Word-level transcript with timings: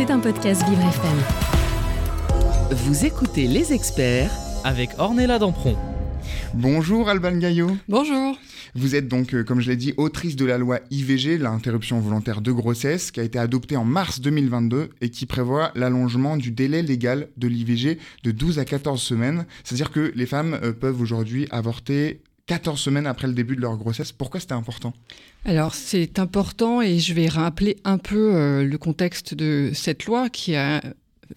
C'est 0.00 0.10
un 0.10 0.18
podcast 0.18 0.66
Vivre 0.66 0.80
FM. 0.80 1.18
Vous 2.70 3.04
écoutez 3.04 3.46
Les 3.46 3.74
Experts 3.74 4.30
avec 4.64 4.88
Ornella 4.96 5.38
Dampron. 5.38 5.76
Bonjour 6.54 7.10
Alban 7.10 7.36
Gaillot. 7.36 7.76
Bonjour. 7.86 8.38
Vous 8.74 8.94
êtes 8.94 9.08
donc, 9.08 9.34
euh, 9.34 9.44
comme 9.44 9.60
je 9.60 9.68
l'ai 9.68 9.76
dit, 9.76 9.92
autrice 9.98 10.36
de 10.36 10.46
la 10.46 10.56
loi 10.56 10.78
IVG, 10.90 11.36
l'interruption 11.36 12.00
volontaire 12.00 12.40
de 12.40 12.50
grossesse, 12.50 13.10
qui 13.10 13.20
a 13.20 13.24
été 13.24 13.38
adoptée 13.38 13.76
en 13.76 13.84
mars 13.84 14.22
2022 14.22 14.88
et 15.02 15.10
qui 15.10 15.26
prévoit 15.26 15.70
l'allongement 15.74 16.38
du 16.38 16.50
délai 16.50 16.80
légal 16.80 17.28
de 17.36 17.48
l'IVG 17.48 17.98
de 18.24 18.30
12 18.30 18.58
à 18.58 18.64
14 18.64 19.02
semaines. 19.02 19.44
C'est-à-dire 19.64 19.90
que 19.90 20.12
les 20.14 20.26
femmes 20.26 20.58
euh, 20.62 20.72
peuvent 20.72 21.02
aujourd'hui 21.02 21.46
avorter 21.50 22.22
14 22.50 22.80
semaines 22.80 23.06
après 23.06 23.28
le 23.28 23.32
début 23.32 23.54
de 23.54 23.60
leur 23.60 23.76
grossesse. 23.76 24.10
Pourquoi 24.10 24.40
c'était 24.40 24.54
important? 24.54 24.92
Alors 25.44 25.72
c'est 25.76 26.18
important 26.18 26.82
et 26.82 26.98
je 26.98 27.14
vais 27.14 27.28
rappeler 27.28 27.76
un 27.84 27.96
peu 27.96 28.34
euh, 28.34 28.64
le 28.64 28.76
contexte 28.76 29.34
de 29.34 29.70
cette 29.72 30.06
loi 30.06 30.28
qui 30.30 30.56
a 30.56 30.80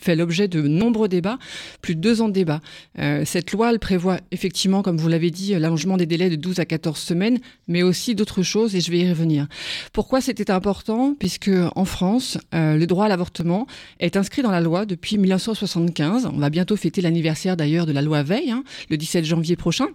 fait 0.01 0.15
l'objet 0.15 0.47
de 0.47 0.63
nombreux 0.63 1.07
débats, 1.07 1.37
plus 1.83 1.93
de 1.93 2.01
deux 2.01 2.23
ans 2.23 2.29
de 2.29 2.33
débats. 2.33 2.61
Euh, 2.97 3.25
cette 3.25 3.51
loi, 3.51 3.69
elle 3.69 3.77
prévoit 3.77 4.21
effectivement, 4.31 4.81
comme 4.81 4.97
vous 4.97 5.07
l'avez 5.07 5.29
dit, 5.29 5.53
l'allongement 5.53 5.97
des 5.97 6.07
délais 6.07 6.31
de 6.31 6.35
12 6.35 6.57
à 6.57 6.65
14 6.65 6.97
semaines, 6.97 7.37
mais 7.67 7.83
aussi 7.83 8.15
d'autres 8.15 8.41
choses, 8.41 8.75
et 8.75 8.81
je 8.81 8.89
vais 8.89 8.97
y 8.97 9.07
revenir. 9.07 9.45
Pourquoi 9.91 10.19
c'était 10.19 10.49
important? 10.49 11.13
Puisque 11.13 11.51
en 11.75 11.85
France, 11.85 12.39
euh, 12.55 12.75
le 12.75 12.87
droit 12.87 13.05
à 13.05 13.07
l'avortement 13.07 13.67
est 13.99 14.17
inscrit 14.17 14.41
dans 14.41 14.49
la 14.49 14.61
loi 14.61 14.87
depuis 14.87 15.19
1975. 15.19 16.25
On 16.33 16.39
va 16.39 16.49
bientôt 16.49 16.75
fêter 16.75 17.01
l'anniversaire 17.01 17.55
d'ailleurs 17.55 17.85
de 17.85 17.91
la 17.91 18.01
loi 18.01 18.23
Veil, 18.23 18.49
hein, 18.49 18.63
le 18.89 18.97
17 18.97 19.25
janvier 19.25 19.55
prochain. 19.55 19.89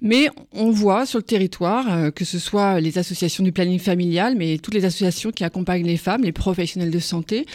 Mais 0.00 0.28
on 0.52 0.70
voit 0.70 1.06
sur 1.06 1.18
le 1.18 1.24
territoire, 1.24 1.92
euh, 1.92 2.10
que 2.10 2.24
ce 2.24 2.38
soit 2.38 2.80
les 2.80 2.98
associations 2.98 3.44
du 3.44 3.52
planning 3.52 3.78
familial, 3.78 4.34
mais 4.36 4.58
toutes 4.58 4.74
les 4.74 4.84
associations 4.84 5.30
qui 5.30 5.44
accompagnent 5.44 5.86
les 5.86 5.96
femmes, 5.96 6.22
les 6.22 6.32
professionnels 6.32 6.90
de 6.90 6.98
santé, 6.98 7.46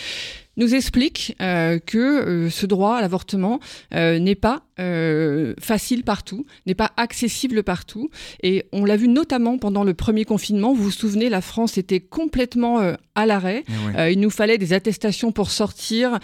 nous 0.57 0.73
expliquent 0.73 1.35
euh, 1.41 1.79
que 1.79 1.97
euh, 1.97 2.49
ce 2.49 2.65
droit 2.65 2.97
à 2.97 3.01
l'avortement 3.01 3.59
n'est 3.91 4.35
pas 4.35 4.63
facile 4.77 6.03
partout, 6.03 6.45
n'est 6.65 6.75
pas 6.75 6.91
accessible 6.97 7.63
partout. 7.63 8.09
Et 8.43 8.65
on 8.71 8.85
l'a 8.85 8.97
vu 8.97 9.07
notamment 9.07 9.57
pendant 9.57 9.83
le 9.83 9.93
premier 9.93 10.25
confinement. 10.25 10.73
Vous 10.73 10.83
vous 10.83 10.91
souvenez, 10.91 11.29
la 11.29 11.41
France 11.41 11.77
était 11.77 11.99
complètement 11.99 12.93
à 13.15 13.25
l'arrêt. 13.25 13.63
Eh 13.97 14.11
il 14.11 14.19
nous 14.19 14.29
fallait 14.29 14.57
des 14.57 14.73
attestations 14.73 15.31
pour 15.31 15.51
sortir, 15.51 16.19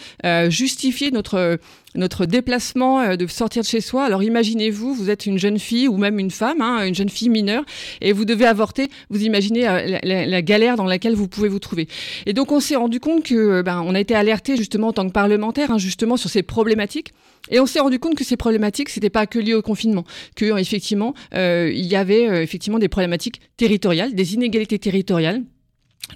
justifier 0.50 1.12
notre 1.12 1.60
notre 1.96 2.26
déplacement, 2.26 3.02
euh, 3.02 3.16
de 3.16 3.28
sortir 3.28 3.64
de 3.64 3.68
chez 3.68 3.82
soi. 3.82 4.06
Alors 4.06 4.24
imaginez-vous, 4.24 4.94
vous 4.94 5.10
êtes 5.10 5.26
une 5.26 5.38
jeune 5.38 5.60
fille 5.60 5.88
ou 5.88 5.98
même 5.98 6.20
une 6.20 6.32
femme, 6.32 6.62
hein, 6.62 6.86
une 6.86 6.96
jeune 6.96 7.10
fille 7.10 7.30
mineure, 7.30 7.64
et 8.02 8.14
vous 8.14 8.26
devez 8.26 8.46
avorter. 8.46 8.90
Vous 9.10 9.24
imaginez 9.24 9.68
euh, 9.68 10.00
la, 10.04 10.42
galère 10.42 10.76
dans 10.76 10.86
laquelle 10.86 11.16
vous 11.16 11.28
pouvez 11.28 11.50
vous 11.50 11.60
trouver. 11.60 11.88
Et 12.26 12.34
donc 12.34 12.52
on 12.52 12.60
s'est 12.60 12.76
rendu 12.76 13.00
compte 13.00 13.24
que, 13.24 13.36
euh, 13.36 13.64
ben, 13.64 13.84
on 13.86 13.94
a 13.96 14.00
été 14.00 14.16
alerté 14.16 14.58
justement 14.58 14.90
en 14.90 14.94
tant 14.94 15.08
que 15.08 15.12
parlementaire, 15.12 15.72
hein, 15.72 15.78
justement 15.78 16.18
sur 16.18 16.30
ces 16.30 16.44
problématiques. 16.44 17.14
Et 17.50 17.60
on 17.60 17.66
s'est 17.66 17.80
rendu 17.80 18.00
compte 18.00 18.16
que 18.16 18.24
ces 18.24 18.38
problématiques, 18.42 18.90
c'était 18.90 19.10
pas 19.10 19.28
que 19.28 19.40
lié 19.40 19.54
au 19.54 19.62
confinement, 19.62 20.04
que 20.36 20.58
effectivement, 20.60 21.14
il 21.34 21.86
y 21.86 21.96
avait 21.96 22.44
effectivement 22.44 22.80
des 22.80 22.90
problématiques 22.90 23.40
territoriales, 23.58 24.14
des 24.16 24.34
inégalités 24.34 24.80
territoriales 24.80 25.44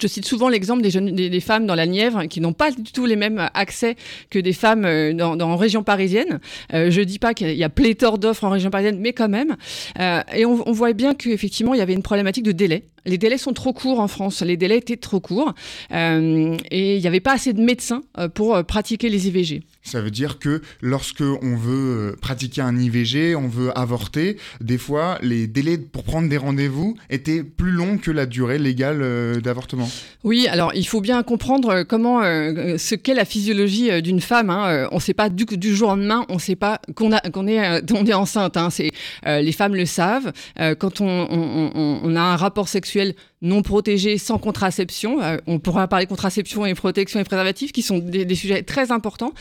je 0.02 0.08
cite 0.08 0.26
souvent 0.26 0.50
l'exemple 0.50 0.82
des, 0.82 0.90
jeunes, 0.90 1.16
des, 1.16 1.40
femmes 1.40 1.66
dans 1.66 1.76
la 1.76 1.86
Nièvre 1.86 2.28
qui 2.28 2.42
n'ont 2.42 2.54
pas 2.54 2.72
du 2.72 2.92
tout 2.92 3.06
les 3.06 3.16
mêmes 3.16 3.50
accès 3.54 3.96
que 4.30 4.40
des 4.40 4.54
femmes 4.54 4.86
euh, 4.86 5.14
dans, 5.14 5.40
en 5.40 5.56
région 5.56 5.84
parisienne. 5.84 6.40
Euh, 6.74 6.92
je 6.92 7.02
dis 7.02 7.20
pas 7.20 7.34
qu'il 7.34 7.52
y 7.52 7.64
a 7.64 7.70
pléthore 7.70 8.18
d'offres 8.18 8.44
en 8.44 8.50
région 8.50 8.70
parisienne, 8.70 9.00
mais 9.00 9.14
quand 9.14 9.30
même. 9.30 9.56
Euh, 10.00 10.22
et 10.34 10.46
on, 10.46 10.68
on 10.68 10.72
voit 10.72 10.94
bien 10.94 11.14
qu'effectivement, 11.14 11.74
il 11.74 11.78
y 11.78 11.82
avait 11.82 11.94
une 11.94 12.04
problématique 12.04 12.44
de 12.44 12.52
délai. 12.52 12.84
Les 13.06 13.18
délais 13.18 13.38
sont 13.38 13.54
trop 13.54 13.74
courts 13.74 14.00
en 14.00 14.08
France. 14.08 14.42
Les 14.42 14.58
délais 14.58 14.78
étaient 14.78 14.98
trop 14.98 15.20
courts. 15.20 15.54
Euh, 15.92 16.58
et 16.72 16.96
il 16.96 17.02
n'y 17.02 17.08
avait 17.08 17.20
pas 17.20 17.34
assez 17.34 17.54
de 17.54 17.62
médecins 17.62 18.02
euh, 18.18 18.30
pour 18.30 18.56
euh, 18.56 18.64
pratiquer 18.64 19.10
les 19.10 19.28
IVG. 19.28 19.64
Ça 19.84 20.02
veut 20.02 20.12
dire 20.12 20.40
que 20.40 20.62
lorsque 20.82 21.22
on 21.22 21.56
veut 21.56 22.16
pratiquer 22.20 22.62
un 22.62 22.76
IVG, 22.76 23.36
on 23.36 23.48
veut 23.48 23.78
avorter, 23.78 24.38
des 24.60 24.80
fois 24.80 25.20
les 25.22 25.46
délais 25.46 25.78
pour 25.78 26.04
prendre 26.04 26.28
des 26.28 26.38
rendez-vous 26.38 26.96
étaient 27.12 27.44
plus 27.44 27.70
longs 27.70 28.00
que 28.00 28.10
la 28.10 28.26
durée 28.26 28.58
légale 28.58 29.40
d'avortement. 29.44 29.88
Oui, 30.24 30.48
alors 30.48 30.72
il 30.74 30.88
faut 30.88 31.02
bien 31.02 31.22
comprendre 31.22 31.84
comment 31.84 32.24
ce 32.24 32.96
qu'est 32.96 33.14
la 33.14 33.26
physiologie 33.26 34.02
d'une 34.02 34.22
femme. 34.22 34.50
Hein. 34.50 34.88
On 34.92 34.96
ne 34.96 35.02
sait 35.02 35.14
pas 35.14 35.30
du, 35.30 35.46
du, 35.46 35.76
jour 35.76 35.90
au 35.90 35.92
lendemain, 35.92 36.26
on 36.30 36.36
ne 36.36 36.40
sait 36.40 36.56
pas 36.56 36.82
qu'on 36.96 37.12
est, 37.12 37.22
on 37.94 38.06
est 38.08 38.14
enceinte. 38.14 38.58
Hein. 38.58 38.72
C'est 38.72 38.90
les 39.24 39.52
femmes 39.52 39.76
le 39.76 39.86
savent. 39.86 40.34
quand 40.80 41.00
on, 41.00 41.28
on, 41.30 42.00
on, 42.04 42.16
a 42.16 42.22
un 42.22 42.38
rapport 42.38 42.70
sexuel 42.70 42.95
non 43.42 43.62
protégés 43.62 44.18
sans 44.18 44.38
contraception. 44.38 45.22
Euh, 45.22 45.38
on 45.48 45.60
pourra 45.60 45.88
parler 45.88 46.06
contraception 46.06 46.66
et 46.66 46.74
protection 46.74 47.20
et 47.20 47.24
préservatif, 47.24 47.72
qui 47.72 47.82
sont 47.82 48.00
des, 48.00 48.36
sujets 48.36 48.64
très 48.64 48.92
importants. 48.92 49.34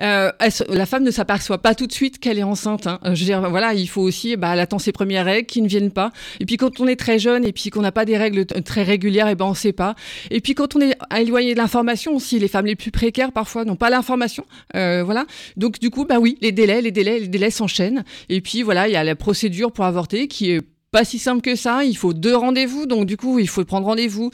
Euh, 0.00 0.30
la 0.68 0.86
femme 0.86 1.04
ne 1.04 1.10
s'aperçoit 1.10 1.58
pas 1.58 1.74
tout 1.74 1.86
de 1.86 1.92
suite 1.92 2.18
qu'elle 2.18 2.38
est 2.38 2.44
enceinte. 2.44 2.86
Hein. 2.86 3.00
Je 3.04 3.10
veux 3.10 3.26
dire, 3.26 3.48
voilà, 3.50 3.74
il 3.74 3.88
faut 3.88 4.02
aussi, 4.02 4.36
bah, 4.36 4.50
elle 4.52 4.60
attend 4.60 4.78
ses 4.78 4.92
premières 4.92 5.24
règles 5.24 5.46
qui 5.46 5.62
ne 5.62 5.68
viennent 5.68 5.90
pas. 5.90 6.12
Et 6.40 6.46
puis 6.46 6.56
quand 6.56 6.80
on 6.80 6.86
est 6.86 6.96
très 6.96 7.18
jeune 7.18 7.44
et 7.44 7.52
puis 7.52 7.70
qu'on 7.70 7.82
n'a 7.82 7.92
pas 7.92 8.04
des 8.04 8.16
règles 8.16 8.46
très 8.46 8.82
régulières, 8.82 9.28
et 9.28 9.34
ben 9.34 9.46
on 9.46 9.54
sait 9.54 9.72
pas. 9.72 9.94
Et 10.30 10.40
puis 10.40 10.54
quand 10.54 10.76
on 10.76 10.80
est 10.80 10.96
éloigné 11.16 11.54
de 11.54 11.58
l'information 11.58 12.14
aussi, 12.14 12.38
les 12.38 12.48
femmes 12.48 12.66
les 12.66 12.76
plus 12.76 12.90
précaires 12.90 13.32
parfois 13.32 13.64
n'ont 13.64 13.76
pas 13.76 13.90
l'information. 13.90 14.44
Euh, 14.74 15.02
voilà. 15.04 15.26
Donc 15.56 15.78
du 15.78 15.90
coup, 15.90 16.04
bah 16.04 16.18
oui, 16.18 16.38
les 16.40 16.52
délais, 16.52 16.82
les 16.82 16.90
délais, 16.90 17.20
les 17.20 17.28
délais 17.28 17.50
s'enchaînent. 17.50 18.04
Et 18.28 18.40
puis 18.40 18.62
voilà, 18.62 18.88
il 18.88 18.92
y 18.92 18.96
a 18.96 19.04
la 19.04 19.16
procédure 19.16 19.72
pour 19.72 19.84
avorter 19.84 20.28
qui 20.28 20.50
est 20.50 20.62
pas 20.90 21.04
si 21.04 21.18
simple 21.18 21.42
que 21.42 21.56
ça. 21.56 21.84
Il 21.84 21.96
faut 21.96 22.12
deux 22.12 22.36
rendez-vous, 22.36 22.86
donc 22.86 23.06
du 23.06 23.16
coup, 23.16 23.38
il 23.38 23.48
faut 23.48 23.64
prendre 23.64 23.86
rendez-vous. 23.86 24.30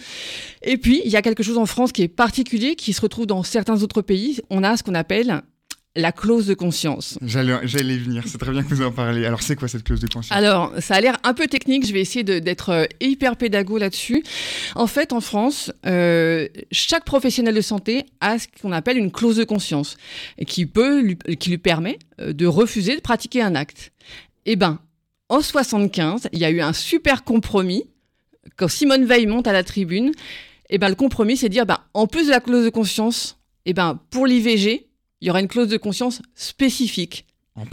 Et 0.63 0.77
puis, 0.77 1.03
il 1.05 1.11
y 1.11 1.17
a 1.17 1.23
quelque 1.23 1.43
chose 1.43 1.59
en 1.59 1.67
France 1.67 1.93
qui 1.93 2.03
est 2.03 2.09
particulier, 2.09 2.77
qui 2.77 2.93
se 2.93 3.01
retrouve 3.01 3.27
dans 3.27 3.43
certains 3.43 3.83
autres 3.83 4.03
pays. 4.03 4.41
On 4.51 4.63
a 4.63 4.77
ce 4.77 4.83
qu'on 4.83 4.95
appelle 4.95 5.43
la 5.95 6.13
clause 6.13 6.47
de 6.47 6.55
conscience. 6.55 7.19
J'allais 7.23 7.95
y 7.95 7.99
venir, 7.99 8.25
c'est 8.27 8.39
très 8.39 8.51
bien 8.51 8.63
que 8.63 8.69
vous 8.69 8.83
en 8.83 8.93
parliez. 8.93 9.27
Alors 9.27 9.43
c'est 9.43 9.57
quoi 9.57 9.69
cette 9.69 9.85
clause 9.85 10.01
de 10.01 10.07
conscience? 10.07 10.37
Alors 10.37 10.73
ça 10.79 10.95
a 10.95 11.01
l'air 11.01 11.19
un 11.23 11.35
peu 11.35 11.47
technique, 11.47 11.87
je 11.87 11.93
vais 11.93 12.01
essayer 12.01 12.25
d'être 12.25 12.71
euh, 12.71 12.85
hyper 13.01 13.37
pédago 13.37 13.77
là-dessus. 13.79 14.23
En 14.75 14.87
fait 14.87 15.13
en 15.13 15.21
France, 15.21 15.71
euh, 15.87 16.49
chaque 16.71 17.05
professionnel 17.05 17.55
de 17.55 17.61
santé 17.61 18.07
a 18.21 18.39
ce 18.39 18.47
qu'on 18.61 18.73
appelle 18.73 18.97
une 18.97 19.13
clause 19.13 19.37
de 19.37 19.45
conscience 19.45 19.97
qui, 20.47 20.67
peut, 20.67 21.15
qui 21.39 21.51
lui 21.51 21.59
permet 21.59 21.99
euh, 22.21 22.33
de 22.33 22.47
refuser 22.47 22.97
de 22.97 23.01
pratiquer 23.01 23.43
un 23.43 23.55
acte. 23.55 23.93
Eh 24.47 24.57
ben, 24.57 24.81
en 25.29 25.41
75, 25.41 26.29
il 26.33 26.39
y 26.39 26.45
a 26.45 26.51
eu 26.51 26.61
un 26.61 26.73
super 26.73 27.25
compromis. 27.25 27.85
Quand 28.57 28.69
Simone 28.69 29.05
Veil 29.05 29.27
monte 29.27 29.47
à 29.47 29.53
la 29.53 29.65
tribune, 29.65 30.09
et 30.69 30.77
eh 30.77 30.79
ben, 30.79 30.89
le 30.89 30.95
compromis, 30.95 31.37
c'est 31.37 31.49
de 31.49 31.53
dire, 31.53 31.67
ben, 31.67 31.79
en 31.95 32.07
plus 32.07 32.27
de 32.27 32.31
la 32.31 32.41
clause 32.41 32.65
de 32.65 32.71
conscience, 32.71 33.39
et 33.65 33.71
eh 33.71 33.75
ben, 33.75 34.01
pour 34.11 34.27
l'IVG, 34.27 34.89
il 35.21 35.27
y 35.27 35.31
aura 35.31 35.41
une 35.41 35.49
clause 35.49 35.69
de 35.69 35.77
conscience 35.77 36.23
spécifique. 36.35 37.27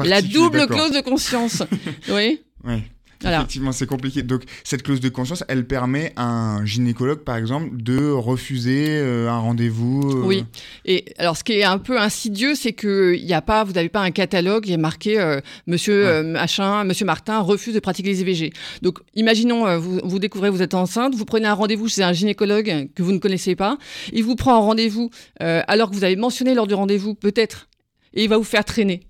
La 0.04 0.22
double 0.22 0.68
clause 0.68 0.92
de 0.92 1.02
conscience. 1.02 1.64
oui. 2.10 2.42
Oui. 2.64 2.84
Effectivement, 3.26 3.72
c'est 3.72 3.86
compliqué. 3.86 4.24
Donc, 4.24 4.44
cette 4.64 4.84
clause 4.84 5.02
de 5.02 5.10
conscience, 5.10 5.44
elle 5.50 5.66
permet 5.66 6.14
à 6.16 6.24
un 6.24 6.66
gynécologue, 6.66 7.20
par 7.20 7.36
exemple, 7.36 7.70
de 7.74 8.10
refuser 8.12 8.88
euh, 8.88 9.30
un 9.30 9.40
rendez-vous. 9.40 10.10
Euh. 10.10 10.24
Oui. 10.26 10.46
Et 10.86 11.06
alors, 11.18 11.36
ce 11.36 11.44
qui 11.44 11.54
est 11.54 11.66
un 11.66 11.80
peu 11.80 12.00
insidieux, 12.00 12.56
c'est 12.56 12.72
que 12.72 13.14
il 13.16 13.26
y 13.26 13.34
a 13.34 13.42
pas, 13.42 13.64
vous 13.66 13.74
n'avez 13.74 13.90
pas 13.90 14.02
un 14.02 14.12
catalogue 14.12 14.64
qui 14.64 14.72
est 14.72 14.78
marqué 14.78 15.20
euh, 15.20 15.42
Monsieur 15.68 16.24
machin, 16.24 16.84
Monsieur 16.86 17.06
Martin 17.06 17.40
refuse 17.40 17.74
de 17.74 17.80
pratiquer 17.80 18.10
les 18.10 18.22
IVG. 18.22 18.54
Donc, 18.82 19.00
imaginons, 19.16 19.78
vous, 19.78 20.00
vous 20.04 20.20
découvrez, 20.20 20.50
vous 20.50 20.62
êtes 20.62 20.74
enceinte, 20.74 21.14
vous 21.16 21.26
prenez 21.26 21.48
un 21.48 21.54
rendez-vous 21.54 21.88
chez 21.90 22.04
un 22.04 22.14
gynécologue 22.14 22.90
que 22.96 23.04
vous 23.04 23.12
ne 23.12 23.18
connaissez 23.18 23.56
pas, 23.56 23.78
il 24.14 24.24
vous 24.24 24.36
prend 24.36 24.56
un 24.56 24.60
rendez-vous 24.60 25.10
alors 25.40 25.90
que 25.90 25.96
vous 25.96 26.04
avez 26.04 26.16
mentionné 26.16 26.54
lors 26.54 26.68
du 26.68 26.74
rendez-vous 26.74 27.16
peut-être, 27.16 27.68
et 28.14 28.24
il 28.24 28.30
va 28.30 28.38
vous 28.38 28.44
faire 28.44 28.64
traîner. 28.64 29.02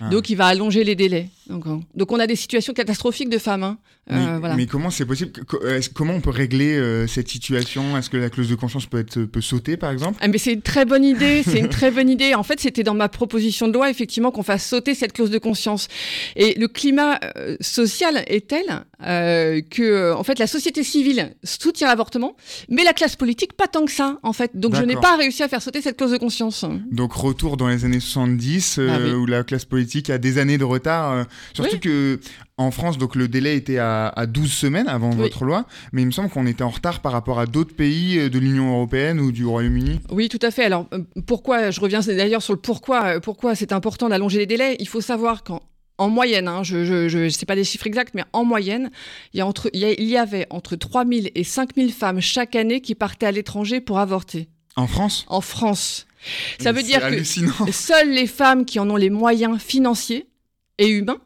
Ah. 0.00 0.08
Donc 0.10 0.30
il 0.30 0.36
va 0.36 0.46
allonger 0.46 0.84
les 0.84 0.94
délais. 0.94 1.28
Donc, 1.48 1.64
donc, 1.94 2.12
on 2.12 2.20
a 2.20 2.26
des 2.26 2.36
situations 2.36 2.72
catastrophiques 2.72 3.28
de 3.28 3.38
femmes. 3.38 3.62
Hein. 3.64 3.78
Euh, 4.10 4.40
mais, 4.56 4.66
comment 4.66 4.90
c'est 4.90 5.06
possible 5.06 5.32
Comment 5.94 6.14
on 6.14 6.20
peut 6.20 6.30
régler 6.30 6.76
euh, 6.76 7.06
cette 7.06 7.28
situation? 7.28 7.96
Est-ce 7.96 8.10
que 8.10 8.16
la 8.16 8.30
clause 8.30 8.48
de 8.48 8.56
conscience 8.56 8.86
peut 8.86 8.98
être 8.98 9.22
peut 9.24 9.40
sauter 9.40 9.76
par 9.76 9.92
exemple? 9.92 10.18
Ah, 10.20 10.26
Mais 10.26 10.38
c'est 10.38 10.52
une 10.52 10.62
très 10.62 10.84
bonne 10.84 11.04
idée. 11.04 11.42
C'est 11.44 11.60
une 11.60 11.68
très 11.68 11.92
bonne 11.92 12.08
idée. 12.08 12.34
En 12.34 12.42
fait, 12.42 12.58
c'était 12.58 12.82
dans 12.82 12.94
ma 12.94 13.08
proposition 13.08 13.68
de 13.68 13.72
loi 13.72 13.90
effectivement 13.90 14.32
qu'on 14.32 14.42
fasse 14.42 14.66
sauter 14.66 14.94
cette 14.96 15.12
clause 15.12 15.30
de 15.30 15.38
conscience. 15.38 15.86
Et 16.34 16.58
le 16.58 16.66
climat 16.66 17.20
euh, 17.36 17.56
social 17.60 18.24
est 18.26 18.48
tel 18.48 18.84
que 19.70 20.12
en 20.12 20.22
fait 20.22 20.38
la 20.38 20.46
société 20.46 20.84
civile 20.84 21.34
soutient 21.42 21.88
l'avortement, 21.88 22.36
mais 22.68 22.84
la 22.84 22.92
classe 22.92 23.16
politique 23.16 23.54
pas 23.54 23.66
tant 23.66 23.84
que 23.84 23.90
ça 23.90 24.20
en 24.22 24.32
fait. 24.32 24.52
Donc 24.54 24.76
je 24.76 24.82
n'ai 24.82 24.94
pas 24.94 25.16
réussi 25.16 25.42
à 25.42 25.48
faire 25.48 25.62
sauter 25.62 25.82
cette 25.82 25.96
clause 25.96 26.12
de 26.12 26.18
conscience. 26.18 26.64
Donc 26.92 27.12
retour 27.12 27.56
dans 27.56 27.68
les 27.68 27.84
années 27.84 27.98
70 27.98 28.78
ah 28.78 29.16
où 29.16 29.26
la 29.26 29.42
classe 29.42 29.64
politique 29.64 30.08
a 30.08 30.18
des 30.18 30.38
années 30.38 30.58
de 30.58 30.64
retard. 30.64 31.26
Surtout 31.54 31.78
que 31.78 32.20
en 32.58 32.70
France, 32.70 32.98
donc 32.98 33.16
le 33.16 33.28
délai 33.28 33.56
était 33.56 33.78
à, 33.78 34.12
12 34.26 34.52
semaines 34.52 34.88
avant 34.88 35.10
votre 35.10 35.44
loi, 35.44 35.66
mais 35.92 36.02
il 36.02 36.06
me 36.06 36.10
semble 36.10 36.30
qu'on 36.30 36.46
était 36.46 36.62
en 36.62 36.70
retard 36.70 37.00
par 37.00 37.12
rapport 37.12 37.38
à 37.38 37.46
d'autres 37.46 37.74
pays 37.74 38.18
euh, 38.18 38.30
de 38.30 38.38
l'Union 38.38 38.72
européenne 38.72 39.20
ou 39.20 39.32
du 39.32 39.44
Royaume-Uni. 39.44 40.00
Oui, 40.10 40.28
tout 40.28 40.38
à 40.42 40.50
fait. 40.50 40.64
Alors 40.64 40.86
euh, 40.92 41.00
pourquoi, 41.26 41.70
je 41.70 41.80
reviens 41.80 42.00
d'ailleurs 42.00 42.42
sur 42.42 42.52
le 42.52 42.60
pourquoi, 42.60 43.16
euh, 43.16 43.20
pourquoi 43.20 43.54
c'est 43.54 43.72
important 43.72 44.08
d'allonger 44.08 44.38
les 44.38 44.46
délais. 44.46 44.76
Il 44.78 44.88
faut 44.88 45.00
savoir 45.00 45.42
qu'en 45.42 45.60
en 45.98 46.08
moyenne, 46.08 46.48
hein, 46.48 46.62
je 46.62 47.16
ne 47.16 47.28
sais 47.28 47.46
pas 47.46 47.54
des 47.54 47.64
chiffres 47.64 47.86
exacts, 47.86 48.14
mais 48.14 48.24
en 48.32 48.44
moyenne, 48.44 48.90
il 49.34 49.40
y, 49.40 49.42
entre, 49.42 49.70
il 49.72 50.04
y 50.04 50.16
avait 50.16 50.46
entre 50.50 50.74
3000 50.74 51.30
et 51.34 51.44
5000 51.44 51.92
femmes 51.92 52.20
chaque 52.20 52.56
année 52.56 52.80
qui 52.80 52.94
partaient 52.94 53.26
à 53.26 53.32
l'étranger 53.32 53.80
pour 53.80 53.98
avorter. 53.98 54.48
En 54.74 54.86
France? 54.86 55.26
En 55.28 55.40
France. 55.40 56.06
Ça 56.58 56.72
veut 56.72 56.82
dire 56.82 57.00
que 57.00 57.22
seules 57.72 58.10
les 58.10 58.26
femmes 58.26 58.64
qui 58.64 58.78
en 58.80 58.88
ont 58.90 58.96
les 58.96 59.10
moyens 59.10 59.60
financiers 59.60 60.26
et 60.82 60.88
humains 60.88 61.20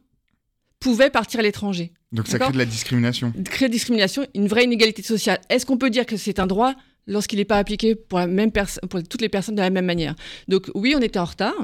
pouvaient 0.81 1.11
partir 1.11 1.41
à 1.41 1.43
l'étranger. 1.43 1.93
Donc 2.13 2.29
ça 2.29 2.39
crée 2.39 2.53
de 2.53 2.59
la 2.59 2.65
discrimination. 2.65 3.33
Créer 3.45 3.69
discrimination, 3.69 4.27
une 4.35 4.47
vraie 4.47 4.65
inégalité 4.65 5.03
sociale. 5.03 5.41
Est-ce 5.49 5.67
qu'on 5.67 5.79
peut 5.79 5.91
dire 5.91 6.07
que 6.07 6.17
c'est 6.17 6.39
un 6.39 6.47
droit 6.47 6.75
lorsqu'il 7.07 7.39
n'est 7.39 7.45
pas 7.45 7.57
appliqué 7.57 7.95
pour, 7.95 8.19
la 8.19 8.27
même 8.27 8.53
pour 8.53 9.03
toutes 9.03 9.21
les 9.21 9.29
personnes 9.29 9.55
de 9.55 9.63
la 9.63 9.71
même 9.71 9.87
manière? 9.87 10.15
Donc 10.49 10.71
oui, 10.75 10.95
on 10.97 11.01
était 11.01 11.19
en 11.19 11.25
retard. 11.25 11.55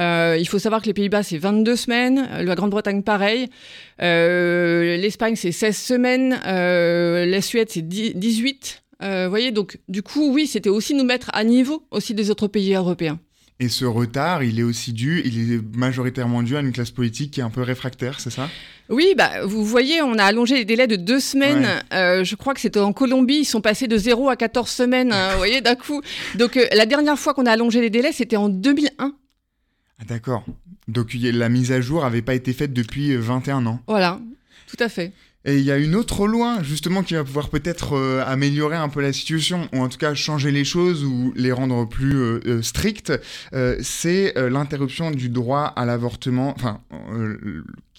Euh, 0.00 0.36
il 0.38 0.48
faut 0.48 0.58
savoir 0.58 0.80
que 0.80 0.86
les 0.86 0.94
Pays-Bas, 0.94 1.22
c'est 1.22 1.36
22 1.36 1.76
semaines. 1.76 2.26
Euh, 2.32 2.44
La 2.44 2.54
Grande-Bretagne, 2.54 3.02
pareil. 3.02 3.48
Euh, 4.00 4.96
L'Espagne, 4.96 5.36
c'est 5.36 5.52
16 5.52 5.76
semaines. 5.76 6.40
Euh, 6.46 7.26
la 7.26 7.42
Suède, 7.42 7.68
c'est 7.70 7.86
10 7.86 8.14
18. 8.14 8.82
Euh, 9.02 9.24
vous 9.24 9.30
voyez, 9.30 9.50
donc 9.50 9.78
du 9.88 10.02
coup, 10.02 10.32
oui, 10.32 10.46
c'était 10.46 10.70
aussi 10.70 10.94
nous 10.94 11.04
mettre 11.04 11.30
à 11.32 11.44
niveau 11.44 11.84
aussi 11.90 12.14
des 12.14 12.30
autres 12.30 12.46
pays 12.46 12.74
européens. 12.74 13.18
Et 13.60 13.68
ce 13.68 13.84
retard, 13.84 14.42
il 14.42 14.58
est 14.58 14.64
aussi 14.64 14.92
dû, 14.92 15.22
il 15.24 15.52
est 15.52 15.76
majoritairement 15.76 16.42
dû 16.42 16.56
à 16.56 16.60
une 16.60 16.72
classe 16.72 16.90
politique 16.90 17.32
qui 17.32 17.40
est 17.40 17.44
un 17.44 17.50
peu 17.50 17.62
réfractaire, 17.62 18.18
c'est 18.18 18.30
ça? 18.30 18.48
Oui, 18.88 19.14
bah, 19.16 19.44
vous 19.44 19.64
voyez, 19.64 20.02
on 20.02 20.18
a 20.18 20.24
allongé 20.24 20.56
les 20.56 20.64
délais 20.64 20.88
de 20.88 20.96
deux 20.96 21.20
semaines. 21.20 21.62
Ouais. 21.62 21.96
Euh, 21.96 22.24
je 22.24 22.34
crois 22.34 22.54
que 22.54 22.60
c'était 22.60 22.80
en 22.80 22.92
Colombie. 22.92 23.40
Ils 23.40 23.44
sont 23.44 23.60
passés 23.60 23.86
de 23.86 23.96
0 23.96 24.28
à 24.28 24.36
14 24.36 24.68
semaines, 24.68 25.12
hein, 25.12 25.30
vous 25.32 25.38
voyez, 25.38 25.60
d'un 25.60 25.76
coup. 25.76 26.02
Donc, 26.34 26.56
euh, 26.56 26.66
la 26.72 26.86
dernière 26.86 27.18
fois 27.18 27.34
qu'on 27.34 27.46
a 27.46 27.52
allongé 27.52 27.80
les 27.80 27.90
délais, 27.90 28.12
c'était 28.12 28.36
en 28.36 28.48
2001. 28.48 29.14
Ah 30.02 30.04
d'accord. 30.04 30.44
Donc 30.88 31.14
la 31.14 31.48
mise 31.48 31.70
à 31.70 31.80
jour 31.80 32.02
n'avait 32.02 32.22
pas 32.22 32.34
été 32.34 32.52
faite 32.52 32.72
depuis 32.72 33.12
euh, 33.12 33.20
21 33.20 33.66
ans. 33.66 33.80
Voilà, 33.86 34.20
tout 34.66 34.82
à 34.82 34.88
fait. 34.88 35.12
Et 35.44 35.58
il 35.58 35.64
y 35.64 35.72
a 35.72 35.78
une 35.78 35.96
autre 35.96 36.28
loi, 36.28 36.62
justement, 36.62 37.02
qui 37.02 37.14
va 37.14 37.24
pouvoir 37.24 37.48
peut-être 37.48 37.96
euh, 37.96 38.22
améliorer 38.24 38.76
un 38.76 38.88
peu 38.88 39.00
la 39.00 39.12
situation, 39.12 39.68
ou 39.72 39.80
en 39.80 39.88
tout 39.88 39.98
cas 39.98 40.14
changer 40.14 40.52
les 40.52 40.64
choses, 40.64 41.04
ou 41.04 41.32
les 41.34 41.50
rendre 41.50 41.84
plus 41.84 42.14
euh, 42.14 42.40
euh, 42.46 42.62
strictes. 42.62 43.12
Euh, 43.52 43.76
c'est 43.82 44.34
l'interruption 44.36 45.10
du 45.10 45.28
droit 45.28 45.64
à 45.64 45.84
l'avortement, 45.84 46.54
enfin, 46.56 46.80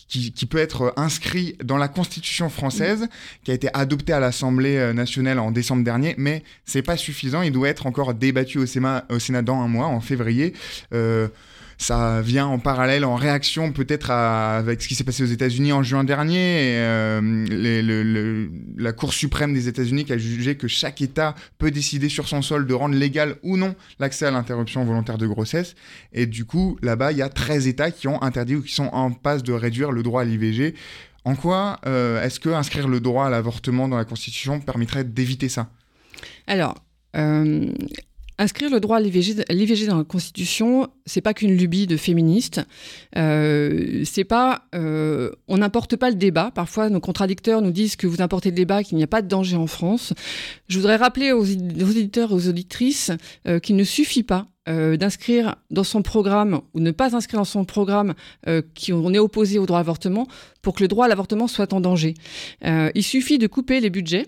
qui, 0.08 0.46
peut 0.46 0.58
être 0.58 0.94
inscrit 0.96 1.58
dans 1.64 1.78
la 1.78 1.88
Constitution 1.88 2.50
française, 2.50 3.08
qui 3.44 3.52
a 3.52 3.54
été 3.54 3.70
adoptée 3.74 4.14
à 4.14 4.20
l'Assemblée 4.20 4.94
nationale 4.94 5.40
en 5.40 5.52
décembre 5.52 5.84
dernier, 5.84 6.16
mais 6.18 6.44
c'est 6.66 6.82
pas 6.82 6.98
suffisant, 6.98 7.42
il 7.42 7.52
doit 7.52 7.70
être 7.70 7.88
encore 7.88 8.14
débattu 8.14 8.60
au 8.60 8.66
Sénat 8.66 9.06
dans 9.44 9.62
un 9.62 9.68
mois, 9.68 9.88
en 9.88 10.02
février. 10.02 10.54
Ça 11.78 12.22
vient 12.22 12.46
en 12.46 12.60
parallèle, 12.60 13.06
en 13.06 13.16
réaction 13.16 13.72
peut-être 13.72 14.12
avec 14.12 14.82
ce 14.82 14.88
qui 14.88 14.96
s'est 14.96 15.04
passé 15.04 15.24
aux 15.24 15.28
États-Unis 15.28 15.74
en 15.74 15.84
juin 15.84 16.04
dernier. 16.04 16.76
Euh, 16.78 18.48
la 18.78 18.94
Cour 18.94 19.14
suprême 19.14 19.54
des 19.54 19.68
États-Unis 19.68 20.06
qui 20.06 20.14
a 20.14 20.18
jugé 20.18 20.56
que 20.56 20.68
chaque 20.68 21.02
État 21.02 21.36
peut 21.58 21.72
décider 21.72 22.10
sur 22.10 22.28
son 22.28 22.42
sol 22.42 22.68
de 22.68 22.74
rendre 22.74 22.96
légal 22.96 23.36
ou 23.44 23.58
non 23.58 23.76
l'accès 24.00 24.26
à 24.26 24.32
l'interruption 24.32 24.84
volontaire 24.86 25.18
de 25.18 25.28
grossesse. 25.28 25.76
Et 26.14 26.26
du 26.26 26.46
coup, 26.46 26.78
là-bas, 26.82 27.12
il 27.12 27.18
y 27.18 27.22
a 27.22 27.30
13 27.30 27.68
États 27.68 27.92
qui 27.92 28.08
ont 28.08 28.22
interdit 28.22 28.56
ou 28.56 28.62
qui 28.62 28.74
sont 28.74 28.90
en 28.94 29.12
passe 29.12 29.44
de 29.44 29.54
réduire 29.54 29.92
le 29.92 30.04
droit 30.04 30.22
à 30.22 30.26
l'IVG. 30.26 30.76
En 31.26 31.36
quoi 31.36 31.80
euh, 31.86 32.22
est-ce 32.22 32.40
que 32.40 32.50
inscrire 32.50 32.88
le 32.88 33.00
droit 33.00 33.26
à 33.26 33.30
l'avortement 33.30 33.88
dans 33.88 33.98
la 33.98 34.06
Constitution 34.06 34.60
permettrait 34.60 35.04
d'éviter 35.04 35.48
ça? 35.50 35.70
Alors, 36.48 36.76
euh, 37.16 37.72
inscrire 38.38 38.70
le 38.70 38.80
droit 38.80 38.98
à 38.98 39.00
l'IVG 39.00 39.86
dans 39.88 39.98
la 39.98 40.04
Constitution, 40.04 40.88
c'est 41.06 41.22
pas 41.22 41.34
qu'une 41.34 41.56
lubie 41.56 41.88
de 41.88 41.98
féministes. 41.98 42.62
Euh, 43.18 44.04
c'est 44.06 44.24
pas, 44.24 44.64
euh, 44.76 45.32
on 45.48 45.60
n'importe 45.60 45.96
pas 45.96 46.10
le 46.10 46.16
débat. 46.16 46.52
Parfois, 46.54 46.90
nos 46.90 47.00
contradicteurs 47.00 47.62
nous 47.62 47.72
disent 47.72 47.96
que 47.96 48.08
vous 48.08 48.22
importez 48.22 48.50
le 48.50 48.56
débat, 48.56 48.84
qu'il 48.84 48.98
n'y 48.98 49.04
a 49.04 49.08
pas 49.08 49.22
de 49.22 49.28
danger 49.28 49.56
en 49.56 49.68
France. 49.68 50.14
Je 50.68 50.80
voudrais 50.80 50.96
rappeler 50.96 51.32
aux, 51.32 51.42
aux 51.42 51.46
éditeurs 51.46 52.32
et 52.32 52.34
aux 52.34 52.48
auditrices 52.48 53.12
euh, 53.48 53.60
qu'il 53.60 53.76
ne 53.76 53.84
suffit 53.84 54.24
pas 54.24 54.48
euh, 54.70 54.98
d'inscrire 54.98 55.56
dans 55.72 55.84
son 55.84 56.02
programme 56.02 56.62
ou 56.74 56.80
ne 56.80 56.92
pas 56.92 57.16
inscrire 57.16 57.40
dans 57.40 57.46
son 57.46 57.66
programme 57.66 58.14
euh, 58.48 58.62
qu'on 58.62 59.14
est 59.14 59.20
opposé 59.20 59.60
au 59.60 59.66
droit 59.66 59.80
à 59.80 59.82
l'avortement 59.82 60.28
pour 60.62 60.74
que 60.76 60.84
le 60.84 60.88
droit 60.88 61.06
à 61.06 61.10
l'avortement 61.10 61.48
soit 61.48 61.74
en 61.74 61.82
danger. 61.82 62.14
Il 62.64 63.04
suffit 63.04 63.38
de 63.38 63.48
couper 63.48 63.82
les 63.82 63.90
budgets, 63.90 64.28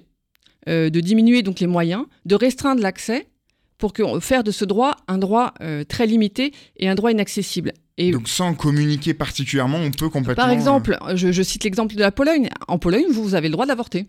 de 0.68 1.00
diminuer 1.00 1.42
donc 1.42 1.62
les 1.62 1.68
moyens, 1.68 2.06
de 2.25 2.36
restreindre 2.36 2.81
l'accès 2.81 3.28
pour 3.77 3.94
que, 3.94 4.19
faire 4.19 4.44
de 4.44 4.51
ce 4.51 4.66
droit 4.66 4.95
un 5.07 5.18
droit 5.18 5.54
euh, 5.62 5.83
très 5.83 6.07
limité 6.07 6.54
et 6.77 6.88
un 6.88 6.95
droit 6.95 7.12
inaccessible. 7.12 7.74
Et 7.98 8.12
Donc 8.12 8.27
sans 8.27 8.54
communiquer 8.56 9.13
particulièrement, 9.13 9.77
on 9.77 9.92
peut 9.92 10.10
complètement... 10.10 10.44
par 10.44 10.50
euh, 10.50 10.54
exemple, 10.54 10.98
je, 11.16 11.31
je 11.31 11.42
cite 11.44 11.63
l'exemple 11.63 11.95
de 11.95 12.01
la 12.01 12.12
Pologne. 12.12 12.50
En 12.68 12.77
Pologne, 12.77 13.06
vous, 13.10 13.24
vous 13.24 13.36
avez 13.36 13.48
le 13.48 13.54
droit 13.54 13.66
d'avorter. 13.66 14.07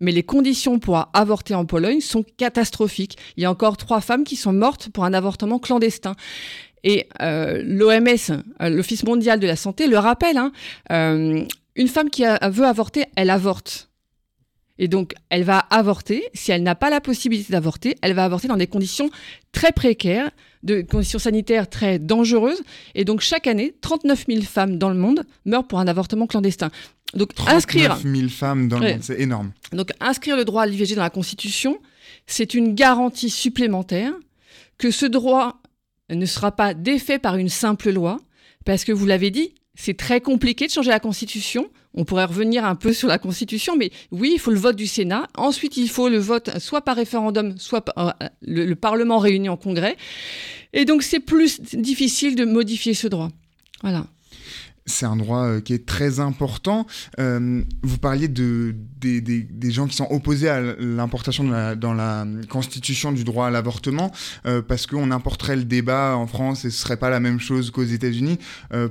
Mais 0.00 0.12
les 0.12 0.22
conditions 0.22 0.78
pour 0.78 1.08
avorter 1.12 1.54
en 1.54 1.64
Pologne 1.64 2.00
sont 2.00 2.24
catastrophiques. 2.36 3.16
Il 3.36 3.42
y 3.42 3.46
a 3.46 3.50
encore 3.50 3.76
trois 3.76 4.00
femmes 4.00 4.24
qui 4.24 4.36
sont 4.36 4.52
mortes 4.52 4.90
pour 4.90 5.04
un 5.04 5.12
avortement 5.12 5.58
clandestin. 5.58 6.14
Et 6.84 7.08
euh, 7.20 7.60
l'OMS, 7.64 8.42
l'Office 8.60 9.02
mondial 9.04 9.40
de 9.40 9.46
la 9.48 9.56
santé, 9.56 9.88
le 9.88 9.98
rappelle. 9.98 10.36
hein, 10.36 10.52
euh, 10.92 11.42
une 11.74 11.88
femme 11.88 12.10
qui 12.10 12.24
a- 12.24 12.38
veut 12.48 12.64
avorter, 12.66 13.06
elle 13.16 13.30
avorte. 13.30 13.90
Et 14.78 14.88
donc, 14.88 15.14
elle 15.30 15.42
va 15.44 15.58
avorter. 15.58 16.24
Si 16.34 16.52
elle 16.52 16.62
n'a 16.62 16.74
pas 16.74 16.90
la 16.90 17.00
possibilité 17.00 17.52
d'avorter, 17.52 17.96
elle 18.02 18.14
va 18.14 18.24
avorter 18.24 18.48
dans 18.48 18.56
des 18.56 18.66
conditions 18.68 19.10
très 19.52 19.72
précaires, 19.72 20.30
de 20.62 20.82
conditions 20.82 21.18
sanitaires 21.18 21.68
très 21.68 21.98
dangereuses. 21.98 22.62
Et 22.94 23.04
donc, 23.04 23.20
chaque 23.20 23.46
année, 23.46 23.74
39 23.80 24.24
000 24.28 24.42
femmes 24.42 24.78
dans 24.78 24.88
le 24.90 24.96
monde 24.96 25.24
meurent 25.44 25.66
pour 25.66 25.80
un 25.80 25.88
avortement 25.88 26.26
clandestin. 26.26 26.70
Donc, 27.14 27.34
39 27.34 27.56
inscrire, 27.56 27.96
000 27.96 28.28
femmes 28.28 28.68
dans 28.68 28.78
le 28.78 28.84
Ouais. 28.84 28.92
monde, 28.94 29.02
c'est 29.02 29.20
énorme. 29.20 29.52
donc, 29.72 29.90
inscrire 30.00 30.36
le 30.36 30.44
droit 30.44 30.62
à 30.62 30.66
l'IVG 30.66 30.94
dans 30.94 31.02
la 31.02 31.10
Constitution, 31.10 31.78
c'est 32.26 32.54
une 32.54 32.74
garantie 32.74 33.30
supplémentaire 33.30 34.12
que 34.76 34.90
ce 34.90 35.06
droit 35.06 35.60
ne 36.10 36.26
sera 36.26 36.52
pas 36.52 36.74
défait 36.74 37.18
par 37.18 37.36
une 37.36 37.48
simple 37.48 37.90
loi, 37.90 38.18
parce 38.64 38.84
que 38.84 38.92
vous 38.92 39.06
l'avez 39.06 39.30
dit, 39.30 39.54
c'est 39.74 39.96
très 39.96 40.20
compliqué 40.20 40.66
de 40.66 40.72
changer 40.72 40.90
la 40.90 41.00
Constitution. 41.00 41.68
On 41.98 42.04
pourrait 42.04 42.26
revenir 42.26 42.64
un 42.64 42.76
peu 42.76 42.92
sur 42.92 43.08
la 43.08 43.18
Constitution, 43.18 43.74
mais 43.76 43.90
oui, 44.12 44.30
il 44.34 44.38
faut 44.38 44.52
le 44.52 44.58
vote 44.58 44.76
du 44.76 44.86
Sénat. 44.86 45.26
Ensuite, 45.36 45.76
il 45.76 45.90
faut 45.90 46.08
le 46.08 46.18
vote 46.18 46.58
soit 46.60 46.80
par 46.80 46.94
référendum, 46.94 47.58
soit 47.58 47.80
par 47.80 48.14
euh, 48.22 48.26
le, 48.40 48.66
le 48.66 48.74
Parlement 48.76 49.18
réuni 49.18 49.48
en 49.48 49.56
congrès. 49.56 49.96
Et 50.72 50.84
donc, 50.84 51.02
c'est 51.02 51.18
plus 51.18 51.60
difficile 51.74 52.36
de 52.36 52.44
modifier 52.44 52.94
ce 52.94 53.08
droit. 53.08 53.30
Voilà. 53.82 54.06
C'est 54.88 55.06
un 55.06 55.16
droit 55.16 55.44
euh, 55.44 55.60
qui 55.60 55.74
est 55.74 55.86
très 55.86 56.18
important. 56.18 56.86
Euh, 57.20 57.62
vous 57.82 57.98
parliez 57.98 58.26
de, 58.26 58.74
des, 59.00 59.20
des- 59.20 59.70
gens 59.70 59.86
qui 59.86 59.94
sont 59.94 60.08
opposés 60.10 60.48
à 60.48 60.60
l'importation 60.60 61.44
dans 61.76 61.92
la 61.94 62.26
constitution 62.48 63.12
du 63.12 63.22
droit 63.22 63.46
à 63.46 63.50
l'avortement, 63.50 64.10
euh, 64.46 64.62
parce 64.62 64.86
qu'on 64.86 65.10
importerait 65.10 65.56
le 65.56 65.64
débat 65.64 66.16
en 66.16 66.26
France 66.26 66.64
et 66.64 66.70
ce 66.70 66.78
serait 66.78 66.96
pas 66.96 67.10
la 67.10 67.20
même 67.20 67.38
chose 67.38 67.70
qu'aux 67.70 67.84
États-Unis. 67.84 68.38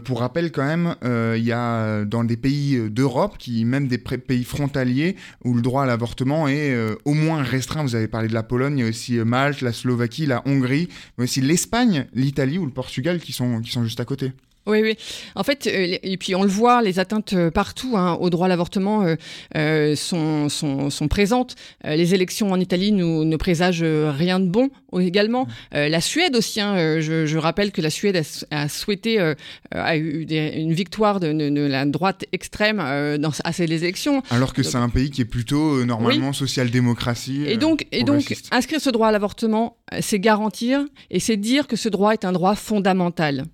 Pour 0.05 0.19
rappel, 0.19 0.51
quand 0.51 0.65
même, 0.65 0.95
il 1.03 1.43
y 1.43 1.51
a 1.51 2.05
dans 2.05 2.23
des 2.23 2.37
pays 2.37 2.89
d'Europe, 2.89 3.37
qui 3.39 3.65
même 3.65 3.87
des 3.87 3.97
pays 3.97 4.43
frontaliers, 4.43 5.15
où 5.43 5.55
le 5.55 5.61
droit 5.61 5.83
à 5.83 5.85
l'avortement 5.87 6.47
est 6.47 6.77
au 7.05 7.13
moins 7.13 7.41
restreint. 7.41 7.81
Vous 7.81 7.95
avez 7.95 8.07
parlé 8.07 8.27
de 8.27 8.33
la 8.33 8.43
Pologne, 8.43 8.77
il 8.77 8.83
y 8.83 8.85
a 8.85 8.89
aussi 8.89 9.15
Malte, 9.17 9.61
la 9.61 9.73
Slovaquie, 9.73 10.27
la 10.27 10.43
Hongrie, 10.47 10.89
mais 11.17 11.23
aussi 11.23 11.41
l'Espagne, 11.41 12.05
l'Italie 12.13 12.59
ou 12.59 12.65
le 12.65 12.71
Portugal 12.71 13.19
qui 13.19 13.31
sont, 13.33 13.61
qui 13.61 13.71
sont 13.71 13.83
juste 13.83 13.99
à 13.99 14.05
côté. 14.05 14.31
Oui, 14.67 14.81
oui. 14.83 14.95
En 15.35 15.43
fait, 15.43 15.65
euh, 15.67 15.97
et 16.03 16.17
puis 16.17 16.35
on 16.35 16.43
le 16.43 16.49
voit, 16.49 16.81
les 16.81 16.99
atteintes 16.99 17.33
euh, 17.33 17.49
partout 17.49 17.93
hein, 17.95 18.17
au 18.19 18.29
droit 18.29 18.45
à 18.47 18.49
l'avortement 18.49 19.03
euh, 19.03 19.15
euh, 19.55 19.95
sont, 19.95 20.49
sont, 20.49 20.89
sont 20.89 21.07
présentes. 21.07 21.55
Les 21.85 22.13
élections 22.13 22.51
en 22.51 22.59
Italie 22.59 22.91
nous, 22.91 23.23
ne 23.23 23.37
présagent 23.37 24.11
rien 24.11 24.39
de 24.39 24.47
bon 24.47 24.69
également. 24.99 25.47
Euh, 25.73 25.89
la 25.89 26.01
Suède 26.01 26.35
aussi, 26.35 26.59
hein, 26.59 26.99
je, 26.99 27.25
je 27.25 27.37
rappelle 27.37 27.71
que 27.71 27.81
la 27.81 27.89
Suède 27.89 28.17
a, 28.51 28.63
a 28.63 28.67
souhaité, 28.69 29.19
euh, 29.19 29.35
a 29.71 29.95
eu 29.97 30.25
des- 30.25 30.53
une 30.57 30.73
victoire 30.73 31.19
de, 31.19 31.31
de- 31.31 31.49
de 31.49 31.61
la 31.61 31.85
droite 31.85 32.25
extrême 32.33 32.79
euh, 32.81 33.17
dans, 33.17 33.31
à 33.43 33.53
ces 33.53 33.63
élections. 33.65 34.21
Alors 34.31 34.53
que 34.53 34.63
c'est 34.63 34.77
un 34.77 34.89
pays 34.89 35.09
qui 35.11 35.21
est 35.21 35.25
plutôt 35.25 35.77
euh, 35.77 35.85
normalement 35.85 36.33
social-démocratie. 36.33 37.45
Et 37.47 37.57
donc, 37.57 37.85
et 37.91 38.03
donc 38.03 38.21
inscrire 38.51 38.81
ce 38.81 38.89
droit 38.89 39.07
à 39.07 39.11
l'avortement, 39.11 39.77
c'est 40.01 40.19
garantir 40.19 40.81
et 41.09 41.19
c'est 41.19 41.37
dire 41.37 41.67
que 41.67 41.75
ce 41.75 41.89
droit 41.89 42.11
est 42.13 42.25
un 42.25 42.31
droit 42.33 42.55
fondamental. 42.55 43.45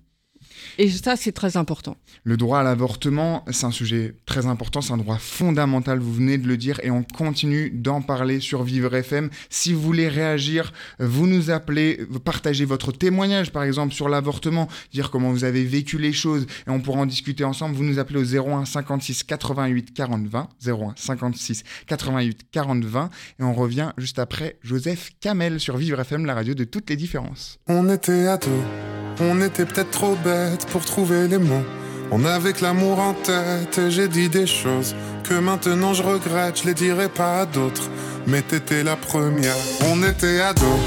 Et 0.78 0.90
ça, 0.90 1.16
c'est 1.16 1.32
très 1.32 1.56
important. 1.56 1.96
Le 2.24 2.36
droit 2.36 2.60
à 2.60 2.62
l'avortement, 2.62 3.44
c'est 3.50 3.66
un 3.66 3.70
sujet 3.70 4.14
très 4.26 4.46
important, 4.46 4.80
c'est 4.80 4.92
un 4.92 4.98
droit 4.98 5.18
fondamental, 5.18 5.98
vous 5.98 6.12
venez 6.12 6.38
de 6.38 6.46
le 6.46 6.56
dire, 6.56 6.80
et 6.82 6.90
on 6.90 7.02
continue 7.02 7.70
d'en 7.70 8.00
parler 8.02 8.40
sur 8.40 8.62
Vivre 8.62 8.94
FM. 8.94 9.30
Si 9.50 9.72
vous 9.72 9.80
voulez 9.80 10.08
réagir, 10.08 10.72
vous 10.98 11.26
nous 11.26 11.50
appelez, 11.50 12.04
vous 12.08 12.20
partagez 12.20 12.64
votre 12.64 12.92
témoignage, 12.92 13.52
par 13.52 13.64
exemple, 13.64 13.94
sur 13.94 14.08
l'avortement, 14.08 14.68
dire 14.92 15.10
comment 15.10 15.30
vous 15.30 15.44
avez 15.44 15.64
vécu 15.64 15.98
les 15.98 16.12
choses, 16.12 16.46
et 16.66 16.70
on 16.70 16.80
pourra 16.80 17.00
en 17.00 17.06
discuter 17.06 17.44
ensemble. 17.44 17.76
Vous 17.76 17.84
nous 17.84 17.98
appelez 17.98 18.18
au 18.18 18.48
01 18.48 18.64
56 18.64 19.24
88 19.24 19.92
40 19.92 20.26
20, 20.26 20.48
01 20.66 20.94
56 20.96 21.62
88 21.86 22.46
40 22.50 22.84
20, 22.84 23.10
et 23.38 23.42
on 23.42 23.54
revient 23.54 23.90
juste 23.98 24.18
après 24.18 24.58
Joseph 24.62 25.10
Kamel 25.20 25.60
sur 25.60 25.76
Vivre 25.76 26.00
FM, 26.00 26.26
la 26.26 26.34
radio 26.34 26.54
de 26.54 26.64
toutes 26.64 26.88
les 26.90 26.96
différences. 26.96 27.58
On 27.66 27.88
était 27.88 28.26
ados, 28.26 28.48
on 29.20 29.40
était 29.42 29.66
peut-être 29.66 29.90
trop 29.90 30.16
pour 30.70 30.84
trouver 30.84 31.28
les 31.28 31.38
mots. 31.38 31.64
On 32.10 32.24
avait 32.24 32.52
que 32.52 32.62
l'amour 32.62 32.98
en 32.98 33.14
tête 33.14 33.78
et 33.78 33.90
j'ai 33.90 34.08
dit 34.08 34.28
des 34.28 34.46
choses 34.46 34.94
que 35.24 35.34
maintenant 35.34 35.94
je 35.94 36.02
regrette, 36.02 36.60
je 36.60 36.66
les 36.66 36.74
dirai 36.74 37.08
pas 37.08 37.40
à 37.40 37.46
d'autres. 37.46 37.88
Mais 38.26 38.42
t'étais 38.42 38.82
la 38.82 38.96
première. 38.96 39.56
On 39.90 40.02
était 40.02 40.40
ados, 40.40 40.80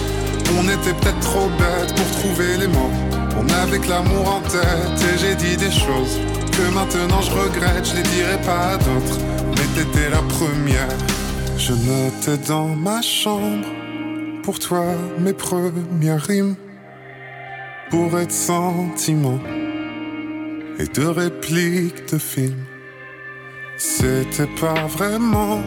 On 0.57 0.63
était 0.63 0.93
peut-être 0.93 1.19
trop 1.19 1.49
bêtes 1.49 1.93
pour 1.95 2.09
trouver 2.19 2.57
les 2.57 2.67
mots. 2.67 2.91
On 3.39 3.47
avait 3.61 3.79
que 3.79 3.89
l'amour 3.89 4.27
en 4.35 4.41
tête 4.41 4.99
et 5.13 5.17
j'ai 5.17 5.35
dit 5.35 5.57
des 5.57 5.71
choses 5.71 6.17
que 6.51 6.73
maintenant 6.73 7.21
je 7.21 7.31
regrette, 7.31 7.85
je 7.85 7.95
les 7.97 8.03
dirai 8.03 8.37
pas 8.45 8.73
à 8.73 8.77
d'autres. 8.77 9.19
Mais 9.51 9.67
t'étais 9.75 10.09
la 10.09 10.21
première. 10.21 10.87
Je 11.57 11.73
notais 11.73 12.37
dans 12.47 12.69
ma 12.69 13.01
chambre 13.01 13.67
pour 14.43 14.59
toi 14.59 14.85
mes 15.19 15.33
premières 15.33 16.21
rimes. 16.21 16.55
Pour 17.89 18.19
être 18.19 18.31
sentiment 18.31 19.39
et 20.77 20.85
de 20.85 21.05
répliques 21.05 22.11
de 22.11 22.17
films. 22.17 22.65
C'était 23.77 24.49
pas 24.59 24.87
vraiment 24.87 25.61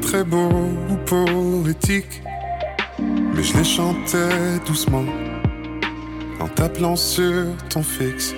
très 0.00 0.24
beau 0.24 0.48
ou 0.90 0.96
poétique, 1.04 2.22
mais 3.00 3.42
je 3.42 3.56
les 3.56 3.64
chantais 3.64 4.60
doucement 4.66 5.04
en 6.40 6.48
t'appelant 6.48 6.96
sur 6.96 7.46
ton 7.68 7.82
fixe. 7.82 8.34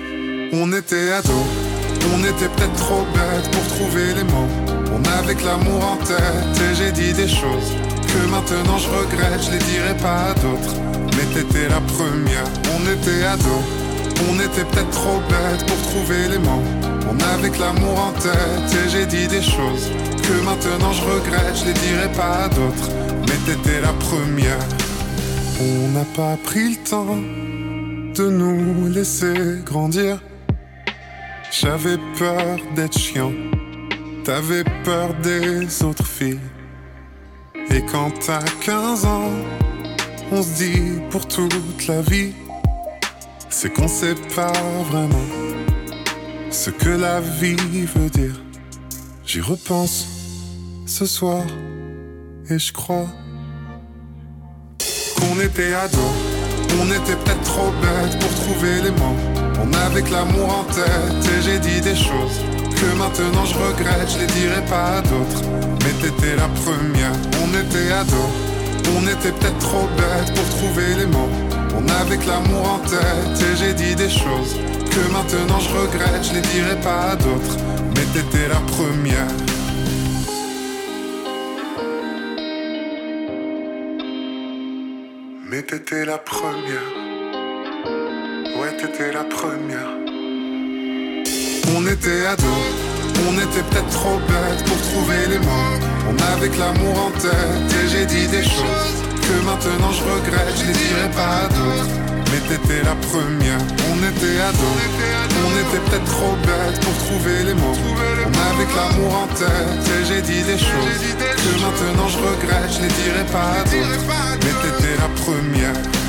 On 0.51 0.71
était 0.73 1.11
ados, 1.11 1.31
on 2.15 2.19
était 2.21 2.49
peut-être 2.49 2.75
trop 2.75 3.05
bêtes 3.13 3.51
pour 3.51 3.67
trouver 3.75 4.13
les 4.15 4.23
mots. 4.23 4.51
On 4.93 5.19
avait 5.19 5.35
l'amour 5.45 5.83
en 5.83 5.97
tête 5.97 6.61
et 6.61 6.75
j'ai 6.75 6.91
dit 6.91 7.13
des 7.13 7.27
choses 7.27 7.86
que 8.17 8.27
maintenant 8.29 8.77
je 8.77 8.89
regrette, 8.89 9.41
je 9.45 9.51
les 9.51 9.63
dirai 9.73 9.95
pas 10.01 10.31
à 10.31 10.33
d'autres. 10.33 10.75
Mais 11.15 11.25
t'étais 11.33 11.67
la 11.69 11.81
première, 11.81 12.47
on 12.75 12.81
était 12.95 13.23
ados, 13.25 13.65
on 14.29 14.35
était 14.39 14.65
peut-être 14.69 14.91
trop 14.91 15.19
bêtes 15.29 15.65
pour 15.65 15.81
trouver 15.89 16.27
les 16.29 16.39
mots. 16.39 16.63
On 17.09 17.17
avait 17.33 17.49
que 17.49 17.59
l'amour 17.59 17.99
en 17.99 18.13
tête 18.13 18.69
et 18.73 18.89
j'ai 18.89 19.05
dit 19.05 19.27
des 19.27 19.41
choses 19.41 19.89
que 20.25 20.35
maintenant 20.45 20.93
je 20.93 21.03
regrette, 21.03 21.55
je 21.59 21.65
les 21.65 21.73
dirai 21.73 22.09
pas 22.13 22.45
à 22.45 22.49
d'autres. 22.49 22.89
Mais 23.27 23.37
t'étais 23.45 23.81
la 23.81 23.93
première. 23.93 24.63
On 25.59 25.89
n'a 25.89 26.05
pas 26.15 26.37
pris 26.43 26.71
le 26.71 26.89
temps 26.89 27.17
de 28.15 28.29
nous 28.29 28.87
laisser 28.87 29.61
grandir. 29.65 30.21
J'avais 31.51 31.97
peur 32.19 32.57
d'être 32.75 32.97
chiant, 32.97 33.31
t'avais 34.23 34.63
peur 34.83 35.09
des 35.23 35.83
autres 35.83 36.05
filles. 36.05 36.39
Et 37.69 37.81
quand 37.81 38.11
t'as 38.25 38.43
15 38.61 39.05
ans, 39.05 39.31
on 40.31 40.41
se 40.41 40.63
dit 40.63 41.01
pour 41.09 41.27
toute 41.27 41.87
la 41.87 42.01
vie, 42.01 42.33
c'est 43.49 43.73
qu'on 43.73 43.87
sait 43.87 44.15
pas 44.35 44.53
vraiment 44.89 45.25
ce 46.49 46.69
que 46.69 46.89
la 46.89 47.19
vie 47.21 47.55
veut 47.95 48.09
dire. 48.09 48.39
J'y 49.25 49.41
repense 49.41 50.07
ce 50.85 51.05
soir 51.05 51.43
et 52.49 52.57
je 52.57 52.71
crois 52.71 53.07
qu'on 55.19 55.39
était 55.41 55.73
ados, 55.73 55.99
on 56.79 56.85
était 56.85 57.15
peut-être 57.15 57.43
trop 57.43 57.71
bêtes 57.81 58.19
pour 58.19 58.29
trouver 58.35 58.81
les 58.83 58.91
mots. 58.91 59.17
On 59.63 59.73
avait 59.73 60.01
que 60.01 60.11
l'amour 60.11 60.59
en 60.59 60.63
tête 60.63 61.31
et 61.37 61.41
j'ai 61.41 61.59
dit 61.59 61.81
des 61.81 61.95
choses 61.95 62.41
que 62.79 62.97
maintenant 62.97 63.45
je 63.45 63.55
regrette, 63.55 64.09
je 64.13 64.19
les 64.19 64.27
dirai 64.27 64.61
pas 64.69 64.97
à 64.97 65.01
d'autres. 65.01 65.41
Mais 65.83 65.93
t'étais 66.01 66.35
la 66.35 66.49
première, 66.61 67.15
on 67.43 67.49
était 67.63 67.91
ados, 67.91 68.31
on 68.97 69.03
était 69.07 69.31
peut-être 69.31 69.59
trop 69.59 69.87
bêtes 69.97 70.33
pour 70.35 70.47
trouver 70.57 70.95
les 70.99 71.05
mots. 71.05 71.29
On 71.77 71.87
avait 72.01 72.17
que 72.17 72.27
l'amour 72.27 72.73
en 72.75 72.79
tête 72.79 73.41
et 73.41 73.55
j'ai 73.55 73.73
dit 73.73 73.95
des 73.95 74.09
choses 74.09 74.55
que 74.91 75.11
maintenant 75.11 75.59
je 75.59 75.69
regrette, 75.69 76.23
je 76.23 76.33
les 76.33 76.41
dirai 76.41 76.75
pas 76.81 77.11
à 77.11 77.15
d'autres. 77.15 77.57
Mais 77.95 78.05
t'étais 78.13 78.47
la 78.47 78.61
première. 78.75 79.33
Mais 85.49 85.61
t'étais 85.63 86.05
la 86.05 86.17
première. 86.17 86.89
Ouais, 88.59 88.75
t'étais 88.77 89.11
la 89.11 89.23
première. 89.23 89.96
On 91.75 91.85
était 91.85 92.25
ados, 92.25 92.47
on 93.27 93.33
était 93.33 93.63
peut-être 93.69 93.89
trop 93.89 94.17
bêtes 94.27 94.63
pour 94.65 94.79
trouver 94.89 95.27
les 95.29 95.39
mots. 95.39 95.75
On 96.09 96.15
avait 96.33 96.49
que 96.49 96.59
l'amour 96.59 97.07
en 97.07 97.11
tête 97.19 97.67
et 97.83 97.89
j'ai 97.89 98.05
dit 98.05 98.27
des 98.27 98.43
choses 98.43 98.93
que 99.21 99.35
maintenant 99.45 99.91
je 99.91 100.03
regrette, 100.03 100.55
je 100.55 100.67
les 100.67 100.73
dirai 100.73 101.09
pas 101.11 101.43
à 101.43 101.47
d'autres. 101.47 101.91
Mais 102.31 102.39
t'étais 102.47 102.83
la 102.83 102.95
première, 103.11 103.59
on 103.91 103.97
était 103.99 104.39
ados, 104.39 104.79
on 105.43 105.53
était 105.59 105.83
peut-être 105.89 106.05
trop 106.05 106.35
bêtes 106.47 106.79
pour 106.81 106.95
trouver 107.05 107.43
les 107.43 107.53
mots. 107.53 107.75
On 107.75 108.37
avait 108.51 108.65
que 108.65 108.75
l'amour 108.75 109.23
en 109.23 109.27
tête 109.35 109.83
et 109.91 110.05
j'ai 110.07 110.21
dit 110.21 110.43
des 110.43 110.57
choses 110.57 111.03
que 111.19 111.51
maintenant 111.63 112.07
je 112.07 112.17
regrette, 112.17 112.71
je 112.71 112.81
les 112.81 112.93
dirai 113.03 113.25
pas 113.31 113.59
à 113.59 113.63
d'autres. 113.63 114.07
Mais 114.43 114.55
t'étais 114.63 114.95
la 115.03 115.09
première. 115.19 116.06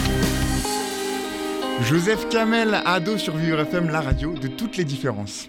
Joseph 1.82 2.28
Kamel, 2.28 2.75
ado 2.85 3.16
sur 3.16 3.37
Vivre 3.37 3.61
FM, 3.61 3.88
la 3.88 4.00
radio 4.00 4.35
de 4.35 4.49
toutes 4.49 4.76
les 4.76 4.85
différences. 4.85 5.49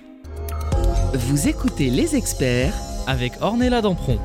Vous 1.14 1.48
écoutez 1.48 1.90
les 1.90 2.16
experts 2.16 2.74
avec 3.08 3.34
Ornella 3.42 3.82
Dampron. 3.82 4.20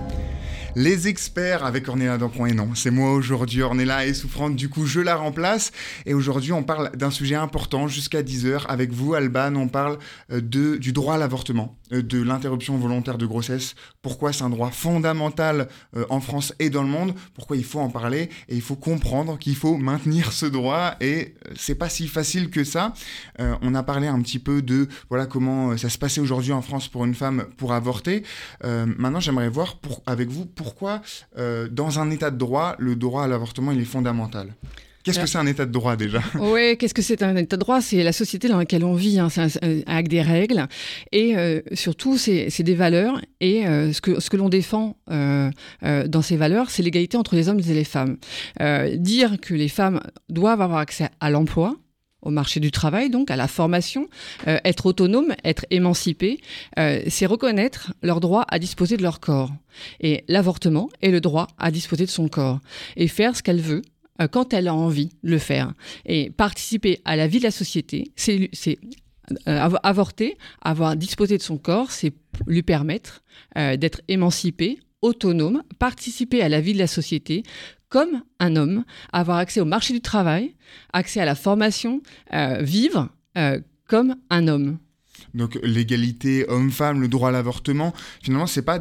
Les 0.77 1.07
experts 1.07 1.65
avec 1.65 1.89
Ornella 1.89 2.19
Dampron 2.19 2.47
et 2.47 2.53
non, 2.53 2.75
c'est 2.75 2.91
moi 2.91 3.13
aujourd'hui, 3.13 3.63
Ornella 3.63 4.07
est 4.07 4.15
souffrante, 4.15 4.57
du 4.57 4.69
coup 4.69 4.87
je 4.87 4.99
la 4.99 5.15
remplace. 5.15 5.71
Et 6.05 6.15
aujourd'hui 6.15 6.51
on 6.51 6.65
parle 6.65 6.91
d'un 6.97 7.13
sujet 7.13 7.37
important 7.37 7.87
jusqu'à 7.87 8.23
10h 8.23 8.67
avec 8.67 8.91
vous 8.91 9.15
Alban, 9.15 9.55
on 9.55 9.69
parle 9.69 9.99
euh, 10.33 10.41
de, 10.41 10.75
du 10.77 10.93
droit 10.93 11.15
à 11.15 11.19
l'avortement, 11.19 11.79
euh, 11.93 12.03
de 12.03 12.21
l'interruption 12.21 12.77
volontaire 12.77 13.19
de 13.19 13.27
grossesse, 13.27 13.77
pourquoi 14.03 14.33
c'est 14.33 14.43
un 14.43 14.51
droit 14.51 14.73
fondamental 14.73 15.69
euh, 15.97 16.07
en 16.11 16.19
France 16.21 16.53
et 16.59 16.71
dans 16.71 16.83
le 16.83 16.89
monde, 16.89 17.15
pourquoi 17.35 17.57
il 17.57 17.65
faut 17.65 17.79
en 17.79 17.89
parler? 17.89 18.29
Et 18.49 18.57
il 18.57 18.63
faut 18.63 18.75
comprendre 18.75 19.39
qu'il 19.39 19.55
faut 19.55 19.77
maintenir 19.77 20.33
ce 20.33 20.47
droit. 20.47 20.97
Et 21.01 21.37
c'est 21.55 21.77
pas 21.77 21.89
si 21.89 22.09
facile 22.09 22.51
que 22.51 22.65
ça. 22.65 22.95
on 23.39 23.75
a 23.75 23.83
parlé 23.85 24.09
un 24.09 24.21
petit 24.21 24.41
peu 24.41 24.61
de 24.61 24.89
voilà 25.09 25.27
comment 25.27 25.77
ça 25.77 25.89
se 25.89 25.99
passait 25.99 26.21
aujourd'hui 26.21 26.53
en 26.53 26.63
France 26.63 26.89
pour 26.89 27.05
une 27.05 27.15
femme 27.15 27.45
pour 27.57 27.73
avorter. 27.73 28.25
maintenant 28.63 29.21
j'aimerais 29.21 29.49
voir 29.49 29.79
avec 30.07 30.29
vous 30.29 30.47
pourquoi, 30.64 30.64
euh, 31.39 31.69
dans 31.71 31.99
un 31.99 32.11
état 32.11 32.31
de 32.31 32.39
droit, 32.39 32.77
le 32.79 32.97
droit 32.97 33.25
à 33.25 33.29
l'avortement, 33.29 33.73
il 33.73 33.81
est 33.81 33.85
fondamental. 33.85 34.49
Qu'est-ce 35.03 35.21
que 35.21 35.27
c'est 35.27 35.37
un 35.37 35.47
état 35.47 35.67
de 35.67 35.71
droit 35.71 35.97
déjà? 35.97 36.21
Oui, 36.41 36.79
qu'est-ce 36.79 36.95
que 36.95 37.03
c'est 37.03 37.23
un 37.23 37.37
état 37.37 37.57
de 37.57 37.61
droit? 37.61 37.83
C'est 37.83 38.03
la 38.03 38.13
société 38.13 38.49
dans 38.49 38.57
laquelle 38.57 38.85
on 38.85 38.95
vit, 38.95 39.19
hein, 39.19 39.29
avec 39.87 40.09
des 40.09 40.23
règles. 40.23 40.67
Et 41.13 41.37
euh, 41.37 41.61
surtout 41.75 42.17
c'est 42.17 42.63
des 42.63 42.75
valeurs. 42.75 43.21
Et 43.41 43.67
euh, 43.67 43.93
ce 43.93 44.01
que, 44.01 44.19
ce 44.19 44.31
que 44.31 44.39
l'on 44.39 44.49
défend 44.49 44.97
dans 45.09 46.23
ces 46.23 46.37
valeurs, 46.39 46.71
c'est 46.71 46.83
l'égalité 46.83 47.19
entre 47.19 47.37
les 47.37 47.51
hommes 47.51 47.61
et 47.61 47.75
les 47.75 47.85
femmes. 47.85 48.17
dire 48.97 49.39
que 49.43 49.53
les 49.53 49.69
femmes 49.69 50.01
doivent 50.31 50.63
avoir 50.63 50.79
accès 50.79 51.11
à 51.21 51.29
l'emploi, 51.29 51.77
au 52.25 52.31
marché 52.31 52.61
du 52.61 52.71
travail, 52.71 53.11
donc 53.11 53.31
à 53.31 53.37
la 53.37 53.49
formation, 53.49 54.09
être 54.47 54.87
autonome, 54.87 55.35
être 55.45 55.67
émancipé, 55.71 56.41
c'est 56.77 57.27
reconnaître 57.27 57.93
leur 58.03 58.21
droit 58.21 58.45
à 58.49 58.59
disposer 58.59 58.97
de 58.97 59.03
leur 59.03 59.21
corps. 59.21 59.53
Et 60.01 60.25
l'avortement 60.29 60.89
est 61.03 61.11
le 61.11 61.21
droit 61.21 61.49
à 61.59 61.71
disposer 61.71 62.07
de 62.07 62.11
son 62.11 62.29
corps 62.29 62.61
et 62.97 63.09
faire 63.09 63.37
ce 63.37 63.43
qu'elle 63.43 63.61
veut 63.61 63.83
euh, 64.21 64.29
quand 64.29 64.53
elle 64.53 64.69
a 64.69 64.75
envie 64.75 65.11
de 65.25 65.31
le 65.31 65.39
faire. 65.39 65.73
Et 66.07 66.31
participer 66.31 67.01
à 67.05 67.17
la 67.17 67.27
vie 67.27 67.39
de 67.39 67.45
la 67.45 67.51
société, 67.51 68.13
c'est 68.17 68.51
euh, 69.49 69.69
avorter, 69.83 70.37
avoir 70.63 70.97
disposé 70.97 71.37
de 71.37 71.43
son 71.43 71.59
corps, 71.59 71.91
c'est 71.91 72.13
lui 72.47 72.63
permettre 72.63 73.23
euh, 73.59 73.77
d'être 73.77 74.03
émancipé, 74.09 74.79
autonome, 75.05 75.63
participer 75.79 76.43
à 76.43 76.49
la 76.49 76.61
vie 76.61 76.73
de 76.73 76.79
la 76.79 76.87
société 76.87 77.43
comme 77.89 78.23
un 78.41 78.57
homme, 78.57 78.85
avoir 79.13 79.39
accès 79.39 79.61
au 79.61 79.65
marché 79.65 79.93
du 79.93 80.01
travail, 80.01 80.57
accès 80.93 81.21
à 81.21 81.25
la 81.25 81.35
formation, 81.35 82.03
vivre 82.61 83.11
comme 83.87 84.17
un 84.31 84.49
homme. 84.49 84.79
Donc 85.35 85.59
l'égalité 85.63 86.49
homme-femme, 86.49 87.01
le 87.01 87.09
droit 87.09 87.29
à 87.29 87.33
l'avortement, 87.33 87.93
finalement, 88.23 88.47
c'est 88.47 88.63
pas 88.63 88.81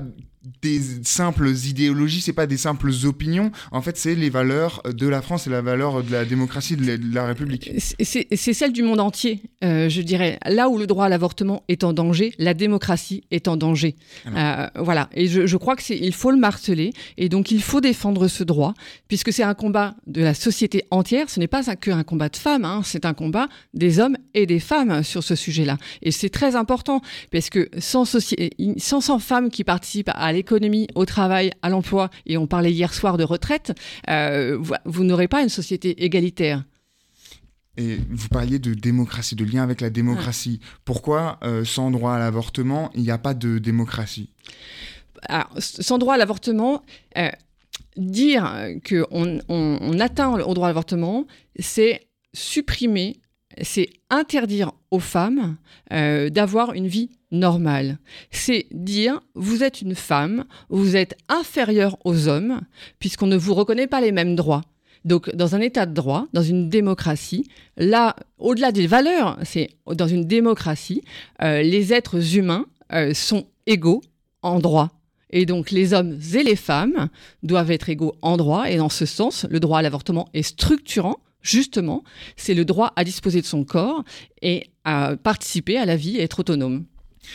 des 0.62 0.80
simples 1.04 1.50
idéologies, 1.50 2.22
c'est 2.22 2.34
pas 2.34 2.48
des 2.48 2.58
simples 2.58 2.92
opinions. 3.06 3.52
En 3.72 3.82
fait, 3.82 3.98
c'est 3.98 4.16
les 4.16 4.30
valeurs 4.30 4.82
de 4.86 5.08
la 5.08 5.22
France 5.22 5.48
et 5.48 5.50
la 5.50 5.62
valeur 5.62 6.04
de 6.04 6.12
la 6.12 6.26
démocratie 6.26 6.76
de 6.76 7.14
la, 7.14 7.26
République. 7.26 7.72
C'est 7.80 8.54
celle 8.54 8.74
du 8.74 8.84
monde 8.84 9.00
entier, 9.00 9.42
euh, 9.64 9.88
je 9.88 10.02
dirais. 10.02 10.40
Là 10.46 10.68
où 10.70 10.78
le 10.78 10.88
droit 10.88 11.06
à 11.06 11.10
l'avortement 11.10 11.64
est 11.70 11.84
en 11.84 11.94
danger, 11.94 12.34
la 12.38 12.54
démocratie 12.54 13.24
est 13.32 13.48
en 13.48 13.56
danger. 13.56 13.96
Euh, 14.28 14.68
voilà. 14.76 15.10
Et 15.14 15.28
je, 15.28 15.48
je 15.48 15.58
crois 15.58 15.76
que 15.76 15.84
c'est, 15.84 15.98
il 15.98 16.14
faut 16.14 16.32
le 16.32 16.38
marteler. 16.38 16.92
Et 17.18 17.30
donc, 17.30 17.52
il 17.52 17.62
faut 17.62 17.80
défendre 17.80 18.28
ce 18.28 18.44
droit, 18.44 18.74
puisque 19.08 19.32
c'est 19.32 19.44
un 19.44 19.54
combat 19.54 19.96
de 20.08 20.22
la 20.22 20.34
société 20.34 20.84
entière. 20.92 21.30
Ce 21.30 21.40
n'est 21.40 21.48
pas 21.48 21.64
que 21.76 21.92
un 21.92 22.04
combat 22.04 22.30
de 22.30 22.36
femmes. 22.36 22.66
Hein. 22.66 22.82
c'est 22.84 23.06
un 23.06 23.14
combat 23.14 23.48
des 23.74 24.00
hommes 24.00 24.18
et 24.34 24.46
des 24.46 24.60
femmes 24.60 25.04
sur 25.04 25.24
ce 25.24 25.36
sujet-là. 25.36 25.78
Et 26.02 26.12
c'est 26.12 26.30
très 26.30 26.56
important, 26.56 27.02
parce 27.32 27.50
que 27.50 27.70
sans, 27.80 28.04
sans, 28.06 29.02
sans 29.02 29.20
femmes 29.20 29.50
qui 29.50 29.64
participent 29.64 30.12
à 30.14 30.33
l'économie, 30.34 30.88
au 30.96 31.06
travail, 31.06 31.52
à 31.62 31.70
l'emploi, 31.70 32.10
et 32.26 32.38
on 32.38 32.48
parlait 32.48 32.72
hier 32.72 32.94
soir 32.94 33.18
de 33.18 33.24
retraite, 33.24 33.74
euh, 34.10 34.58
vous, 34.86 35.04
n'aurez 35.04 35.28
pas 35.28 35.42
une 35.42 35.50
société 35.50 36.04
égalitaire. 36.04 36.64
Et 37.78 37.98
vous 38.10 38.28
parliez 38.28 38.60
de 38.60 38.74
démocratie, 38.74 39.36
de 39.36 39.46
lien 39.46 39.64
avec 39.64 39.82
la 39.82 39.90
démocratie. 39.90 40.60
Pourquoi, 40.86 41.40
euh, 41.44 41.66
sans 41.66 41.90
droit 41.90 42.14
à 42.14 42.20
l'avortement, 42.20 42.92
il 42.94 43.02
n'y 43.02 43.12
a 43.12 43.18
pas 43.18 43.34
de 43.34 43.58
démocratie? 43.58 44.30
Sans 45.58 45.98
droit 45.98 46.16
à 46.16 46.18
l'avortement, 46.18 46.84
euh, 47.18 47.30
dire 47.98 48.68
qu'on 48.88 49.40
on, 49.48 50.00
atteint 50.00 50.32
au 50.34 50.54
droit 50.54 50.68
à 50.68 50.70
l'avortement, 50.70 51.26
c'est 51.58 52.08
supprimer, 52.34 53.22
c'est 53.62 53.90
interdire 54.10 54.72
aux 54.92 55.00
femmes 55.00 55.58
euh, 55.92 56.30
d'avoir 56.30 56.74
une 56.74 56.88
vie 56.88 57.10
normale. 57.32 57.98
C'est 58.32 58.68
dire, 58.72 59.22
vous 59.36 59.64
êtes 59.64 59.82
une 59.82 59.96
femme, 59.96 60.46
vous 60.70 60.96
êtes 60.96 61.18
inférieure 61.30 61.98
aux 62.04 62.28
hommes, 62.28 62.62
puisqu'on 63.00 63.28
ne 63.28 63.38
vous 63.38 63.54
reconnaît 63.54 63.88
pas 63.88 64.02
les 64.02 64.12
mêmes 64.12 64.36
droits. 64.36 64.64
Donc, 65.06 65.34
dans 65.36 65.56
un 65.56 65.60
état 65.60 65.86
de 65.86 65.94
droit, 65.94 66.28
dans 66.32 66.44
une 66.44 66.70
démocratie, 66.70 67.48
là, 67.76 68.16
au-delà 68.38 68.72
des 68.72 68.88
valeurs, 68.88 69.38
c'est 69.44 69.72
dans 69.86 70.08
une 70.08 70.26
démocratie, 70.26 71.04
euh, 71.42 71.62
les 71.62 71.94
êtres 71.94 72.38
humains 72.38 72.66
euh, 72.94 73.14
sont 73.14 73.46
égaux 73.66 74.02
en 74.42 74.60
droit. 74.60 74.92
Et 75.34 75.48
donc 75.48 75.72
les 75.72 75.94
hommes 75.94 76.18
et 76.36 76.44
les 76.44 76.56
femmes 76.56 77.10
doivent 77.42 77.72
être 77.72 77.90
égaux 77.90 78.14
en 78.22 78.38
droit. 78.38 78.70
Et 78.70 78.78
dans 78.78 78.90
ce 78.90 79.06
sens, 79.06 79.48
le 79.50 79.60
droit 79.60 79.80
à 79.80 79.82
l'avortement 79.82 80.30
est 80.34 80.44
structurant. 80.44 81.18
Justement, 81.44 82.04
c'est 82.36 82.54
le 82.54 82.66
droit 82.66 82.94
à 82.96 83.04
disposer 83.04 83.42
de 83.42 83.46
son 83.46 83.64
corps 83.64 84.04
et 84.42 84.72
à 84.86 85.16
participer 85.22 85.78
à 85.78 85.86
la 85.86 85.96
vie 85.96 86.18
et 86.18 86.24
être 86.24 86.40
autonome. 86.40 86.86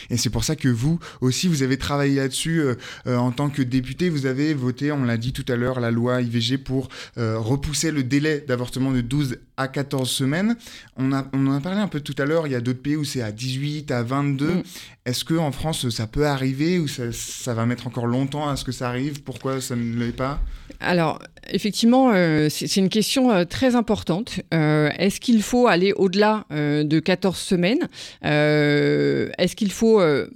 Et 0.09 0.17
c'est 0.17 0.29
pour 0.29 0.43
ça 0.43 0.55
que 0.55 0.67
vous 0.67 0.99
aussi, 1.21 1.47
vous 1.47 1.63
avez 1.63 1.77
travaillé 1.77 2.15
là-dessus 2.15 2.61
euh, 2.61 2.75
euh, 3.07 3.17
en 3.17 3.31
tant 3.31 3.49
que 3.49 3.61
député. 3.61 4.09
Vous 4.09 4.25
avez 4.25 4.53
voté, 4.53 4.91
on 4.91 5.03
l'a 5.03 5.17
dit 5.17 5.33
tout 5.33 5.45
à 5.47 5.55
l'heure, 5.55 5.79
la 5.79 5.91
loi 5.91 6.21
IVG 6.21 6.57
pour 6.57 6.89
euh, 7.17 7.37
repousser 7.39 7.91
le 7.91 8.03
délai 8.03 8.43
d'avortement 8.47 8.91
de 8.91 9.01
12 9.01 9.37
à 9.59 9.67
14 9.67 10.09
semaines. 10.09 10.55
On, 10.97 11.11
a, 11.11 11.27
on 11.33 11.45
en 11.47 11.57
a 11.57 11.59
parlé 11.59 11.79
un 11.79 11.87
peu 11.87 11.99
tout 11.99 12.15
à 12.17 12.25
l'heure, 12.25 12.47
il 12.47 12.53
y 12.53 12.55
a 12.55 12.61
d'autres 12.61 12.81
pays 12.81 12.95
où 12.95 13.03
c'est 13.03 13.21
à 13.21 13.31
18, 13.31 13.91
à 13.91 14.01
22. 14.01 14.47
Mm. 14.47 14.63
Est-ce 15.05 15.25
qu'en 15.25 15.51
France, 15.51 15.89
ça 15.89 16.07
peut 16.07 16.25
arriver 16.25 16.79
ou 16.79 16.87
ça, 16.87 17.11
ça, 17.11 17.53
va 17.53 17.65
mettre 17.65 17.87
encore 17.87 18.07
longtemps 18.07 18.47
à 18.47 18.55
ce 18.55 18.63
que 18.63 18.71
ça 18.71 18.87
arrive? 18.87 19.23
Pourquoi 19.23 19.59
ça 19.59 19.75
ne 19.75 19.97
l'est 19.97 20.15
pas? 20.15 20.39
Alors, 20.79 21.19
effectivement, 21.49 22.11
c'est 22.49 22.77
une 22.77 22.89
question 22.89 23.45
très 23.45 23.75
importante. 23.75 24.39
Est-ce 24.51 25.19
qu'il 25.19 25.41
faut 25.41 25.67
aller 25.67 25.93
au-delà 25.93 26.45
de 26.51 26.99
14 26.99 27.37
semaines? 27.37 27.89
Est-ce 28.21 29.55
qu'il 29.55 29.71
faut 29.71 29.99
euh, 29.99 30.27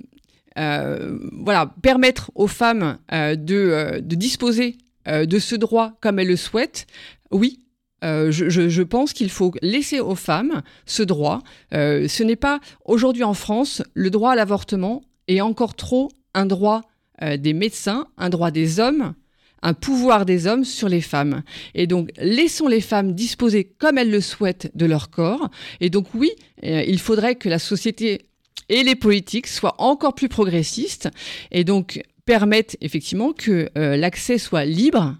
euh, 0.57 1.17
voilà, 1.31 1.73
permettre 1.81 2.31
aux 2.35 2.47
femmes 2.47 2.97
euh, 3.11 3.35
de, 3.35 3.99
de, 3.99 4.15
disposer 4.15 4.77
de 5.07 5.39
ce 5.39 5.55
droit 5.55 5.97
comme 5.99 6.19
elles 6.19 6.27
le 6.27 6.37
souhaitent, 6.37 6.87
oui, 7.31 7.59
je, 8.03 8.49
je, 8.49 8.81
pense 8.83 9.13
qu'il 9.13 9.29
faut 9.29 9.51
laisser 9.61 9.99
aux 9.99 10.15
femmes 10.15 10.61
ce 10.85 11.03
droit. 11.03 11.41
ce 11.71 12.23
n'est 12.23 12.35
pas 12.35 12.59
aujourd'hui 12.85 13.23
en 13.23 13.33
France, 13.33 13.81
le 13.93 14.09
droit 14.09 14.31
à 14.31 14.35
l'avortement 14.35 15.03
est 15.27 15.41
encore 15.41 15.75
trop 15.75 16.09
un 16.33 16.45
droit 16.45 16.81
des 17.21 17.53
médecins, 17.53 18.07
un 18.17 18.29
droit 18.29 18.51
des 18.51 18.79
hommes, 18.79 19.13
un 19.61 19.73
pouvoir 19.73 20.25
des 20.25 20.47
hommes 20.47 20.65
sur 20.65 20.89
les 20.89 21.01
femmes. 21.01 21.43
Et 21.73 21.87
donc, 21.87 22.09
laissons 22.17 22.67
les 22.67 22.81
femmes 22.81 23.13
disposer 23.13 23.63
comme 23.63 23.97
elles 23.97 24.11
le 24.11 24.21
souhaitent 24.21 24.69
de 24.75 24.85
leur 24.85 25.09
corps. 25.09 25.49
Et 25.79 25.89
donc, 25.89 26.07
oui, 26.13 26.31
il 26.61 26.99
faudrait 26.99 27.35
que 27.35 27.47
la 27.47 27.59
société 27.59 28.27
et 28.69 28.83
les 28.83 28.95
politiques 28.95 29.47
soient 29.47 29.75
encore 29.77 30.15
plus 30.15 30.29
progressistes 30.29 31.09
et 31.51 31.63
donc 31.63 32.01
permettent 32.25 32.77
effectivement 32.81 33.33
que 33.33 33.69
euh, 33.77 33.97
l'accès 33.97 34.37
soit 34.37 34.65
libre. 34.65 35.15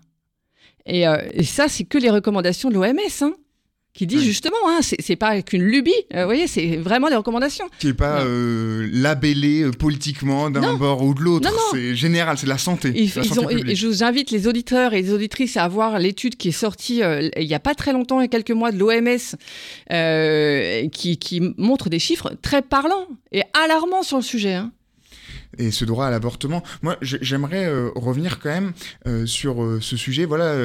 Euh, 0.90 1.18
et, 1.34 1.44
ça, 1.44 1.68
c'est 1.68 1.84
que 1.84 1.98
les 1.98 2.10
recommandations 2.10 2.70
de 2.70 2.76
l'OMS. 2.76 3.00
Hein 3.22 3.34
qui 3.94 4.08
dit 4.08 4.24
justement, 4.24 4.58
hein, 4.68 4.80
c'est 4.82 5.16
pas 5.16 5.40
qu'une 5.44 5.62
lubie, 5.62 5.92
euh, 6.16 6.22
vous 6.22 6.26
voyez, 6.26 6.48
c'est 6.48 6.78
vraiment 6.78 7.10
des 7.10 7.16
recommandations. 7.16 7.66
Qui 7.78 7.88
n'est 7.88 7.94
pas 7.94 8.22
euh, 8.22 8.90
labellé 8.92 9.62
euh, 9.62 9.72
politiquement 9.72 10.50
d'un 10.50 10.74
bord 10.74 11.04
ou 11.04 11.14
de 11.14 11.22
l'autre, 11.22 11.52
c'est 11.72 11.96
général, 11.96 12.38
c'est 12.40 12.48
la 12.48 12.58
santé. 12.58 12.92
et 12.96 13.08
je 13.08 13.88
vous 13.88 14.04
invite 14.04 14.32
les 14.32 14.48
auditeurs 14.48 14.94
et 14.94 15.02
les 15.04 15.14
auditrices 15.14 15.58
à 15.58 15.68
voir 15.68 16.00
l'étude 16.00 16.38
qui 16.38 16.50
est 16.50 16.52
sortie 16.52 17.02
il 17.02 17.48
n'y 17.48 17.54
a 17.54 17.60
pas 17.60 17.76
très 17.76 17.94
longtemps, 17.94 18.20
il 18.20 18.24
y 18.24 18.26
a 18.26 18.30
quelques 18.30 18.52
mois, 18.52 18.72
de 18.72 18.80
l'OMS, 18.80 19.36
qui, 20.92 21.18
qui, 21.18 21.42
montre 21.58 21.90
des 21.90 22.00
chiffres 22.00 22.34
très 22.42 22.62
parlants 22.62 23.08
et 23.32 23.44
alarmants 23.54 24.04
sur 24.04 24.18
le 24.18 24.24
sujet. 24.24 24.54
Hein 24.54 24.72
et 25.58 25.72
ce 25.72 25.86
droit 25.86 26.08
à 26.08 26.12
l'avortement. 26.12 26.64
Moi, 26.82 26.98
j'aimerais 27.02 27.66
euh, 27.66 27.90
revenir 27.96 28.40
quand 28.40 28.50
même 28.50 28.74
euh, 29.08 29.26
sur 29.26 29.64
euh, 29.64 29.80
ce 29.82 29.98
sujet. 29.98 30.26
Voilà, 30.26 30.56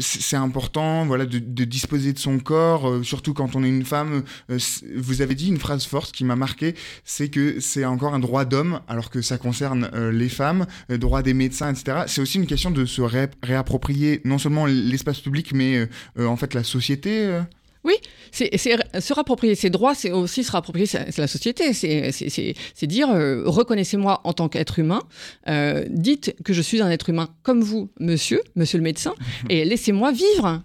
c'est 0.00 0.36
important, 0.36 1.06
voilà, 1.06 1.26
de, 1.26 1.64
disposer 1.64 2.12
de 2.12 2.18
son 2.18 2.38
corps, 2.38 3.04
surtout 3.04 3.34
quand 3.34 3.56
on 3.56 3.62
est 3.64 3.68
une 3.68 3.84
femme. 3.84 4.22
vous 4.48 5.22
avez 5.22 5.34
dit 5.34 5.48
une 5.48 5.58
phrase 5.58 5.84
forte 5.84 6.12
qui 6.12 6.24
m'a 6.24 6.36
marqué, 6.36 6.74
c'est 7.04 7.28
que 7.28 7.60
c'est 7.60 7.84
encore 7.84 8.14
un 8.14 8.18
droit 8.18 8.44
d'homme, 8.44 8.80
alors 8.88 9.10
que 9.10 9.22
ça 9.22 9.38
concerne 9.38 9.90
les 10.10 10.28
femmes, 10.28 10.66
droit 10.88 11.22
des 11.22 11.34
médecins, 11.34 11.72
etc. 11.72 12.04
C'est 12.06 12.20
aussi 12.20 12.38
une 12.38 12.46
question 12.46 12.70
de 12.70 12.84
se 12.84 13.02
réapproprier 13.42 14.20
non 14.24 14.38
seulement 14.38 14.66
l'espace 14.66 15.20
public, 15.20 15.52
mais 15.54 15.88
en 16.18 16.36
fait 16.36 16.54
la 16.54 16.64
société. 16.64 17.40
Oui, 17.84 17.94
c'est 18.30 18.56
se 18.58 19.14
rapproprier 19.14 19.54
ses 19.54 19.70
droits, 19.70 19.94
c'est 19.94 20.12
aussi 20.12 20.44
se 20.44 20.52
rapproprier 20.52 20.86
la 21.16 21.26
société. 21.26 21.72
C'est 21.72 22.86
dire 22.86 23.10
euh, 23.10 23.42
reconnaissez-moi 23.46 24.20
en 24.24 24.32
tant 24.34 24.48
qu'être 24.48 24.78
humain, 24.78 25.00
euh, 25.48 25.84
dites 25.88 26.34
que 26.44 26.52
je 26.52 26.60
suis 26.60 26.82
un 26.82 26.90
être 26.90 27.08
humain 27.08 27.30
comme 27.42 27.62
vous, 27.62 27.90
monsieur, 27.98 28.42
monsieur 28.54 28.78
le 28.78 28.84
médecin, 28.84 29.14
et 29.48 29.64
laissez-moi 29.64 30.12
vivre. 30.12 30.62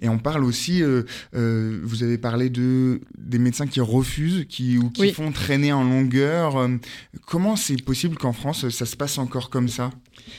Et 0.00 0.08
on 0.08 0.18
parle 0.18 0.44
aussi, 0.44 0.82
euh, 0.82 1.02
vous 1.32 2.02
avez 2.02 2.16
parlé 2.16 2.48
de 2.48 3.00
des 3.18 3.38
médecins 3.38 3.66
qui 3.66 3.80
refusent, 3.80 4.46
qui 4.48 4.78
ou 4.78 4.90
qui 4.90 5.12
font 5.12 5.32
traîner 5.32 5.72
en 5.72 5.84
longueur. 5.84 6.68
comment 7.26 7.56
c'est 7.56 7.82
possible 7.82 8.16
qu'en 8.16 8.32
France 8.32 8.68
ça 8.68 8.86
se 8.86 8.96
passe 8.96 9.18
encore 9.18 9.50
comme 9.50 9.68
ça? 9.68 9.90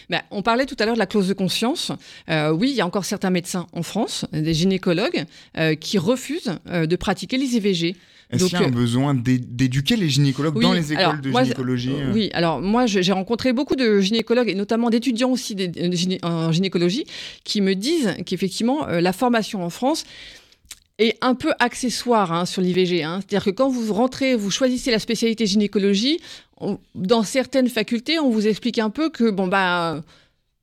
Ben, 0.09 0.21
on 0.31 0.41
parlait 0.41 0.65
tout 0.65 0.75
à 0.79 0.85
l'heure 0.85 0.95
de 0.95 0.99
la 0.99 1.05
clause 1.05 1.27
de 1.27 1.33
conscience. 1.33 1.91
Euh, 2.29 2.51
oui, 2.51 2.69
il 2.71 2.75
y 2.75 2.81
a 2.81 2.85
encore 2.85 3.05
certains 3.05 3.29
médecins 3.29 3.67
en 3.73 3.83
France, 3.83 4.25
des 4.31 4.53
gynécologues, 4.53 5.25
euh, 5.57 5.75
qui 5.75 5.97
refusent 5.97 6.55
euh, 6.67 6.85
de 6.85 6.95
pratiquer 6.95 7.37
les 7.37 7.55
IVG. 7.55 7.95
Est-ce 8.29 8.45
qu'il 8.45 8.59
y 8.59 8.63
a 8.63 8.65
un 8.65 8.71
besoin 8.71 9.13
d'éduquer 9.13 9.95
les 9.95 10.09
gynécologues 10.09 10.61
dans 10.61 10.73
les 10.73 10.91
écoles 10.91 11.21
de 11.21 11.31
gynécologie 11.31 11.93
Oui, 12.13 12.29
alors 12.33 12.59
moi 12.59 12.85
j'ai 12.85 13.13
rencontré 13.13 13.53
beaucoup 13.53 13.77
de 13.77 14.01
gynécologues 14.01 14.49
et 14.49 14.55
notamment 14.55 14.89
d'étudiants 14.89 15.29
aussi 15.29 15.55
en 16.23 16.51
gynécologie 16.51 17.05
qui 17.45 17.61
me 17.61 17.73
disent 17.73 18.15
qu'effectivement 18.25 18.85
la 18.85 19.13
formation 19.13 19.63
en 19.63 19.69
France 19.69 20.03
est 20.99 21.17
un 21.21 21.35
peu 21.35 21.53
accessoire 21.59 22.31
hein, 22.31 22.45
sur 22.45 22.61
l'IVG. 22.61 23.03
Hein. 23.03 23.19
C'est-à-dire 23.19 23.45
que 23.45 23.51
quand 23.51 23.69
vous 23.69 23.93
rentrez, 23.93 24.35
vous 24.35 24.51
choisissez 24.51 24.91
la 24.91 24.99
spécialité 24.99 25.45
gynécologie, 25.45 26.19
dans 26.95 27.23
certaines 27.23 27.69
facultés, 27.69 28.19
on 28.19 28.29
vous 28.29 28.47
explique 28.47 28.79
un 28.79 28.89
peu 28.89 29.09
que 29.09 29.29
bon 29.29 29.47
bah 29.47 30.01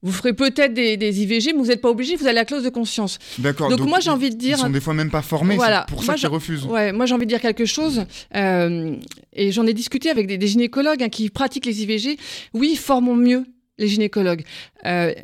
vous 0.04 0.12
ferez 0.12 0.34
peut-être 0.34 0.74
des, 0.74 1.22
IVG, 1.22 1.54
mais 1.54 1.58
vous 1.58 1.68
n'êtes 1.68 1.80
pas 1.80 1.88
obligé, 1.88 2.14
vous 2.14 2.26
avez 2.26 2.34
la 2.34 2.44
clause 2.44 2.62
de 2.62 2.68
conscience. 2.68 3.18
D'accord. 3.38 3.70
Donc, 3.70 3.80
moi 3.88 4.00
j'ai 4.00 4.10
envie 4.10 4.28
de 4.28 4.36
dire. 4.36 4.58
Ils 4.58 4.62
sont 4.62 4.70
des 4.70 4.80
fois 4.80 4.92
même 4.92 5.10
pas 5.10 5.22
formés, 5.22 5.56
voilà. 5.56 5.86
c'est 5.88 5.94
pour 5.94 6.04
ça 6.04 6.14
qu'ils 6.14 6.28
refusent. 6.28 6.66
Ouais, 6.66 6.92
moi 6.92 7.06
j'ai 7.06 7.14
envie 7.14 7.24
de 7.24 7.30
dire 7.30 7.40
quelque 7.40 7.64
chose, 7.64 8.04
euh, 8.34 8.96
et 9.32 9.50
j'en 9.50 9.66
ai 9.66 9.72
discuté 9.72 10.10
avec 10.10 10.26
des, 10.26 10.46
gynécologues 10.46 11.02
hein, 11.02 11.08
qui 11.08 11.30
pratiquent 11.30 11.64
les 11.64 11.82
IVG. 11.82 12.18
Oui, 12.52 12.76
formons 12.76 13.16
mieux 13.16 13.46
les 13.78 13.88
gynécologues. 13.88 14.44
Euh, 14.84 15.14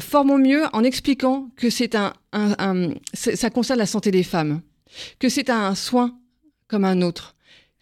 formons 0.00 0.38
mieux 0.38 0.64
en 0.72 0.84
expliquant 0.84 1.48
que 1.56 1.70
c'est 1.70 1.94
un, 1.94 2.12
ça 3.14 3.50
concerne 3.50 3.78
la 3.78 3.86
santé 3.86 4.10
des 4.10 4.22
femmes, 4.22 4.60
que 5.18 5.28
c'est 5.28 5.50
un 5.50 5.74
soin 5.74 6.18
comme 6.68 6.84
un 6.84 7.02
autre, 7.02 7.34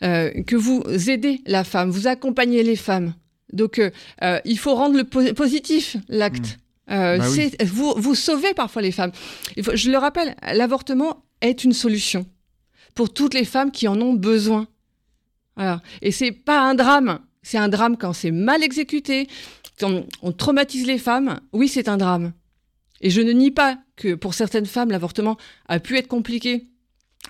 euh, 0.02 0.42
que 0.44 0.56
vous 0.56 0.82
aidez 1.08 1.42
la 1.46 1.64
femme, 1.64 1.90
vous 1.90 2.06
accompagnez 2.06 2.62
les 2.62 2.76
femmes. 2.76 3.14
Donc, 3.52 3.78
euh, 3.78 3.90
euh, 4.22 4.40
il 4.44 4.58
faut 4.58 4.74
rendre 4.74 4.96
le 4.96 5.04
positif 5.04 5.96
l'acte. 6.08 6.58
Mmh. 6.88 7.18
Bah 7.18 7.18
vous, 7.66 7.94
vous 7.96 8.16
sauvez 8.16 8.52
parfois 8.52 8.82
les 8.82 8.90
femmes. 8.90 9.12
je 9.56 9.90
le 9.92 9.98
rappelle, 9.98 10.34
l'avortement 10.54 11.22
est 11.40 11.62
une 11.62 11.72
solution 11.72 12.26
pour 12.96 13.12
toutes 13.12 13.34
les 13.34 13.44
femmes 13.44 13.70
qui 13.70 13.86
en 13.86 14.00
ont 14.00 14.14
besoin. 14.14 14.66
Voilà. 15.56 15.80
Et 16.02 16.10
c'est 16.10 16.32
pas 16.32 16.60
un 16.60 16.74
drame. 16.74 17.20
C'est 17.42 17.58
un 17.58 17.68
drame 17.68 17.96
quand 17.96 18.12
c'est 18.12 18.30
mal 18.32 18.62
exécuté, 18.62 19.28
quand 19.80 20.04
on 20.22 20.32
traumatise 20.32 20.86
les 20.86 20.98
femmes. 20.98 21.40
Oui, 21.52 21.68
c'est 21.68 21.88
un 21.88 21.96
drame. 21.96 22.32
Et 23.00 23.10
je 23.10 23.20
ne 23.20 23.32
nie 23.32 23.50
pas 23.50 23.78
que 23.96 24.14
pour 24.14 24.34
certaines 24.34 24.66
femmes, 24.66 24.90
l'avortement 24.90 25.36
a 25.68 25.80
pu 25.80 25.96
être 25.96 26.08
compliqué 26.08 26.70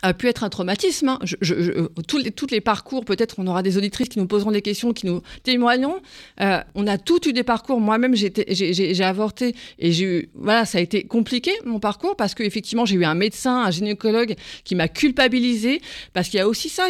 a 0.02 0.14
pu 0.14 0.28
être 0.28 0.44
un 0.44 0.48
traumatisme. 0.48 1.08
Hein. 1.08 1.18
Je, 1.22 1.86
tous, 2.06 2.46
les, 2.50 2.60
parcours, 2.60 3.04
peut-être 3.04 3.36
on 3.38 3.46
aura 3.46 3.62
des 3.62 3.76
auditrices 3.76 4.08
qui 4.08 4.18
nous 4.18 4.26
poseront 4.26 4.50
des 4.50 4.62
questions, 4.62 4.92
qui 4.92 5.06
nous 5.06 5.20
témoigneront. 5.42 5.98
Euh, 6.40 6.60
on 6.74 6.86
a 6.86 6.96
tous 6.96 7.26
eu 7.26 7.32
des 7.32 7.42
parcours. 7.42 7.80
Moi-même, 7.80 8.14
j'ai 8.14 9.02
avorté 9.02 9.54
et 9.78 10.28
voilà, 10.34 10.64
ça 10.64 10.78
a 10.78 10.80
été 10.80 11.04
compliqué 11.04 11.52
mon 11.64 11.80
parcours 11.80 12.16
parce 12.16 12.34
qu'effectivement, 12.34 12.86
j'ai 12.86 12.96
eu 12.96 13.04
un 13.04 13.14
médecin, 13.14 13.64
un 13.64 13.70
gynécologue 13.70 14.36
qui 14.64 14.74
m'a 14.74 14.88
culpabilisé 14.88 15.80
parce 16.12 16.28
qu'il 16.28 16.38
y 16.38 16.42
a 16.42 16.48
aussi 16.48 16.68
ça. 16.68 16.88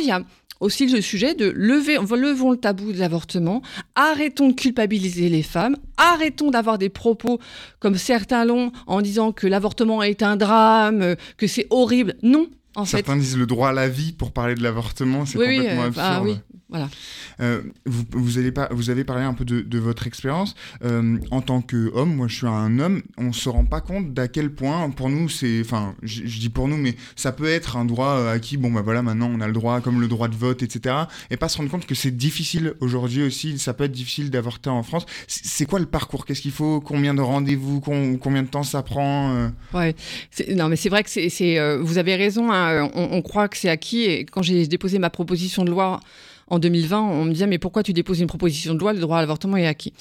Aussi 0.60 0.86
le 0.86 1.00
sujet 1.00 1.34
de 1.34 1.50
lever, 1.50 1.94
levons 1.96 2.52
le 2.52 2.56
tabou 2.56 2.92
de 2.92 2.98
l'avortement, 2.98 3.62
arrêtons 3.94 4.48
de 4.48 4.54
culpabiliser 4.54 5.28
les 5.28 5.42
femmes, 5.42 5.76
arrêtons 5.96 6.50
d'avoir 6.50 6.78
des 6.78 6.90
propos 6.90 7.40
comme 7.78 7.96
certains 7.96 8.44
l'ont 8.44 8.70
en 8.86 9.00
disant 9.00 9.32
que 9.32 9.46
l'avortement 9.46 10.02
est 10.02 10.22
un 10.22 10.36
drame, 10.36 11.16
que 11.36 11.46
c'est 11.46 11.66
horrible. 11.70 12.14
Non, 12.22 12.46
En 12.76 12.84
fait. 12.84 12.98
Certains 12.98 13.16
disent 13.16 13.38
le 13.38 13.46
droit 13.46 13.70
à 13.70 13.72
la 13.72 13.88
vie 13.88 14.12
pour 14.12 14.32
parler 14.32 14.54
de 14.54 14.62
l'avortement, 14.62 15.26
c'est 15.26 15.38
Oui, 15.38 15.46
oui, 15.48 15.56
complètement 15.56 15.82
euh, 15.82 15.86
absurde. 15.86 16.06
ah 16.08 16.22
oui, 16.22 16.36
voilà. 16.70 16.88
Euh, 17.40 17.62
vous, 17.86 18.38
avez 18.38 18.52
parlé 19.04 19.24
un 19.24 19.34
peu 19.34 19.44
de, 19.44 19.60
de 19.60 19.78
votre 19.78 20.06
expérience. 20.06 20.54
Euh, 20.84 21.18
en 21.30 21.40
tant 21.40 21.60
qu'homme, 21.62 22.14
moi 22.14 22.28
je 22.28 22.36
suis 22.36 22.46
un 22.46 22.78
homme, 22.78 23.02
on 23.18 23.32
se 23.32 23.48
rend 23.48 23.64
pas 23.64 23.80
compte 23.80 24.14
d'à 24.14 24.28
quel 24.28 24.50
point, 24.50 24.88
pour 24.90 25.08
nous, 25.10 25.28
c'est. 25.28 25.60
Enfin, 25.60 25.94
je 26.02 26.22
je 26.26 26.38
dis 26.38 26.48
pour 26.48 26.68
nous, 26.68 26.76
mais 26.76 26.94
ça 27.16 27.32
peut 27.32 27.48
être 27.48 27.76
un 27.76 27.84
droit 27.84 28.10
euh, 28.18 28.32
acquis. 28.34 28.56
Bon, 28.56 28.70
bah 28.70 28.82
voilà, 28.82 29.02
maintenant 29.02 29.30
on 29.34 29.40
a 29.40 29.46
le 29.46 29.52
droit, 29.52 29.80
comme 29.80 30.00
le 30.00 30.08
droit 30.08 30.28
de 30.28 30.36
vote, 30.36 30.62
etc. 30.62 30.94
Et 31.30 31.36
pas 31.36 31.48
se 31.48 31.56
rendre 31.58 31.70
compte 31.70 31.86
que 31.86 31.94
c'est 31.94 32.16
difficile 32.16 32.74
aujourd'hui 32.80 33.22
aussi, 33.22 33.58
ça 33.58 33.74
peut 33.74 33.84
être 33.84 33.92
difficile 33.92 34.30
d'avorter 34.30 34.70
en 34.70 34.82
France. 34.82 35.06
C'est 35.26 35.66
quoi 35.66 35.80
le 35.80 35.86
parcours? 35.86 36.24
Qu'est-ce 36.26 36.40
qu'il 36.42 36.52
faut? 36.52 36.80
Combien 36.80 37.14
de 37.14 37.20
rendez-vous? 37.20 37.80
Com- 37.80 38.18
Combien 38.18 38.42
de 38.42 38.48
temps 38.48 38.62
ça 38.62 38.82
prend 38.82 39.50
Ouais. 39.74 39.94
Non, 40.54 40.68
mais 40.68 40.76
c'est 40.76 40.88
vrai 40.88 41.02
que 41.02 41.10
c'est, 41.10 41.78
vous 41.78 41.98
avez 41.98 42.16
raison. 42.16 42.52
hein, 42.52 42.88
on, 42.94 43.08
on 43.12 43.22
croit 43.22 43.48
que 43.48 43.56
c'est 43.56 43.68
acquis. 43.68 44.02
Et 44.02 44.24
quand 44.24 44.42
j'ai 44.42 44.66
déposé 44.66 44.98
ma 44.98 45.10
proposition 45.10 45.64
de 45.64 45.70
loi 45.70 46.00
en 46.50 46.58
2020, 46.58 47.00
on 47.00 47.24
me 47.24 47.32
disait 47.32 47.46
mais 47.46 47.58
pourquoi 47.58 47.82
tu 47.82 47.92
déposes 47.92 48.20
une 48.20 48.26
proposition 48.26 48.74
de 48.74 48.78
loi 48.78 48.92
Le 48.92 49.00
droit 49.00 49.18
à 49.18 49.20
l'avortement 49.20 49.56
est 49.56 49.66
acquis? 49.66 49.92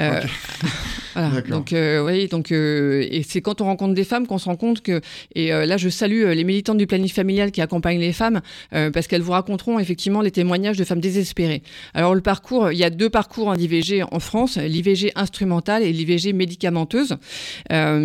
Euh, 0.00 0.20
voilà. 1.14 1.40
Donc 1.42 1.72
euh, 1.72 2.04
oui, 2.04 2.28
donc 2.28 2.52
euh, 2.52 3.06
et 3.10 3.22
c'est 3.22 3.40
quand 3.40 3.60
on 3.60 3.64
rencontre 3.64 3.94
des 3.94 4.04
femmes 4.04 4.26
qu'on 4.26 4.38
se 4.38 4.46
rend 4.46 4.56
compte 4.56 4.82
que 4.82 5.00
et 5.34 5.52
euh, 5.52 5.66
là 5.66 5.76
je 5.76 5.88
salue 5.88 6.24
euh, 6.24 6.34
les 6.34 6.44
militantes 6.44 6.78
du 6.78 6.86
planning 6.86 7.08
familial 7.08 7.50
qui 7.50 7.60
accompagnent 7.60 8.00
les 8.00 8.12
femmes 8.12 8.40
euh, 8.74 8.90
parce 8.90 9.06
qu'elles 9.06 9.22
vous 9.22 9.32
raconteront 9.32 9.78
effectivement 9.78 10.20
les 10.22 10.30
témoignages 10.30 10.76
de 10.76 10.84
femmes 10.84 11.00
désespérées. 11.00 11.62
Alors 11.94 12.14
le 12.14 12.20
parcours, 12.20 12.72
il 12.72 12.78
y 12.78 12.84
a 12.84 12.90
deux 12.90 13.10
parcours 13.10 13.48
en 13.48 13.54
IVG 13.54 14.02
en 14.10 14.20
France, 14.20 14.56
l'IVG 14.56 15.12
instrumentale 15.14 15.82
et 15.82 15.92
l'IVG 15.92 16.32
médicamenteuse, 16.32 17.16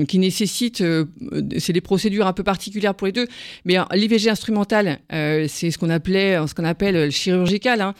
qui 0.07 0.19
nécessitent, 0.19 0.81
euh, 0.81 1.05
c'est 1.57 1.73
des 1.73 1.81
procédures 1.81 2.27
un 2.27 2.33
peu 2.33 2.43
particulières 2.43 2.95
pour 2.95 3.07
les 3.07 3.13
deux, 3.13 3.27
mais 3.65 3.77
l'IVG 3.93 4.29
instrumentale, 4.29 4.99
euh, 5.13 5.45
c'est 5.47 5.71
ce 5.71 5.77
qu'on 5.77 5.89
appelait, 5.89 6.37
ce 6.47 6.53
qu'on 6.53 6.65
appelle 6.65 6.95
le 6.95 7.09
chirurgical. 7.09 7.81
Hein, 7.81 7.90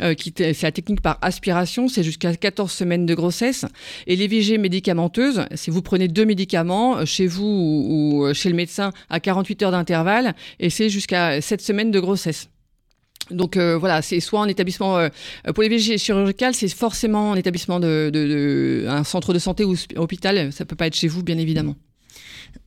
euh, 0.00 0.14
qui 0.14 0.32
c'est 0.36 0.62
la 0.62 0.70
technique 0.70 1.00
par 1.00 1.18
aspiration, 1.22 1.88
c'est 1.88 2.04
jusqu'à 2.04 2.34
14 2.34 2.70
semaines 2.70 3.04
de 3.04 3.14
grossesse. 3.14 3.64
Et 4.06 4.14
l'IVG 4.14 4.58
médicamenteuse, 4.58 5.44
c'est 5.56 5.72
vous 5.72 5.82
prenez 5.82 6.06
deux 6.06 6.24
médicaments 6.24 6.98
euh, 6.98 7.04
chez 7.04 7.26
vous 7.26 7.44
ou, 7.44 8.24
euh, 8.24 8.32
chez 8.32 8.48
le 8.48 8.54
médecin 8.54 8.92
à 9.10 9.18
48 9.18 9.62
heures 9.64 9.72
d'intervalle, 9.72 10.34
et 10.60 10.70
c'est 10.70 10.88
jusqu'à 10.88 11.40
7 11.40 11.60
semaines 11.60 11.90
de 11.90 11.98
grossesse. 11.98 12.48
Donc 13.30 13.58
voilà, 13.58 14.00
c'est 14.00 14.20
soit 14.20 14.40
en 14.40 14.46
établissement 14.46 15.06
pour 15.54 15.62
les 15.62 15.68
VG 15.68 15.98
chirurgicales, 15.98 16.54
c'est 16.54 16.68
forcément 16.68 17.32
en 17.32 17.34
établissement 17.34 17.78
de, 17.78 18.08
de, 18.10 18.86
un 18.88 19.04
centre 19.04 19.34
de 19.34 19.38
santé 19.38 19.64
ou 19.64 19.74
hôpital. 19.96 20.50
Ça 20.50 20.64
peut 20.64 20.76
pas 20.76 20.86
être 20.86 20.94
chez 20.94 21.08
vous, 21.08 21.22
bien 21.22 21.36
évidemment. 21.36 21.76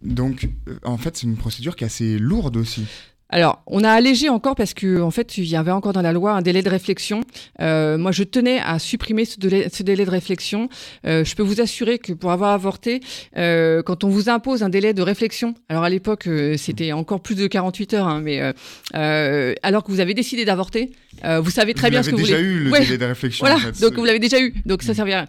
Donc, 0.04 0.48
en 0.84 1.00
fait, 1.00 1.17
c'est 1.17 1.26
une 1.26 1.38
procédure 1.38 1.76
qui 1.76 1.84
est 1.84 1.88
assez 1.88 2.20
lourde 2.20 2.58
aussi. 2.58 2.86
Alors, 3.34 3.63
on 3.65 3.84
a 3.86 3.89
allégé 3.89 4.28
encore 4.28 4.56
parce 4.56 4.74
que 4.74 5.02
en 5.02 5.10
fait, 5.10 5.38
il 5.38 5.46
y 5.46 5.56
avait 5.56 5.72
encore 5.72 5.94
dans 5.94 6.02
la 6.02 6.12
loi 6.12 6.34
un 6.34 6.41
délai 6.41 6.62
de 6.62 6.70
réflexion. 6.70 7.22
Euh, 7.62 7.98
moi, 7.98 8.12
je 8.12 8.24
tenais 8.24 8.60
à 8.60 8.78
supprimer 8.78 9.24
ce 9.24 9.39
délai, 9.39 9.67
ce 9.72 9.84
délai 9.84 10.04
de 10.04 10.10
réflexion. 10.12 10.67
Euh, 11.06 11.24
je 11.24 11.34
peux 11.36 11.44
vous 11.44 11.62
assurer 11.62 11.98
que 11.98 12.12
pour 12.12 12.32
avoir 12.32 12.52
avorté, 12.52 13.00
euh, 13.38 13.82
quand 13.84 14.04
on 14.04 14.10
vous 14.10 14.28
impose 14.30 14.63
un 14.63 14.70
délai 14.70 14.94
de 14.94 15.02
réflexion, 15.02 15.56
alors 15.70 15.84
à 15.86 15.89
l'époque, 15.89 16.28
euh, 16.28 16.58
c'était 16.58 16.91
encore 16.91 17.22
plus 17.22 17.36
de 17.36 17.48
48 17.48 17.94
heures, 17.94 18.08
hein, 18.08 18.20
mais 18.22 18.41
euh, 18.41 18.52
euh, 18.96 19.54
alors 19.63 19.84
que 19.86 19.91
vous 19.91 20.02
avez 20.02 20.13
décidé 20.13 20.44
d'avorter, 20.44 20.91
euh, 21.24 21.39
vous 21.39 21.52
savez 21.52 21.74
très 21.74 21.88
vous 21.88 21.91
bien 21.91 22.04
ce 22.04 22.10
que 22.10 22.15
l'avez 22.17 22.24
vous 22.24 22.28
déjà 22.28 22.38
voulez. 22.38 22.50
eu 22.50 22.60
le 22.65 22.72
Ouais. 22.72 22.80
délai 22.82 22.98
de 22.98 23.06
réflexion. 23.06 23.46
Voilà, 23.46 23.56
en 23.56 23.72
fait. 23.74 23.80
donc 23.82 23.94
vous 23.94 24.04
l'avez 24.06 24.20
déjà 24.20 24.41
eu, 24.41 24.54
donc 24.65 24.84
ça 24.84 24.94
servira. 24.94 25.26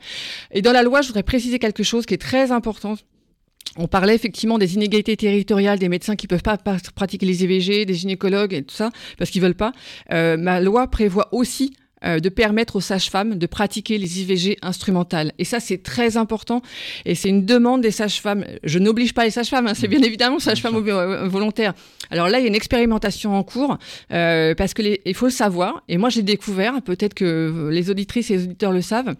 Et 0.50 0.60
dans 0.60 0.72
la 0.72 0.82
loi, 0.82 1.02
je 1.02 1.06
voudrais 1.06 1.22
préciser 1.22 1.60
quelque 1.60 1.84
chose 1.84 2.04
qui 2.04 2.14
est 2.14 2.18
très 2.18 2.50
important. 2.50 2.96
On 3.78 3.88
parlait 3.88 4.14
effectivement 4.14 4.58
des 4.58 4.74
inégalités 4.74 5.16
territoriales, 5.16 5.78
des 5.78 5.88
médecins 5.88 6.14
qui 6.16 6.26
peuvent 6.26 6.42
pas 6.42 6.58
pa- 6.58 6.76
pratiquer 6.94 7.24
les 7.26 7.42
IVG, 7.44 7.86
des 7.86 7.94
gynécologues 7.94 8.52
et 8.52 8.62
tout 8.62 8.74
ça, 8.74 8.90
parce 9.18 9.30
qu'ils 9.30 9.40
veulent 9.40 9.54
pas. 9.54 9.72
Euh, 10.12 10.36
ma 10.36 10.60
loi 10.60 10.88
prévoit 10.88 11.28
aussi 11.32 11.72
euh, 12.04 12.18
de 12.18 12.28
permettre 12.28 12.76
aux 12.76 12.80
sages-femmes 12.80 13.36
de 13.36 13.46
pratiquer 13.46 13.96
les 13.96 14.20
IVG 14.20 14.58
instrumentales. 14.60 15.32
Et 15.38 15.44
ça, 15.44 15.58
c'est 15.60 15.82
très 15.82 16.16
important. 16.16 16.60
Et 17.06 17.14
c'est 17.14 17.28
une 17.30 17.46
demande 17.46 17.80
des 17.80 17.92
sages-femmes. 17.92 18.44
Je 18.64 18.78
n'oblige 18.80 19.14
pas 19.14 19.24
les 19.24 19.30
sages-femmes, 19.30 19.68
hein, 19.68 19.74
c'est 19.74 19.86
bien 19.88 20.02
évidemment 20.02 20.38
sages-femmes 20.40 20.76
euh, 20.88 21.28
volontaires. 21.28 21.72
Alors 22.10 22.28
là, 22.28 22.40
il 22.40 22.42
y 22.42 22.44
a 22.46 22.48
une 22.48 22.56
expérimentation 22.56 23.34
en 23.36 23.44
cours, 23.44 23.78
euh, 24.12 24.54
parce 24.56 24.74
que 24.74 24.82
les- 24.82 25.00
il 25.06 25.14
faut 25.14 25.26
le 25.26 25.30
savoir. 25.32 25.82
Et 25.88 25.96
moi, 25.96 26.10
j'ai 26.10 26.22
découvert, 26.22 26.82
peut-être 26.82 27.14
que 27.14 27.68
les 27.72 27.88
auditrices 27.88 28.30
et 28.32 28.36
les 28.36 28.44
auditeurs 28.44 28.72
le 28.72 28.82
savent, 28.82 29.14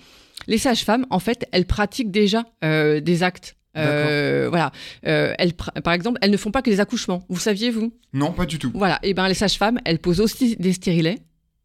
les 0.48 0.58
sages-femmes, 0.58 1.06
en 1.08 1.20
fait, 1.20 1.46
elles 1.52 1.66
pratiquent 1.66 2.10
déjà 2.10 2.44
euh, 2.64 3.00
des 3.00 3.22
actes. 3.22 3.54
Euh, 3.76 4.46
voilà. 4.48 4.72
Euh, 5.06 5.34
elles, 5.38 5.54
par 5.54 5.94
exemple, 5.94 6.18
elles 6.22 6.30
ne 6.30 6.36
font 6.36 6.50
pas 6.50 6.62
que 6.62 6.70
les 6.70 6.80
accouchements. 6.80 7.24
Vous 7.28 7.40
saviez, 7.40 7.70
vous? 7.70 7.92
Non, 8.12 8.32
pas 8.32 8.46
du 8.46 8.58
tout. 8.58 8.70
Voilà. 8.74 8.98
Et 9.02 9.14
ben, 9.14 9.28
les 9.28 9.34
sages-femmes, 9.34 9.80
elles 9.84 9.98
posent 9.98 10.20
aussi 10.20 10.56
des 10.56 10.72
stérilets, 10.72 11.18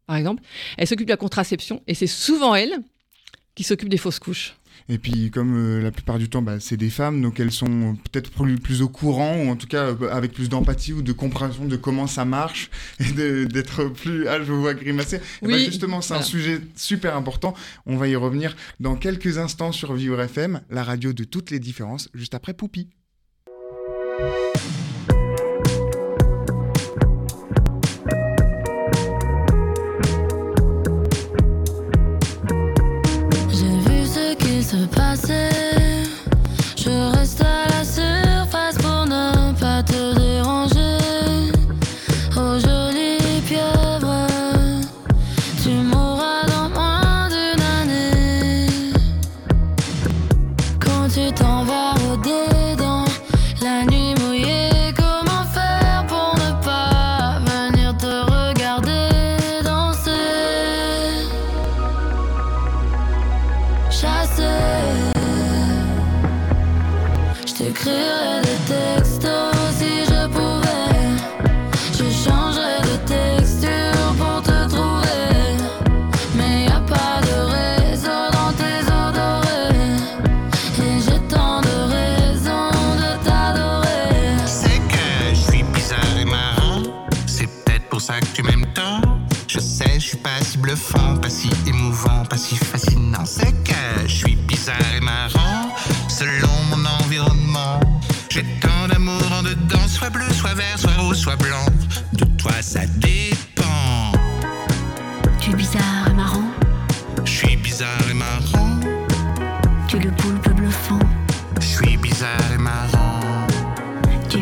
par 0.06 0.16
exemple. 0.16 0.42
Elles 0.76 0.86
s'occupent 0.86 1.08
de 1.08 1.12
la 1.12 1.18
contraception 1.18 1.82
et 1.86 1.94
c'est 1.94 2.06
souvent 2.06 2.54
elles 2.54 2.78
qui 3.54 3.64
s'occupent 3.64 3.88
des 3.88 3.98
fausses 3.98 4.20
couches. 4.20 4.54
Et 4.90 4.98
puis, 4.98 5.30
comme 5.30 5.54
euh, 5.56 5.82
la 5.82 5.90
plupart 5.90 6.18
du 6.18 6.30
temps, 6.30 6.40
bah, 6.40 6.60
c'est 6.60 6.78
des 6.78 6.88
femmes, 6.88 7.20
donc 7.20 7.40
elles 7.40 7.52
sont 7.52 7.96
peut-être 8.10 8.30
plus, 8.30 8.56
plus 8.58 8.80
au 8.80 8.88
courant, 8.88 9.36
ou 9.36 9.50
en 9.50 9.56
tout 9.56 9.66
cas 9.66 9.88
euh, 9.88 10.10
avec 10.10 10.32
plus 10.32 10.48
d'empathie 10.48 10.94
ou 10.94 11.02
de 11.02 11.12
compréhension 11.12 11.66
de 11.66 11.76
comment 11.76 12.06
ça 12.06 12.24
marche, 12.24 12.70
et 13.00 13.44
d'être 13.46 13.84
plus... 13.84 14.26
Ah, 14.28 14.38
je 14.38 14.50
vous 14.50 14.60
vois 14.62 14.74
grimacer. 14.74 15.18
Bah, 15.18 15.48
Oui, 15.52 15.66
justement, 15.66 16.00
c'est 16.00 16.08
voilà. 16.08 16.22
un 16.22 16.26
sujet 16.26 16.60
super 16.74 17.16
important. 17.16 17.54
On 17.84 17.96
va 17.96 18.08
y 18.08 18.16
revenir 18.16 18.56
dans 18.80 18.96
quelques 18.96 19.36
instants 19.36 19.72
sur 19.72 19.92
Vivre 19.92 20.20
FM, 20.20 20.62
la 20.70 20.82
radio 20.82 21.12
de 21.12 21.24
toutes 21.24 21.50
les 21.50 21.60
différences, 21.60 22.08
juste 22.14 22.34
après 22.34 22.54
Poupi. 22.54 22.88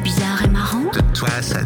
Bizarre 0.02 0.44
et 0.44 0.48
marrant. 0.48 0.90
De 0.92 1.00
toi, 1.14 1.28
ça 1.40 1.60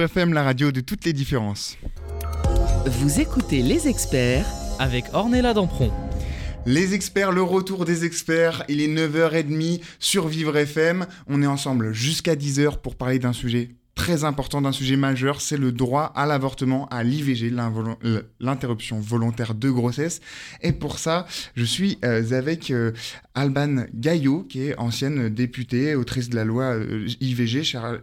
FM, 0.00 0.32
la 0.32 0.42
radio 0.42 0.72
de 0.72 0.80
toutes 0.80 1.04
les 1.04 1.12
différences. 1.12 1.76
Vous 2.86 3.20
écoutez 3.20 3.62
les 3.62 3.88
experts 3.88 4.46
avec 4.78 5.04
Ornella 5.12 5.54
Dampron. 5.54 5.92
Les 6.66 6.94
experts, 6.94 7.32
le 7.32 7.42
retour 7.42 7.84
des 7.84 8.04
experts, 8.04 8.64
il 8.68 8.80
est 8.80 8.88
9h30 8.88 9.80
sur 9.98 10.28
Vivre 10.28 10.56
FM. 10.56 11.06
On 11.26 11.42
est 11.42 11.46
ensemble 11.46 11.92
jusqu'à 11.92 12.34
10h 12.34 12.78
pour 12.80 12.96
parler 12.96 13.18
d'un 13.18 13.32
sujet 13.32 13.70
très 13.98 14.24
important, 14.24 14.62
d'un 14.62 14.72
sujet 14.72 14.96
majeur, 14.96 15.40
c'est 15.40 15.56
le 15.56 15.72
droit 15.72 16.12
à 16.14 16.24
l'avortement, 16.24 16.86
à 16.88 17.02
l'IVG, 17.02 17.52
l'interruption 18.38 19.00
volontaire 19.00 19.54
de 19.54 19.70
grossesse. 19.70 20.20
Et 20.62 20.72
pour 20.72 21.00
ça, 21.00 21.26
je 21.56 21.64
suis 21.64 21.98
euh, 22.04 22.30
avec 22.30 22.70
euh, 22.70 22.92
Alban 23.38 23.84
Gaillot, 23.94 24.42
qui 24.42 24.62
est 24.62 24.78
ancienne 24.80 25.28
députée, 25.28 25.94
autrice 25.94 26.28
de 26.28 26.34
la 26.34 26.44
loi 26.44 26.74
euh, 26.74 27.06
IVG 27.20 27.62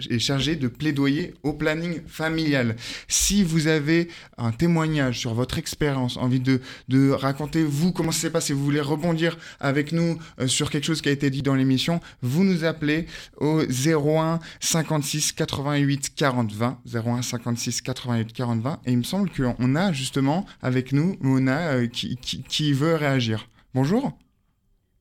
et 0.09 0.19
chargée 0.19 0.55
de 0.55 0.69
plaidoyer 0.69 1.33
au 1.43 1.51
planning 1.51 1.99
familial. 2.07 2.77
Si 3.09 3.43
vous 3.43 3.67
avez 3.67 4.07
un 4.37 4.53
témoignage 4.53 5.19
sur 5.19 5.33
votre 5.33 5.57
expérience, 5.57 6.15
envie 6.15 6.39
de, 6.39 6.61
de 6.87 7.09
raconter 7.09 7.65
vous 7.65 7.91
comment 7.91 8.13
ça 8.13 8.21
s'est 8.21 8.29
passé, 8.29 8.53
vous 8.53 8.63
voulez 8.63 8.79
rebondir 8.79 9.37
avec 9.59 9.91
nous 9.91 10.17
euh, 10.39 10.47
sur 10.47 10.69
quelque 10.69 10.85
chose 10.85 11.01
qui 11.01 11.09
a 11.09 11.11
été 11.11 11.29
dit 11.29 11.41
dans 11.41 11.55
l'émission, 11.55 11.99
vous 12.21 12.45
nous 12.45 12.63
appelez 12.63 13.05
au 13.35 13.61
01 13.61 14.39
56 14.61 15.33
88 15.33 16.15
40 16.15 16.53
20. 16.53 16.79
01 16.93 17.21
56 17.21 17.81
88 17.81 18.31
40 18.31 18.61
20. 18.61 18.79
Et 18.85 18.91
il 18.93 18.99
me 18.99 19.03
semble 19.03 19.29
qu'on 19.29 19.75
a 19.75 19.91
justement 19.91 20.45
avec 20.61 20.93
nous 20.93 21.17
Mona 21.19 21.73
euh, 21.73 21.87
qui, 21.87 22.15
qui 22.15 22.71
veut 22.71 22.95
réagir. 22.95 23.49
Bonjour. 23.73 24.17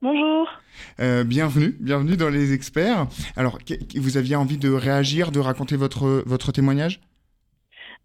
Bonjour. 0.04 0.46
Euh, 1.00 1.24
bienvenue, 1.24 1.72
bienvenue 1.80 2.18
dans 2.18 2.28
les 2.28 2.52
experts. 2.52 3.06
Alors, 3.38 3.58
vous 3.96 4.18
aviez 4.18 4.36
envie 4.36 4.58
de 4.58 4.70
réagir, 4.70 5.32
de 5.32 5.40
raconter 5.40 5.76
votre, 5.76 6.22
votre 6.26 6.52
témoignage? 6.52 7.00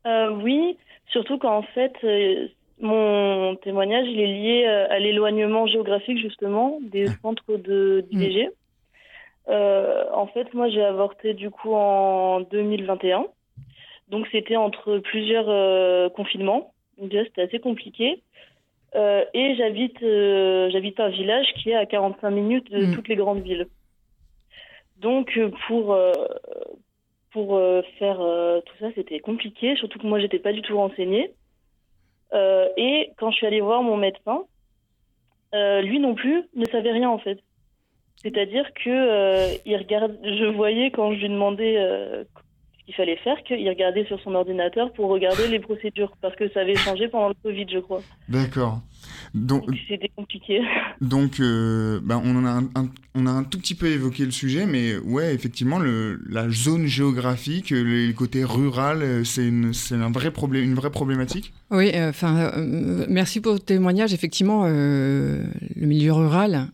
Euh, 0.07 0.29
Oui, 0.29 0.77
surtout 1.07 1.37
qu'en 1.37 1.61
fait, 1.61 1.91
euh, 2.05 2.47
mon 2.79 3.57
témoignage 3.57 4.07
il 4.07 4.17
est 4.21 4.27
lié 4.27 4.65
à 4.65 4.97
l'éloignement 4.99 5.67
géographique 5.67 6.19
justement 6.19 6.79
des 6.81 7.09
ah. 7.09 7.13
centres 7.21 7.57
de 7.57 8.05
d'IVG. 8.09 8.47
Hmm. 9.49 9.51
en 10.13 10.27
fait, 10.27 10.53
moi 10.53 10.69
j'ai 10.69 10.81
avorté 10.81 11.33
du 11.33 11.49
coup 11.49 11.73
en 11.73 12.39
2021. 12.39 13.25
Donc 14.07 14.25
c'était 14.31 14.55
entre 14.55 14.99
plusieurs 14.99 16.13
confinements. 16.13 16.71
Donc 16.97 17.09
déjà 17.09 17.25
c'était 17.25 17.41
assez 17.41 17.59
compliqué. 17.59 18.23
Euh, 18.95 19.23
et 19.33 19.55
j'habite 19.55 20.01
euh, 20.01 20.69
j'habite 20.71 20.99
un 20.99 21.09
village 21.09 21.45
qui 21.61 21.69
est 21.69 21.75
à 21.75 21.85
45 21.85 22.29
minutes 22.31 22.71
de 22.71 22.85
hmm. 22.85 22.95
toutes 22.95 23.07
les 23.07 23.15
grandes 23.15 23.43
villes. 23.43 23.67
Donc 24.97 25.31
euh, 25.37 25.51
pour 25.67 25.95
pour 27.31 27.61
faire 27.99 28.17
tout 28.17 28.75
ça, 28.79 28.87
c'était 28.95 29.19
compliqué, 29.19 29.75
surtout 29.75 29.99
que 29.99 30.07
moi 30.07 30.19
j'étais 30.19 30.39
pas 30.39 30.51
du 30.51 30.63
tout 30.63 30.75
renseignée. 30.75 31.31
et 32.33 33.11
quand 33.17 33.29
je 33.29 33.35
suis 33.37 33.45
allée 33.45 33.61
voir 33.61 33.83
mon 33.83 33.97
médecin, 33.97 34.43
lui 35.53 35.99
non 35.99 36.15
plus 36.15 36.43
ne 36.55 36.65
savait 36.65 36.91
rien 36.91 37.09
en 37.09 37.19
fait. 37.19 37.39
C'est-à-dire 38.15 38.73
que 38.73 39.67
il 39.67 39.77
regarde, 39.77 40.17
je 40.23 40.45
voyais 40.45 40.89
quand 40.89 41.13
je 41.13 41.19
lui 41.19 41.29
demandais 41.29 42.25
il 42.89 42.95
fallait 42.95 43.17
faire 43.17 43.37
qu'il 43.43 43.69
regardait 43.69 44.03
sur 44.05 44.19
son 44.21 44.33
ordinateur 44.33 44.91
pour 44.93 45.09
regarder 45.09 45.47
les 45.47 45.59
procédures, 45.59 46.11
parce 46.21 46.35
que 46.35 46.49
ça 46.49 46.61
avait 46.61 46.75
changé 46.75 47.07
pendant 47.07 47.29
le 47.29 47.35
Covid, 47.43 47.67
je 47.71 47.77
crois. 47.77 48.01
D'accord. 48.27 48.81
Donc, 49.35 49.65
c'était 49.87 50.09
compliqué. 50.09 50.59
Donc, 51.01 51.39
euh, 51.39 51.99
ben, 52.01 52.19
on, 52.25 52.35
en 52.35 52.45
a 52.45 52.49
un, 52.49 52.89
on 53.13 53.27
a 53.27 53.29
un 53.29 53.43
tout 53.43 53.59
petit 53.59 53.75
peu 53.75 53.85
évoqué 53.85 54.25
le 54.25 54.31
sujet, 54.31 54.65
mais 54.65 54.97
ouais, 54.97 55.35
effectivement, 55.35 55.77
le, 55.77 56.19
la 56.27 56.49
zone 56.49 56.87
géographique, 56.87 57.69
le, 57.69 58.11
côté 58.13 58.43
rural, 58.43 59.03
euh, 59.03 59.23
c'est 59.23 59.45
une, 59.45 59.71
un 59.91 60.11
vrai 60.11 60.31
problème, 60.31 60.63
une 60.63 60.73
vraie 60.73 60.89
problématique? 60.89 61.53
Oui, 61.69 61.91
euh, 61.93 62.09
enfin, 62.09 62.51
merci 63.07 63.39
pour 63.39 63.53
le 63.53 63.59
témoignage. 63.59 64.13
Effectivement, 64.13 64.65
le 64.65 65.45
milieu 65.75 66.13
rural 66.13 66.69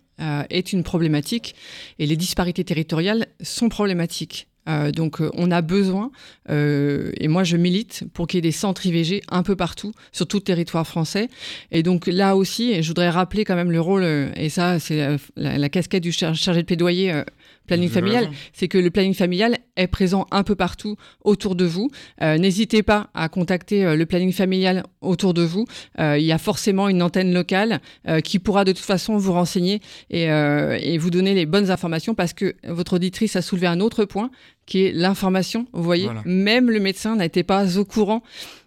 est 0.50 0.72
une 0.72 0.84
problématique 0.84 1.56
et 2.00 2.06
les 2.06 2.16
disparités 2.16 2.64
territoriales 2.64 3.28
sont 3.42 3.68
problématiques. 3.68 4.48
Euh, 4.68 4.92
donc 4.92 5.22
euh, 5.22 5.30
on 5.34 5.52
a 5.52 5.62
besoin, 5.62 6.12
euh, 6.50 7.12
et 7.18 7.28
moi 7.28 7.44
je 7.44 7.56
milite 7.56 8.04
pour 8.14 8.26
qu'il 8.26 8.38
y 8.38 8.40
ait 8.40 8.42
des 8.42 8.52
centres 8.52 8.86
IVG 8.86 9.22
un 9.30 9.44
peu 9.44 9.56
partout, 9.56 9.94
sur 10.12 10.28
tout 10.28 10.38
le 10.38 10.44
territoire 10.44 10.88
français. 10.88 11.30
Et 11.72 11.84
donc 11.84 12.08
là 12.08 12.36
aussi, 12.36 12.82
je 12.82 12.88
voudrais 12.88 13.10
rappeler 13.10 13.46
quand 13.46 13.56
même 13.56 13.72
le 13.72 13.82
rôle, 13.82 14.04
et 14.36 14.50
ça 14.50 14.80
c'est 14.80 15.18
la, 15.36 15.70
casquette 15.70 16.04
du 16.04 16.12
chargé 16.12 16.62
de 16.62 16.66
plaidoyer 16.66 17.24
planning 17.66 17.90
familial, 17.90 18.30
c'est 18.54 18.68
que 18.68 18.78
le 18.78 18.90
planning 18.90 19.14
familial 19.14 19.58
est 19.76 19.88
présent 19.88 20.26
un 20.32 20.44
peu 20.44 20.56
partout 20.56 20.96
autour 21.24 21.56
de 21.56 21.66
vous. 21.66 21.90
Euh, 22.22 22.38
n'hésitez 22.38 22.84
pas 22.84 23.10
à 23.14 23.30
contacter 23.30 23.86
euh, 23.86 23.96
le 23.96 24.06
planning 24.06 24.32
familial 24.32 24.84
autour 25.02 25.34
de 25.34 25.42
vous. 25.42 25.66
Euh, 26.00 26.18
il 26.18 26.26
y 26.26 26.32
a 26.32 26.38
forcément 26.38 26.90
une 26.90 27.02
antenne 27.02 27.34
locale 27.34 27.80
qui 28.24 28.40
pourra 28.40 28.64
de 28.64 28.72
toute 28.72 28.86
façon 28.86 29.18
vous 29.18 29.34
renseigner 29.34 29.82
et, 30.10 30.98
vous 30.98 31.10
donner 31.10 31.34
les 31.34 31.46
bonnes 31.46 31.72
informations 31.72 32.16
parce 32.16 32.34
que 32.34 32.56
votre 32.68 32.94
auditrice 32.94 33.36
a 33.36 33.42
soulevé 33.42 33.68
un 33.68 33.80
autre 33.80 34.06
point 34.06 34.32
qui 34.66 34.86
est 34.86 34.92
l'information. 34.92 35.68
Vous 35.74 35.84
voyez, 35.84 36.10
même 36.26 36.70
le 36.70 36.80
médecin 36.80 37.16
n'était 37.16 37.44
pas 37.44 37.78
au 37.78 37.86
courant. 37.86 38.24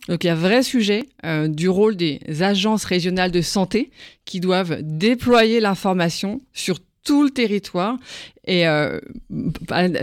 Donc 0.09 0.25
il 0.25 0.29
y 0.29 0.31
a 0.31 0.35
un 0.35 0.37
vrai 0.37 0.63
sujet 0.63 1.05
du 1.49 1.69
rôle 1.69 1.97
des 1.97 2.21
agences 2.41 2.85
régionales 2.85 3.31
de 3.31 3.41
santé 3.41 3.91
qui 4.25 4.41
doivent 4.41 4.79
déployer 4.83 5.61
l'information 5.61 6.41
sur 6.53 6.79
tout 7.09 7.23
le 7.23 7.31
territoire. 7.31 7.97
Et 8.47 8.69
euh, 8.69 9.01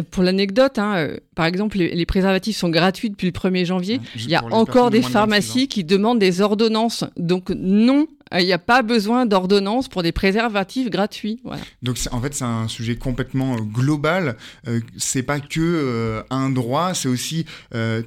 pour 0.10 0.24
l'anecdote, 0.24 0.80
hein, 0.80 0.96
euh, 0.96 1.18
par 1.36 1.46
exemple, 1.46 1.78
les, 1.78 2.06
préservatifs 2.08 2.58
sont 2.58 2.70
gratuits 2.70 3.12
depuis 3.12 3.28
le 3.28 3.32
1er 3.32 3.64
janvier. 3.64 4.02
Il 4.16 4.28
y 4.28 4.34
a 4.34 4.44
encore 4.46 4.90
des 4.90 5.04
pharmacies 5.04 5.68
qui 5.68 5.84
demandent 5.84 6.18
des 6.18 6.42
ordonnances. 6.42 7.04
Donc 7.16 7.52
non 7.52 8.08
il 8.34 8.46
n'y 8.46 8.54
a 8.54 8.58
pas 8.58 8.82
besoin 8.82 9.26
d'ordonnance 9.26 9.88
pour 9.88 10.04
des 10.04 10.12
préservatifs 10.12 10.90
gratuits. 10.90 11.42
Donc 11.82 11.98
en 12.12 12.22
fait, 12.22 12.34
c'est 12.34 12.44
un 12.44 12.68
sujet 12.68 12.96
complètement 12.96 13.56
euh, 13.56 13.62
global. 13.62 14.38
Euh, 14.68 14.80
c'est 14.98 15.24
pas 15.24 15.40
que 15.40 16.24
un 16.30 16.50
droit, 16.50 16.94
c'est 16.94 17.08
aussi 17.08 17.46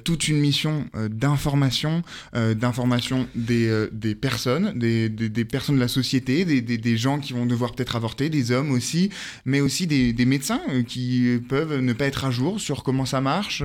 toute 0.03 0.27
une 0.27 0.39
mission 0.39 0.85
d'information, 1.09 2.03
d'information 2.33 3.27
des, 3.35 3.87
des 3.91 4.15
personnes, 4.15 4.73
des, 4.77 5.09
des, 5.09 5.45
personnes 5.45 5.75
de 5.75 5.79
la 5.79 5.87
société, 5.87 6.45
des, 6.45 6.61
des 6.61 6.97
gens 6.97 7.19
qui 7.19 7.33
vont 7.33 7.45
devoir 7.45 7.73
peut-être 7.73 7.95
avorter, 7.95 8.29
des 8.29 8.51
hommes 8.51 8.71
aussi, 8.71 9.09
mais 9.45 9.61
aussi 9.61 9.87
des, 9.87 10.25
médecins 10.25 10.61
qui 10.87 11.39
peuvent 11.47 11.79
ne 11.79 11.93
pas 11.93 12.05
être 12.05 12.25
à 12.25 12.31
jour 12.31 12.59
sur 12.59 12.83
comment 12.83 13.05
ça 13.05 13.21
marche. 13.21 13.63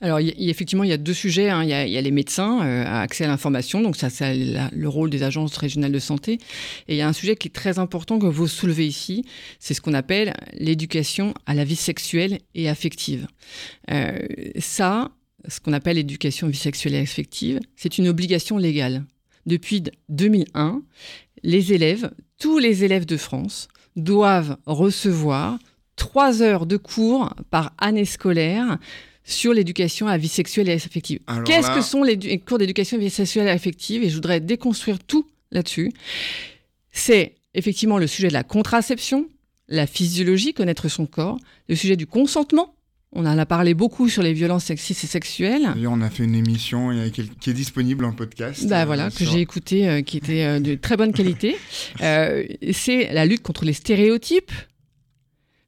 Alors, 0.00 0.20
effectivement, 0.20 0.84
il 0.84 0.90
y 0.90 0.92
a 0.92 0.98
deux 0.98 1.14
sujets. 1.14 1.50
Hein. 1.50 1.64
Il, 1.64 1.70
y 1.70 1.72
a, 1.96 2.00
les 2.00 2.10
médecins 2.10 2.64
euh, 2.64 2.84
à 2.86 3.00
accès 3.00 3.24
à 3.24 3.26
l'information, 3.26 3.80
donc 3.80 3.96
ça, 3.96 4.10
c'est 4.10 4.34
le 4.72 4.88
rôle 4.88 5.10
des 5.10 5.24
agences 5.24 5.56
régionales 5.56 5.90
de 5.90 5.98
santé. 5.98 6.34
Et 6.86 6.94
il 6.94 6.96
y 6.96 7.00
a 7.00 7.08
un 7.08 7.12
sujet 7.12 7.34
qui 7.34 7.48
est 7.48 7.52
très 7.52 7.78
important 7.80 8.18
que 8.18 8.26
vous 8.26 8.46
soulevez 8.46 8.86
ici, 8.86 9.24
c'est 9.58 9.74
ce 9.74 9.80
qu'on 9.80 9.94
appelle 9.94 10.34
l'éducation 10.52 11.34
à 11.46 11.54
la 11.54 11.64
vie 11.64 11.76
sexuelle 11.76 12.38
et 12.54 12.68
affective. 12.68 13.26
Euh, 13.90 14.18
ça, 14.58 15.10
ce 15.48 15.58
qu'on 15.58 15.72
appelle 15.72 15.96
l'éducation 15.96 16.46
vie 16.46 16.56
sexuelle 16.56 16.94
et 16.94 17.00
affective, 17.00 17.58
c'est 17.74 17.98
une 17.98 18.06
obligation 18.06 18.56
légale. 18.56 19.04
Depuis 19.46 19.82
2001, 20.10 20.82
les 21.42 21.72
élèves, 21.72 22.10
tous 22.38 22.58
les 22.58 22.84
élèves 22.84 23.06
de 23.06 23.16
France, 23.16 23.68
doivent 23.96 24.58
recevoir 24.66 25.58
trois 25.96 26.42
heures 26.42 26.66
de 26.66 26.76
cours 26.76 27.34
par 27.50 27.72
année 27.78 28.04
scolaire 28.04 28.78
sur 29.28 29.52
l'éducation 29.52 30.08
à 30.08 30.16
vie 30.16 30.28
sexuelle 30.28 30.68
et 30.70 30.72
affective. 30.72 31.20
Qu'est-ce 31.44 31.70
que 31.70 31.82
sont 31.82 32.02
les 32.02 32.38
cours 32.40 32.58
d'éducation 32.58 32.96
à 32.96 33.00
vie 33.00 33.10
sexuelle 33.10 33.46
et 33.46 33.50
affective? 33.50 34.02
Et 34.02 34.08
je 34.08 34.14
voudrais 34.14 34.40
déconstruire 34.40 34.98
tout 34.98 35.26
là-dessus. 35.52 35.92
C'est 36.90 37.34
effectivement 37.54 37.98
le 37.98 38.06
sujet 38.06 38.28
de 38.28 38.32
la 38.32 38.42
contraception, 38.42 39.28
la 39.68 39.86
physiologie, 39.86 40.54
connaître 40.54 40.88
son 40.88 41.06
corps, 41.06 41.38
le 41.68 41.76
sujet 41.76 41.96
du 41.96 42.06
consentement. 42.06 42.74
On 43.12 43.24
en 43.24 43.38
a 43.38 43.46
parlé 43.46 43.74
beaucoup 43.74 44.08
sur 44.08 44.22
les 44.22 44.32
violences 44.32 44.64
sexistes 44.64 45.04
et 45.04 45.06
sexuelles. 45.06 45.68
on 45.86 46.00
a 46.02 46.10
fait 46.10 46.24
une 46.24 46.34
émission 46.34 46.90
qui 47.10 47.50
est 47.50 47.54
disponible 47.54 48.04
en 48.04 48.12
podcast. 48.12 48.66
Bah 48.66 48.84
voilà, 48.84 49.06
euh, 49.06 49.10
que 49.10 49.24
j'ai 49.24 49.40
écouté, 49.40 49.88
euh, 49.88 50.02
qui 50.02 50.18
était 50.18 50.44
euh, 50.44 50.60
de 50.60 50.74
très 50.74 50.96
bonne 50.96 51.12
qualité. 51.12 51.56
c'est 52.00 53.12
la 53.12 53.24
lutte 53.24 53.42
contre 53.42 53.64
les 53.64 53.72
stéréotypes. 53.72 54.52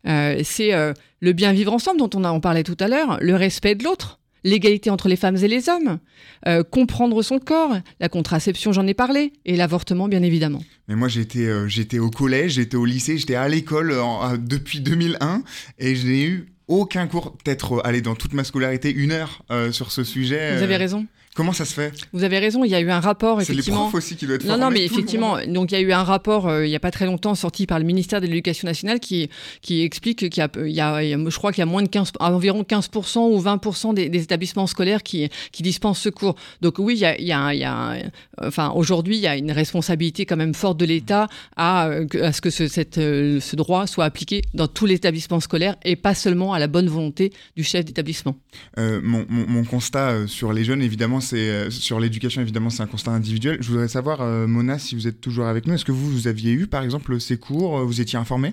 C'est 0.05 0.73
le 1.21 1.33
bien 1.33 1.53
vivre 1.53 1.73
ensemble 1.73 1.99
dont 1.99 2.11
on, 2.15 2.25
a, 2.25 2.31
en 2.31 2.41
parlait 2.41 2.63
tout 2.63 2.77
à 2.81 2.89
l'heure, 2.89 3.19
le 3.21 3.35
respect 3.35 3.75
de 3.75 3.85
l'autre, 3.85 4.21
l'égalité 4.45 4.91
entre 4.91 5.09
les 5.09 5.17
femmes 5.17 5.37
et 5.37 5.49
les 5.49 5.69
hommes, 5.69 5.99
euh, 6.47 6.63
comprendre 6.63 7.23
son 7.23 7.39
corps, 7.39 7.77
la 8.01 8.09
contraception, 8.09 8.73
j'en 8.73 8.87
ai 8.87 8.95
parlé, 8.95 9.33
et 9.45 9.57
l'avortement, 9.57 10.09
bien 10.09 10.23
évidemment. 10.23 10.63
Mais 10.89 10.97
moi, 10.97 11.09
j'étais 11.09 11.47
euh, 11.47 11.69
j'étais 11.69 11.99
au 11.99 12.11
collège, 12.11 12.53
j'étais 12.53 12.77
au 12.77 12.85
lycée, 12.85 13.19
j'étais 13.19 13.35
à 13.35 13.49
l'école 13.49 13.93
euh, 13.93 14.37
depuis 14.39 14.81
2001, 14.81 15.43
et 15.79 15.95
je 15.95 16.07
n'ai 16.07 16.25
eu 16.25 16.47
aucun 16.69 17.07
cours, 17.07 17.37
peut-être 17.37 17.83
aller 17.85 18.01
dans 18.01 18.15
toute 18.15 18.33
ma 18.33 18.45
scolarité, 18.45 18.93
une 18.93 19.11
heure 19.11 19.43
sur 19.73 19.91
ce 19.91 20.05
sujet. 20.05 20.57
Vous 20.57 20.63
avez 20.63 20.77
raison. 20.77 21.05
Comment 21.41 21.53
ça 21.55 21.65
se 21.65 21.73
fait? 21.73 21.91
Vous 22.13 22.23
avez 22.23 22.39
raison, 22.39 22.65
il 22.65 22.71
y 22.71 22.75
a 22.75 22.81
eu 22.81 22.91
un 22.91 23.01
rapport 23.01 23.41
C'est 23.41 23.55
les 23.55 23.63
profs 23.63 23.95
aussi 23.95 24.15
qui 24.17 24.27
doivent 24.27 24.37
être 24.41 24.45
Non, 24.47 24.59
non, 24.59 24.71
mais 24.71 24.87
tout 24.87 24.93
effectivement, 24.93 25.39
donc 25.49 25.73
il 25.73 25.75
y 25.75 25.79
a 25.79 25.81
eu 25.81 25.91
un 25.93 26.05
rapport 26.05 26.47
euh, 26.49 26.67
il 26.67 26.69
n'y 26.69 26.77
a 26.77 26.81
pas 26.81 26.91
très 26.91 27.07
longtemps 27.07 27.35
sorti 27.35 27.67
par 27.67 27.79
le 27.79 27.87
ministère 27.87 28.21
de 28.21 28.27
l'Éducation 28.27 28.67
nationale 28.69 29.01
qui, 29.01 29.31
qui 29.63 29.81
explique 29.83 30.29
qu'il 30.29 30.37
y 30.73 30.81
a, 30.81 31.03
y 31.03 31.13
je 31.31 31.37
crois 31.39 31.53
qu'il 31.53 31.61
y 31.61 31.63
a 31.63 31.67
moins 31.67 31.83
de 31.83 31.89
15, 31.89 32.13
environ 32.21 32.63
15% 32.63 33.19
ou 33.33 33.41
20% 33.41 33.95
des, 33.95 34.11
des 34.11 34.23
établissements 34.23 34.67
scolaires 34.67 35.03
qui, 35.03 35.31
qui 35.53 35.63
dispensent 35.63 36.01
ce 36.03 36.11
cours. 36.11 36.35
Donc 36.61 36.79
oui, 36.79 36.95
il 36.97 37.01
y 37.01 37.05
a, 37.07 37.19
il 37.19 37.27
y 37.27 37.33
a- 37.33 37.55
il 37.55 37.61
y 37.61 37.65
a- 37.65 37.97
enfin 38.43 38.71
aujourd'hui, 38.75 39.17
il 39.17 39.23
y 39.23 39.27
a 39.27 39.37
une 39.37 39.51
responsabilité 39.53 40.27
quand 40.27 40.37
même 40.37 40.53
forte 40.55 40.79
de 40.79 40.85
l'État 40.85 41.27
à, 41.57 41.89
euh, 41.89 42.07
à 42.23 42.33
ce 42.33 42.41
que 42.43 42.51
ce, 42.51 42.69
cette, 42.69 42.99
euh, 42.99 43.41
ce 43.41 43.57
droit 43.57 43.87
soit 43.87 44.05
appliqué 44.05 44.43
dans 44.53 44.69
tous 44.69 44.85
les 44.87 44.95
établissements 44.97 45.41
scolaires 45.41 45.77
et 45.85 45.97
pas 45.97 46.15
seulement 46.15 46.53
à 46.53 46.59
la 46.59 46.67
bonne 46.67 46.89
volonté 46.89 47.33
du 47.57 47.65
chef 47.65 47.85
d'établissement. 47.85 48.37
Euh, 48.79 49.01
mon, 49.03 49.25
mon- 49.29 49.47
mon 49.47 49.65
constat 49.65 50.27
sur 50.27 50.53
les 50.53 50.65
jeunes, 50.65 50.83
évidemment, 50.83 51.21
euh, 51.37 51.71
sur 51.71 52.01
l'éducation, 52.01 52.41
évidemment, 52.43 52.71
c'est 52.71 52.83
un 52.83 52.87
constat 52.87 53.11
individuel. 53.11 53.59
Je 53.61 53.71
voudrais 53.71 53.89
savoir, 53.89 54.21
euh, 54.21 54.47
Mona, 54.47 54.79
si 54.79 54.95
vous 54.95 55.07
êtes 55.07 55.21
toujours 55.21 55.47
avec 55.47 55.67
nous, 55.67 55.75
est-ce 55.75 55.85
que 55.85 55.93
vous, 55.93 56.11
vous 56.11 56.29
aviez 56.29 56.53
eu, 56.53 56.67
par 56.67 56.83
exemple, 56.83 57.19
ces 57.21 57.39
cours, 57.39 57.79
euh, 57.79 57.85
vous 57.85 58.01
étiez 58.01 58.19
informé 58.19 58.51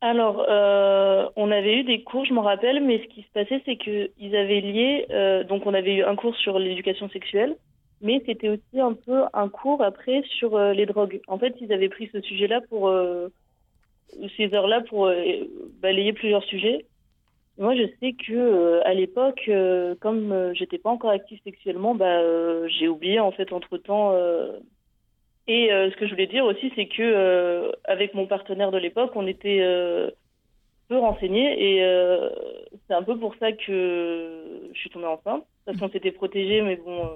Alors, 0.00 0.46
on 1.36 1.50
avait 1.50 1.80
eu 1.80 1.84
des 1.84 2.02
cours, 2.02 2.24
je 2.24 2.34
m'en 2.34 2.42
rappelle, 2.42 2.84
mais 2.84 2.98
ce 3.02 3.14
qui 3.14 3.22
se 3.22 3.30
passait, 3.32 3.62
c'est 3.64 3.76
qu'ils 3.76 4.36
avaient 4.36 4.60
lié. 4.60 5.06
donc, 5.48 5.66
on 5.66 5.74
avait 5.74 5.96
eu 5.96 6.04
un 6.04 6.16
cours 6.16 6.36
sur 6.36 6.58
l'éducation 6.58 7.08
sexuelle, 7.10 7.56
mais 8.00 8.22
c'était 8.26 8.48
aussi 8.48 8.80
un 8.80 8.94
peu 8.94 9.22
un 9.32 9.48
cours 9.48 9.82
après 9.82 10.22
sur 10.38 10.58
les 10.58 10.86
drogues. 10.86 11.20
En 11.28 11.38
fait, 11.38 11.54
ils 11.60 11.72
avaient 11.72 11.88
pris 11.88 12.10
ce 12.12 12.20
sujet-là 12.20 12.60
pour. 12.68 12.92
ces 14.36 14.54
heures-là 14.54 14.82
pour 14.82 15.10
balayer 15.80 16.12
plusieurs 16.12 16.44
sujets. 16.44 16.84
Moi, 17.62 17.76
je 17.76 17.84
sais 18.00 18.12
que 18.14 18.32
euh, 18.32 18.80
à 18.84 18.92
l'époque, 18.92 19.44
euh, 19.46 19.94
comme 20.00 20.32
euh, 20.32 20.52
j'étais 20.52 20.78
pas 20.78 20.90
encore 20.90 21.10
active 21.10 21.38
sexuellement, 21.44 21.94
bah, 21.94 22.18
euh, 22.18 22.66
j'ai 22.66 22.88
oublié 22.88 23.20
en 23.20 23.30
fait 23.30 23.52
entre 23.52 23.78
temps. 23.78 24.12
Et 25.46 25.68
ce 25.70 25.96
que 25.96 26.06
je 26.06 26.10
voulais 26.10 26.26
dire 26.26 26.44
aussi, 26.44 26.72
c'est 26.74 26.86
que 26.86 27.72
avec 27.84 28.14
mon 28.14 28.26
partenaire 28.26 28.72
de 28.72 28.78
l'époque, 28.78 29.12
on 29.14 29.28
était 29.28 29.60
peu 30.88 30.98
renseignés 30.98 31.78
et 31.78 31.80
c'est 32.86 32.94
un 32.94 33.02
peu 33.04 33.16
pour 33.16 33.36
ça 33.36 33.52
que 33.52 34.70
je 34.72 34.78
suis 34.78 34.90
tombée 34.90 35.06
enceinte 35.06 35.44
parce 35.64 35.78
qu'on 35.78 35.90
s'était 35.90 36.10
protégés, 36.10 36.62
mais 36.62 36.76
bon, 36.76 37.10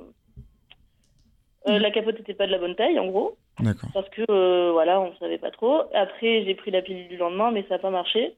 la 1.67 1.91
capote 1.91 2.19
n'était 2.19 2.35
pas 2.35 2.47
de 2.47 2.53
la 2.53 2.59
bonne 2.59 2.77
taille 2.77 2.99
en 3.01 3.07
gros 3.07 3.37
D'accord. 3.61 3.91
parce 3.95 4.09
que 4.11 4.71
voilà, 4.71 5.01
on 5.01 5.15
savait 5.17 5.39
pas 5.39 5.51
trop. 5.51 5.83
Après, 5.95 6.45
j'ai 6.45 6.55
pris 6.55 6.71
la 6.71 6.83
pilule 6.83 7.09
du 7.09 7.17
lendemain, 7.17 7.51
mais 7.51 7.63
ça 7.69 7.77
n'a 7.77 7.79
pas 7.81 7.91
marché. 7.91 8.35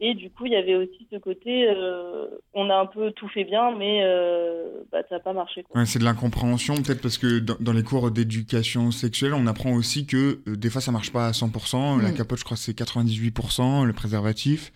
Et 0.00 0.14
du 0.14 0.28
coup, 0.28 0.44
il 0.46 0.52
y 0.52 0.56
avait 0.56 0.74
aussi 0.74 1.06
ce 1.10 1.16
côté, 1.18 1.68
euh, 1.68 2.26
on 2.52 2.68
a 2.68 2.74
un 2.74 2.86
peu 2.86 3.12
tout 3.12 3.28
fait 3.28 3.44
bien, 3.44 3.74
mais 3.78 4.00
euh, 4.02 4.82
bah, 4.90 4.98
ça 5.08 5.14
n'a 5.16 5.20
pas 5.20 5.32
marché. 5.32 5.64
Ouais, 5.74 5.86
c'est 5.86 6.00
de 6.00 6.04
l'incompréhension, 6.04 6.74
peut-être 6.82 7.00
parce 7.00 7.16
que 7.16 7.38
dans, 7.38 7.56
dans 7.60 7.72
les 7.72 7.84
cours 7.84 8.10
d'éducation 8.10 8.90
sexuelle, 8.90 9.34
on 9.34 9.46
apprend 9.46 9.72
aussi 9.72 10.04
que 10.06 10.40
euh, 10.48 10.56
des 10.56 10.68
fois 10.68 10.80
ça 10.80 10.90
marche 10.92 11.12
pas 11.12 11.28
à 11.28 11.30
100%. 11.30 12.02
La 12.02 12.10
Mm. 12.10 12.14
capote, 12.14 12.38
je 12.40 12.44
crois, 12.44 12.56
c'est 12.56 12.72
98%, 12.76 13.84
le 13.84 13.92
préservatif. 13.92 14.72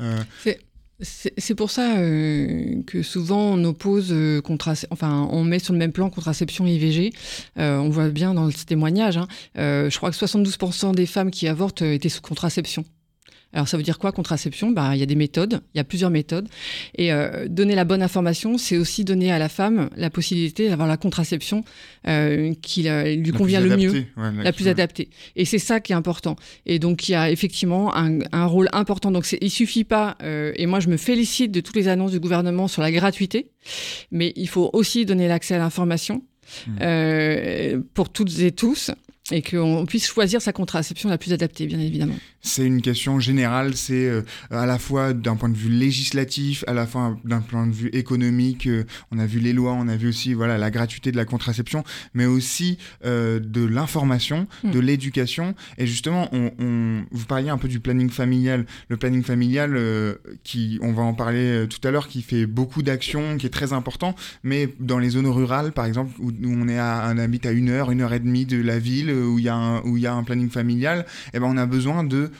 Euh, 0.00 0.16
C'est 0.38 0.60
c'est 1.02 1.54
pour 1.54 1.70
ça 1.70 1.96
euh, 1.98 2.82
que 2.86 3.02
souvent 3.02 3.40
on 3.54 3.64
oppose, 3.64 4.12
euh, 4.12 4.42
enfin 4.90 5.26
on 5.32 5.44
met 5.44 5.58
sur 5.58 5.72
le 5.72 5.78
même 5.78 5.92
plan 5.92 6.10
contraception 6.10 6.66
et 6.66 6.72
IVG. 6.74 7.10
Euh, 7.58 7.78
on 7.78 7.88
voit 7.88 8.10
bien 8.10 8.34
dans 8.34 8.50
ce 8.50 8.66
témoignage. 8.66 9.16
hein. 9.16 9.26
Euh, 9.56 9.88
je 9.88 9.96
crois 9.96 10.10
que 10.10 10.16
72% 10.16 10.92
des 10.94 11.06
femmes 11.06 11.30
qui 11.30 11.48
avortent 11.48 11.80
euh, 11.80 11.94
étaient 11.94 12.10
sous 12.10 12.20
contraception. 12.20 12.84
Alors 13.52 13.66
ça 13.66 13.76
veut 13.76 13.82
dire 13.82 13.98
quoi 13.98 14.12
contraception? 14.12 14.70
Bah 14.70 14.90
il 14.94 15.00
y 15.00 15.02
a 15.02 15.06
des 15.06 15.16
méthodes, 15.16 15.60
il 15.74 15.78
y 15.78 15.80
a 15.80 15.84
plusieurs 15.84 16.10
méthodes. 16.10 16.48
Et 16.94 17.12
euh, 17.12 17.48
donner 17.48 17.74
la 17.74 17.84
bonne 17.84 18.02
information, 18.02 18.58
c'est 18.58 18.76
aussi 18.76 19.04
donner 19.04 19.32
à 19.32 19.38
la 19.38 19.48
femme 19.48 19.90
la 19.96 20.08
possibilité 20.08 20.68
d'avoir 20.68 20.86
la 20.86 20.96
contraception 20.96 21.64
euh, 22.06 22.54
qui 22.62 22.82
la- 22.84 23.12
lui 23.14 23.32
la 23.32 23.38
convient 23.38 23.60
le 23.60 23.76
mieux 23.76 23.90
adaptée, 23.90 24.06
ouais, 24.16 24.44
la 24.44 24.52
plus 24.52 24.68
adaptée. 24.68 25.10
Et 25.34 25.44
c'est 25.44 25.58
ça 25.58 25.80
qui 25.80 25.92
est 25.92 25.96
important. 25.96 26.36
Et 26.66 26.78
donc, 26.78 27.08
il 27.08 27.12
y 27.12 27.14
a 27.16 27.30
effectivement 27.30 27.94
un, 27.96 28.20
un 28.32 28.46
rôle 28.46 28.68
important. 28.72 29.10
Donc, 29.10 29.26
il 29.40 29.50
suffit 29.50 29.84
pas, 29.84 30.16
euh, 30.22 30.52
et 30.56 30.66
moi, 30.66 30.78
je 30.80 30.88
me 30.88 30.96
félicite 30.96 31.50
de 31.50 31.60
toutes 31.60 31.76
les 31.76 31.88
annonces 31.88 32.12
du 32.12 32.20
gouvernement 32.20 32.68
sur 32.68 32.82
la 32.82 32.92
gratuité, 32.92 33.50
mais 34.12 34.32
il 34.36 34.48
faut 34.48 34.70
aussi 34.72 35.04
donner 35.06 35.26
l'accès 35.28 35.54
à 35.54 35.58
l'information 35.58 36.22
Mm. 36.66 36.78
euh, 36.82 37.80
pour 37.94 38.08
toutes 38.10 38.40
et 38.40 38.50
tous, 38.50 38.90
et 39.30 39.40
qu'on 39.40 39.86
puisse 39.86 40.06
choisir 40.06 40.42
sa 40.42 40.52
contraception 40.52 41.08
la 41.08 41.16
plus 41.16 41.32
adaptée, 41.32 41.66
bien 41.66 41.78
évidemment. 41.78 42.16
C'est 42.42 42.64
une 42.66 42.80
question 42.80 43.20
générale, 43.20 43.76
c'est 43.76 44.08
euh, 44.08 44.22
à 44.50 44.64
la 44.64 44.78
fois 44.78 45.12
d'un 45.12 45.36
point 45.36 45.50
de 45.50 45.56
vue 45.56 45.68
législatif, 45.70 46.64
à 46.66 46.72
la 46.72 46.86
fois 46.86 47.16
d'un 47.24 47.40
point 47.40 47.66
de 47.66 47.72
vue 47.72 47.88
économique. 47.92 48.66
euh, 48.66 48.84
on 49.10 49.18
a 49.18 49.26
vu 49.26 49.40
les 49.40 49.52
lois, 49.52 49.72
on 49.72 49.88
a 49.88 49.96
vu 49.96 50.08
aussi 50.08 50.32
voilà 50.32 50.56
la 50.56 50.70
gratuité 50.70 51.12
de 51.12 51.16
la 51.18 51.26
contraception, 51.26 51.84
mais 52.14 52.24
aussi 52.26 52.78
euh, 53.04 53.40
de 53.40 53.64
l'information, 53.64 54.46
Mm. 54.64 54.70
de 54.70 54.78
l'éducation. 54.80 55.54
Et 55.78 55.86
justement, 55.86 56.28
on, 56.32 56.50
on- 56.58 57.04
vous 57.10 57.26
parliez 57.26 57.50
un 57.50 57.58
peu 57.58 57.68
du 57.68 57.78
planning 57.80 58.08
familial. 58.10 58.64
Le 58.88 58.96
planning 58.96 59.22
familial, 59.22 59.76
qui, 60.44 60.78
on 60.82 60.92
va 60.92 61.02
en 61.02 61.14
parler 61.14 61.66
tout 61.68 61.86
à 61.86 61.90
l'heure, 61.90 62.08
qui 62.08 62.22
fait 62.22 62.46
beaucoup 62.46 62.82
d'actions, 62.82 63.36
qui 63.36 63.46
est 63.46 63.50
très 63.50 63.72
important. 63.72 64.14
Mais 64.42 64.74
dans 64.80 64.98
les 64.98 65.10
zones 65.10 65.26
rurales, 65.26 65.72
par 65.72 65.84
exemple, 65.84 66.12
où, 66.18 66.28
où 66.30 66.34
on 66.46 66.68
est 66.68 66.78
à, 66.78 67.10
on 67.14 67.18
habite 67.18 67.46
à 67.46 67.52
une 67.52 67.68
heure, 67.68 67.90
une 67.90 68.00
heure 68.00 68.12
et 68.12 68.20
demie 68.20 68.46
de 68.46 68.60
la 68.60 68.78
ville, 68.78 69.10
où 69.10 69.38
il 69.38 69.44
y 69.44 69.48
a 69.48 69.54
un, 69.54 69.80
où 69.82 69.96
il 69.96 70.02
y 70.02 70.06
a 70.06 70.14
un 70.14 70.22
planning 70.24 70.50
familial, 70.50 71.04
eh 71.34 71.38
ben 71.38 71.46
on 71.46 71.56
a 71.56 71.66
besoin 71.66 72.02
de 72.04 72.30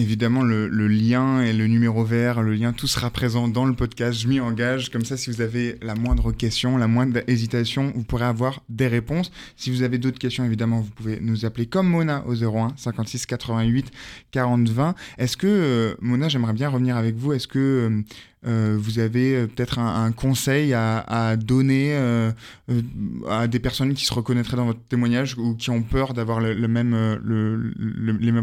Évidemment, 0.00 0.42
le, 0.42 0.88
lien 0.88 1.42
et 1.42 1.52
le 1.52 1.66
numéro 1.66 2.04
vert, 2.04 2.40
le 2.40 2.54
lien, 2.54 2.72
tout 2.72 2.86
sera 2.86 3.10
présent 3.10 3.48
dans 3.48 3.66
le 3.66 3.74
podcast. 3.74 4.18
Je 4.18 4.28
m'y 4.28 4.40
engage. 4.40 4.88
Comme 4.88 5.04
ça, 5.04 5.18
si 5.18 5.28
vous 5.28 5.42
avez 5.42 5.76
la 5.82 5.94
moindre 5.94 6.32
question, 6.32 6.78
la 6.78 6.86
moindre 6.86 7.20
hésitation, 7.26 7.92
vous 7.94 8.02
pourrez 8.02 8.24
avoir 8.24 8.62
des 8.70 8.88
réponses. 8.88 9.30
Si 9.56 9.70
vous 9.70 9.82
avez 9.82 9.98
d'autres 9.98 10.18
questions, 10.18 10.42
évidemment, 10.42 10.80
vous 10.80 10.88
pouvez 10.88 11.18
nous 11.20 11.44
appeler 11.44 11.66
comme 11.66 11.86
Mona 11.86 12.24
au 12.26 12.34
01 12.34 12.72
56 12.78 13.26
88 13.26 13.90
40 14.30 14.70
20. 14.70 14.94
Est-ce 15.18 15.36
que, 15.36 15.46
euh, 15.46 15.94
Mona, 16.00 16.30
j'aimerais 16.30 16.54
bien 16.54 16.70
revenir 16.70 16.96
avec 16.96 17.16
vous. 17.16 17.34
Est-ce 17.34 17.46
que 17.46 17.58
euh, 17.58 18.02
euh, 18.46 18.78
vous 18.80 19.00
avez 19.00 19.46
peut-être 19.48 19.78
un, 19.80 20.12
conseil 20.12 20.72
à, 20.72 21.36
donner 21.36 21.94
à 23.28 23.48
des 23.48 23.58
personnes 23.58 23.92
qui 23.92 24.06
se 24.06 24.14
reconnaîtraient 24.14 24.56
dans 24.56 24.64
votre 24.64 24.82
témoignage 24.88 25.36
ou 25.36 25.56
qui 25.56 25.68
ont 25.68 25.82
peur 25.82 26.14
d'avoir 26.14 26.40
les 26.40 26.68
mêmes 26.68 27.04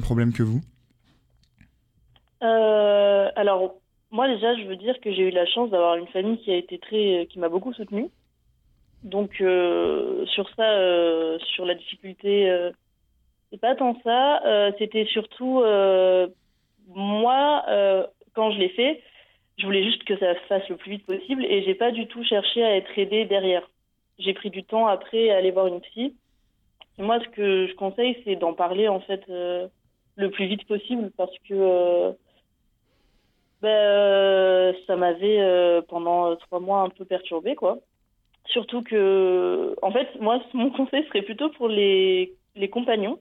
problèmes 0.01 0.33
que 0.33 0.43
vous? 0.43 0.61
Euh, 2.43 3.29
alors, 3.35 3.75
moi 4.11 4.27
déjà, 4.27 4.55
je 4.55 4.63
veux 4.63 4.75
dire 4.75 4.99
que 4.99 5.11
j'ai 5.11 5.23
eu 5.23 5.31
la 5.31 5.45
chance 5.45 5.69
d'avoir 5.69 5.95
une 5.95 6.07
famille 6.07 6.37
qui 6.39 6.51
a 6.51 6.55
été 6.55 6.77
très, 6.79 7.27
qui 7.29 7.39
m'a 7.39 7.49
beaucoup 7.49 7.73
soutenue. 7.73 8.09
Donc 9.03 9.41
euh, 9.41 10.25
sur 10.27 10.49
ça, 10.55 10.71
euh, 10.71 11.37
sur 11.39 11.65
la 11.65 11.75
difficulté, 11.75 12.49
euh, 12.49 12.71
c'est 13.49 13.59
pas 13.59 13.75
tant 13.75 13.99
ça. 14.03 14.43
Euh, 14.45 14.71
C'était 14.79 15.05
surtout 15.05 15.61
euh, 15.61 16.27
moi 16.87 17.63
euh, 17.69 18.05
quand 18.33 18.51
je 18.51 18.59
l'ai 18.59 18.69
fait, 18.69 19.01
je 19.57 19.65
voulais 19.65 19.83
juste 19.83 20.03
que 20.03 20.17
ça 20.17 20.35
se 20.35 20.39
fasse 20.47 20.67
le 20.69 20.77
plus 20.77 20.91
vite 20.91 21.05
possible 21.05 21.45
et 21.45 21.63
j'ai 21.63 21.75
pas 21.75 21.91
du 21.91 22.07
tout 22.07 22.23
cherché 22.23 22.63
à 22.63 22.75
être 22.75 22.97
aidée 22.97 23.25
derrière. 23.25 23.67
J'ai 24.19 24.33
pris 24.33 24.49
du 24.49 24.63
temps 24.63 24.87
après 24.87 25.29
à 25.29 25.37
aller 25.37 25.51
voir 25.51 25.67
une 25.67 25.81
psy. 25.81 26.15
Moi, 26.97 27.19
ce 27.19 27.29
que 27.29 27.67
je 27.67 27.75
conseille, 27.75 28.17
c'est 28.23 28.35
d'en 28.35 28.53
parler 28.53 28.87
en 28.87 28.99
fait 28.99 29.21
euh, 29.29 29.67
le 30.15 30.31
plus 30.31 30.47
vite 30.47 30.65
possible 30.67 31.11
parce 31.15 31.37
que 31.47 32.15
euh, 33.63 34.47
euh, 34.67 34.73
ça 34.85 34.95
m'avait 34.95 35.39
euh, 35.39 35.81
pendant 35.87 36.35
trois 36.35 36.59
mois 36.59 36.81
un 36.81 36.89
peu 36.89 37.05
perturbée, 37.05 37.55
quoi. 37.55 37.79
Surtout 38.47 38.81
que, 38.81 39.75
en 39.81 39.91
fait, 39.91 40.07
moi, 40.19 40.41
mon 40.53 40.71
conseil 40.71 41.05
serait 41.07 41.21
plutôt 41.21 41.49
pour 41.51 41.67
les, 41.67 42.33
les 42.55 42.69
compagnons. 42.69 43.19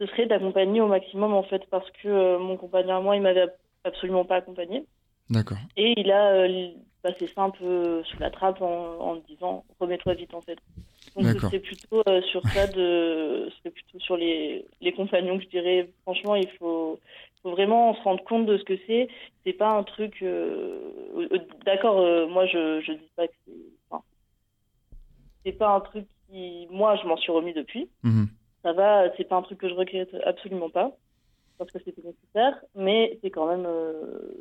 Ce 0.00 0.06
serait 0.06 0.26
d'accompagner 0.26 0.80
au 0.80 0.88
maximum, 0.88 1.32
en 1.32 1.42
fait, 1.44 1.62
parce 1.70 1.88
que 2.02 2.08
euh, 2.08 2.38
mon 2.38 2.56
compagnon 2.56 2.96
à 2.96 3.00
moi, 3.00 3.16
il 3.16 3.22
m'avait 3.22 3.46
absolument 3.84 4.24
pas 4.24 4.36
accompagné. 4.36 4.84
D'accord. 5.30 5.58
Et 5.76 5.94
il 5.96 6.10
a 6.10 6.32
euh, 6.32 6.68
passé 7.02 7.26
ça 7.28 7.42
un 7.42 7.50
peu 7.50 8.02
sous 8.04 8.18
la 8.18 8.30
trappe 8.30 8.60
en, 8.60 8.98
en 8.98 9.14
me 9.16 9.20
disant 9.20 9.64
remets-toi 9.78 10.14
vite, 10.14 10.34
en 10.34 10.40
fait. 10.40 10.58
Donc, 11.14 11.26
ce 11.26 11.32
D'accord. 11.32 11.50
serait 11.50 11.60
plutôt 11.60 12.02
euh, 12.08 12.22
sur 12.22 12.42
ça, 12.48 12.66
de, 12.66 13.48
ce 13.50 13.58
serait 13.58 13.70
plutôt 13.70 14.00
sur 14.00 14.16
les, 14.16 14.64
les 14.80 14.92
compagnons 14.92 15.38
que 15.38 15.44
je 15.44 15.48
dirais, 15.50 15.90
franchement, 16.02 16.34
il 16.34 16.48
faut, 16.58 16.98
faut 17.42 17.50
vraiment 17.50 17.94
se 17.94 18.02
rendre 18.02 18.22
compte 18.24 18.46
de 18.46 18.56
ce 18.58 18.64
que 18.64 18.78
c'est. 18.86 19.08
C'est 19.44 19.52
pas 19.52 19.70
un 19.70 19.82
truc. 19.82 20.22
euh, 20.22 20.78
euh, 21.16 21.38
D'accord, 21.64 22.00
euh, 22.00 22.26
moi 22.26 22.46
je 22.46 22.80
je 22.80 22.92
dis 22.92 23.10
pas 23.16 23.28
que 23.28 23.34
c'est. 23.46 23.52
enfin, 23.90 24.02
c'est 25.44 25.52
pas 25.52 25.74
un 25.74 25.80
truc 25.80 26.06
qui. 26.28 26.66
Moi, 26.70 26.96
je 27.02 27.06
m'en 27.06 27.16
suis 27.16 27.32
remis 27.32 27.52
depuis. 27.52 27.88
Mhm. 28.02 28.28
Ça 28.62 28.72
va, 28.72 29.14
c'est 29.16 29.24
pas 29.24 29.36
un 29.36 29.42
truc 29.42 29.58
que 29.58 29.68
je 29.68 29.74
regrette 29.74 30.14
absolument 30.24 30.70
pas. 30.70 30.92
Parce 31.58 31.70
que 31.70 31.78
c'était 31.84 32.02
nécessaire, 32.02 32.54
mais 32.76 33.18
c'est 33.22 33.30
quand 33.30 33.46
même. 33.48 33.64
euh, 33.66 33.92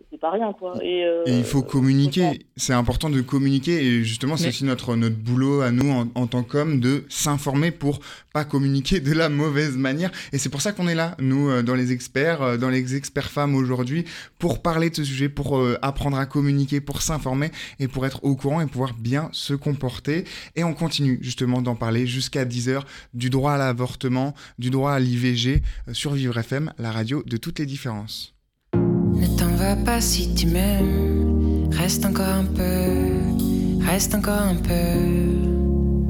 c'est 0.10 0.20
pas 0.20 0.32
rien, 0.32 0.54
quoi. 0.54 0.74
Et, 0.84 1.06
euh, 1.06 1.24
Et 1.28 1.38
il 1.38 1.44
faut 1.44 1.62
communiquer, 1.62 2.46
c'est 2.56 2.74
important 2.74 3.10
de 3.10 3.22
communiquer 3.22 3.84
et 3.86 4.04
justement 4.04 4.38
c'est 4.38 4.44
Mais- 4.46 4.50
aussi 4.50 4.66
notre, 4.66 4.96
notre 4.96 5.16
boulot 5.18 5.62
à 5.62 5.72
nous 5.72 5.90
en, 5.92 6.08
en 6.16 6.28
tant 6.28 6.44
qu'hommes 6.44 6.80
de 6.80 7.04
s'informer 7.10 7.72
pour 7.72 8.00
pas 8.34 8.44
communiquer 8.46 9.00
de 9.02 9.14
la 9.14 9.30
mauvaise 9.30 9.78
manière 9.78 10.10
et 10.34 10.38
c'est 10.38 10.50
pour 10.50 10.62
ça 10.62 10.72
qu'on 10.72 10.88
est 10.88 10.96
là, 10.96 11.16
nous 11.20 11.50
euh, 11.50 11.62
dans 11.64 11.76
les 11.76 11.92
experts, 11.92 12.58
dans 12.58 12.70
les 12.70 12.96
experts 12.96 13.30
femmes 13.30 13.54
aujourd'hui, 13.56 14.06
pour 14.40 14.62
parler 14.62 14.90
de 14.90 14.96
ce 14.96 15.04
sujet, 15.04 15.30
pour 15.30 15.58
euh, 15.60 15.78
apprendre 15.82 16.18
à 16.18 16.26
communiquer, 16.26 16.82
pour 16.82 17.02
s'informer 17.02 17.52
et 17.80 17.88
pour 17.88 18.06
être 18.06 18.24
au 18.24 18.36
courant 18.36 18.62
et 18.62 18.66
pouvoir 18.68 18.94
bien 18.96 19.30
se 19.32 19.54
comporter 19.54 20.24
et 20.56 20.64
on 20.64 20.74
continue 20.74 21.20
justement 21.22 21.62
d'en 21.62 21.76
parler 21.76 22.08
jusqu'à 22.08 22.46
10h 22.46 22.82
du 23.14 23.30
droit 23.30 23.54
à 23.54 23.58
l'avortement, 23.58 24.34
du 24.58 24.70
droit 24.72 24.92
à 24.94 25.00
l'IVG 25.00 25.62
euh, 25.88 25.94
sur 25.94 26.14
Vivre 26.14 26.38
FM, 26.38 26.74
la 26.80 26.92
de 27.04 27.38
toutes 27.38 27.60
les 27.60 27.66
différences. 27.66 28.34
Ne 28.74 29.28
t'en 29.38 29.54
va 29.56 29.76
pas 29.76 30.02
si 30.02 30.34
tu 30.36 30.48
m'aimes. 30.48 31.70
Reste 31.72 32.06
encore 32.06 32.28
un 32.28 32.46
peu. 32.46 33.86
Reste 33.86 34.16
encore 34.16 34.42
un 34.42 34.56
peu. 34.56 35.52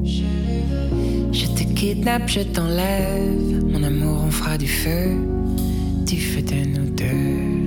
Je 0.04 1.46
te 1.46 1.62
kidnappe, 1.74 2.28
je 2.28 2.40
t'enlève. 2.40 3.64
Mon 3.66 3.82
amour, 3.82 4.22
on 4.26 4.30
fera 4.30 4.58
du 4.58 4.68
feu. 4.68 5.16
Du 6.06 6.20
feu 6.20 6.42
de 6.42 6.66
nous 6.66 6.90
deux. 6.90 7.62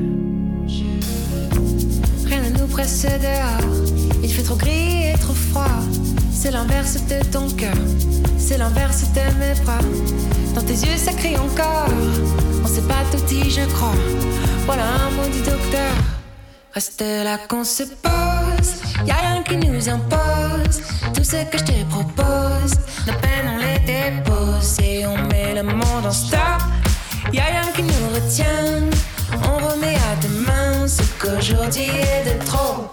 Rien 2.27 2.49
ne 2.49 2.59
nous 2.59 2.67
presse 2.67 3.05
dehors. 3.05 3.85
Il 4.23 4.29
fait 4.29 4.43
trop 4.43 4.55
gris 4.55 5.11
et 5.13 5.17
trop 5.19 5.33
froid. 5.33 5.81
C'est 6.45 6.51
l'inverse 6.51 6.97
de 7.07 7.25
ton 7.31 7.49
cœur. 7.49 7.73
C'est 8.37 8.59
l'inverse 8.59 9.05
de 9.13 9.39
mes 9.39 9.59
bras. 9.63 9.79
Dans 10.53 10.61
tes 10.61 10.73
yeux, 10.73 10.95
ça 10.95 11.11
crie 11.11 11.35
encore. 11.37 11.87
On 12.63 12.67
sait 12.67 12.83
pas 12.83 13.01
tout 13.11 13.23
dit, 13.25 13.49
je 13.49 13.65
crois. 13.73 13.95
Voilà 14.67 14.83
un 14.83 15.09
mot 15.09 15.27
du 15.27 15.39
docteur. 15.39 15.91
Reste 16.71 17.01
là 17.01 17.39
qu'on 17.49 17.63
se 17.63 17.81
pose. 17.81 18.73
Y 19.07 19.09
a 19.09 19.15
rien 19.15 19.41
qui 19.41 19.57
nous 19.57 19.89
impose. 19.89 20.81
Tout 21.15 21.23
ce 21.23 21.43
que 21.49 21.57
je 21.57 21.63
te 21.63 21.83
propose, 21.85 22.73
nos 23.07 23.13
peines 23.23 23.49
on 23.51 23.57
les 23.57 23.79
dépose 23.79 24.77
et 24.83 25.03
on 25.07 25.17
met 25.29 25.55
le 25.55 25.63
monde 25.63 26.05
en 26.05 26.11
stop. 26.11 26.61
Y 27.33 27.39
a 27.39 27.45
rien 27.45 27.71
qui 27.75 27.81
nous 27.81 28.09
retient. 28.13 28.83
On 29.49 29.67
remet 29.67 29.95
à 29.95 30.15
demain 30.21 30.87
ce 30.87 31.01
qu'aujourd'hui 31.19 31.89
est 31.89 32.35
de 32.35 32.45
trop. 32.45 32.91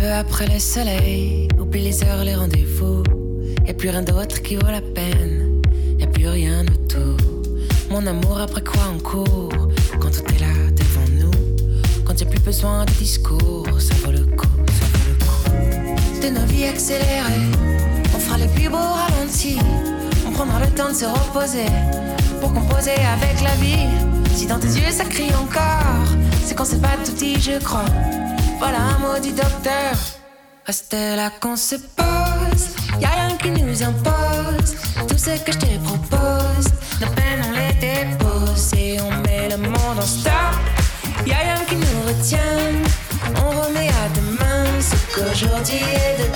Peu 0.00 0.12
après 0.12 0.46
le 0.46 0.58
soleil, 0.58 1.48
oublie 1.58 1.82
les 1.82 2.02
heures, 2.04 2.24
les 2.24 2.34
rendez-vous. 2.34 3.02
A 3.68 3.74
plus 3.74 3.90
rien 3.90 4.02
d'autre 4.02 4.40
qui 4.42 4.56
vaut 4.56 4.70
la 4.70 4.80
peine, 4.80 5.60
a 6.02 6.06
plus 6.06 6.28
rien 6.28 6.64
autour. 6.66 7.18
Mon 7.90 8.06
amour, 8.06 8.40
après 8.40 8.62
quoi 8.62 8.82
on 8.94 8.98
court? 8.98 9.68
Quand 10.00 10.10
tout 10.10 10.24
est 10.34 10.40
là 10.40 10.54
devant 10.80 11.08
nous, 11.20 11.30
quand 12.04 12.18
y 12.18 12.24
a 12.24 12.26
plus 12.26 12.40
besoin 12.40 12.84
de 12.86 12.92
discours, 12.92 13.66
ça 13.78 13.94
vaut 14.02 14.12
le 14.12 14.24
coup, 14.24 14.56
ça 14.78 14.86
vaut 14.92 15.04
le 15.10 15.16
coup. 15.24 16.22
De 16.22 16.28
nos 16.28 16.46
vies 16.46 16.64
accélérées, 16.64 17.50
on 18.14 18.18
fera 18.18 18.38
les 18.38 18.48
plus 18.48 18.68
beaux 18.70 18.92
ralentis. 19.02 19.58
On 20.26 20.30
prendra 20.30 20.60
le 20.60 20.68
temps 20.68 20.90
de 20.90 20.94
se 20.94 21.04
reposer 21.04 21.70
pour 22.40 22.54
composer 22.54 22.96
avec 23.16 23.42
la 23.42 23.54
vie. 23.56 23.88
Si 24.34 24.46
dans 24.46 24.58
tes 24.58 24.68
yeux 24.68 24.90
ça 24.90 25.04
crie 25.04 25.34
encore, 25.34 26.08
c'est 26.46 26.56
qu'on 26.56 26.64
s'est 26.64 26.78
pas 26.78 26.96
tout 27.04 27.12
dit, 27.12 27.38
je 27.38 27.62
crois. 27.62 27.84
Voilà 28.60 29.20
du 29.22 29.32
docteur. 29.32 29.96
Reste 30.66 30.92
là 30.92 31.30
qu'on 31.40 31.56
se 31.56 31.76
pose. 31.76 32.64
Y 33.00 33.04
a 33.06 33.08
rien 33.08 33.36
qui 33.38 33.50
nous 33.50 33.82
impose. 33.82 34.76
Tout 35.08 35.16
ce 35.16 35.30
que 35.42 35.52
je 35.52 35.58
te 35.58 35.78
propose, 35.78 36.66
nos 37.00 37.08
peines 37.16 37.42
on 37.48 37.52
les 37.52 37.72
dépose 37.80 38.72
et 38.76 39.00
on 39.00 39.10
met 39.22 39.48
le 39.48 39.56
monde 39.56 39.98
en 39.98 40.02
stop. 40.02 40.32
Y 41.26 41.32
a 41.32 41.38
rien 41.38 41.64
qui 41.68 41.76
nous 41.76 42.02
retient. 42.06 42.84
On 43.42 43.48
remet 43.62 43.88
à 43.88 44.08
demain 44.14 44.66
ce 44.78 44.94
qu'aujourd'hui 45.14 45.80
est 45.80 46.22
de 46.22 46.29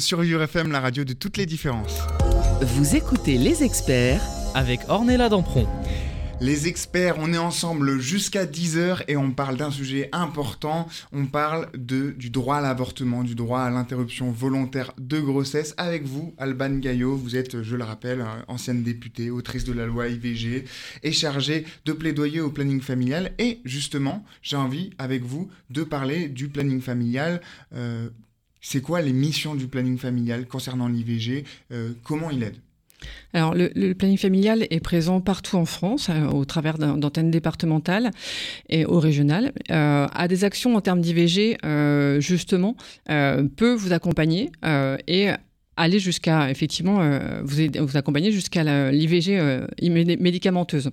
sur 0.00 0.20
Vivre 0.20 0.42
FM, 0.42 0.70
la 0.72 0.80
radio 0.80 1.04
de 1.04 1.12
toutes 1.12 1.36
les 1.36 1.46
différences. 1.46 2.00
Vous 2.60 2.96
écoutez 2.96 3.38
les 3.38 3.62
experts 3.62 4.22
avec 4.54 4.80
Ornella 4.88 5.28
Dampron. 5.28 5.66
Les 6.40 6.68
experts, 6.68 7.16
on 7.18 7.32
est 7.32 7.38
ensemble 7.38 7.98
jusqu'à 7.98 8.46
10h 8.46 9.02
et 9.08 9.16
on 9.16 9.32
parle 9.32 9.56
d'un 9.56 9.72
sujet 9.72 10.08
important. 10.12 10.86
On 11.12 11.26
parle 11.26 11.68
de, 11.76 12.12
du 12.12 12.30
droit 12.30 12.58
à 12.58 12.60
l'avortement, 12.60 13.24
du 13.24 13.34
droit 13.34 13.60
à 13.60 13.70
l'interruption 13.70 14.30
volontaire 14.30 14.92
de 14.98 15.18
grossesse. 15.18 15.74
Avec 15.78 16.04
vous, 16.04 16.34
Alban 16.38 16.76
Gaillot, 16.76 17.16
vous 17.16 17.34
êtes, 17.34 17.62
je 17.62 17.74
le 17.74 17.82
rappelle, 17.82 18.20
euh, 18.20 18.42
ancienne 18.46 18.84
députée, 18.84 19.30
autrice 19.30 19.64
de 19.64 19.72
la 19.72 19.86
loi 19.86 20.06
IVG 20.06 20.64
et 21.02 21.12
chargée 21.12 21.64
de 21.84 21.92
plaidoyer 21.92 22.40
au 22.40 22.50
planning 22.50 22.80
familial. 22.80 23.32
Et 23.38 23.60
justement, 23.64 24.24
j'ai 24.40 24.56
envie, 24.56 24.90
avec 24.98 25.24
vous, 25.24 25.50
de 25.70 25.82
parler 25.82 26.28
du 26.28 26.48
planning 26.48 26.80
familial. 26.80 27.40
Euh, 27.74 28.10
c'est 28.60 28.80
quoi 28.80 29.00
les 29.00 29.12
missions 29.12 29.54
du 29.54 29.68
planning 29.68 29.98
familial 29.98 30.46
concernant 30.46 30.88
l'IVG 30.88 31.44
euh, 31.72 31.92
Comment 32.02 32.30
il 32.30 32.42
aide? 32.42 32.56
Alors, 33.32 33.54
le, 33.54 33.92
planning 33.92 34.18
familial 34.18 34.66
est 34.70 34.80
présent 34.80 35.20
partout 35.20 35.56
en 35.56 35.64
France, 35.64 36.08
euh, 36.10 36.26
au 36.26 36.44
travers 36.44 36.78
d'antennes 36.78 37.30
départementales 37.30 38.10
et 38.68 38.84
au 38.84 38.98
régional. 38.98 39.52
Euh, 39.70 40.06
a 40.10 40.28
des 40.28 40.44
actions 40.44 40.74
en 40.74 40.80
termes 40.80 41.00
d'IVG, 41.00 41.58
euh, 41.64 42.20
justement, 42.20 42.76
euh, 43.10 43.46
peut 43.56 43.74
vous 43.74 43.92
accompagner 43.92 44.50
euh, 44.64 44.96
et 45.06 45.30
aller 45.78 45.98
jusqu'à, 45.98 46.50
effectivement, 46.50 47.00
euh, 47.00 47.40
vous, 47.44 47.96
accompagner 47.96 48.32
jusqu'à 48.32 48.90
l'IVG 48.90 49.38
euh, 49.38 49.66
médicamenteuse. 49.80 50.90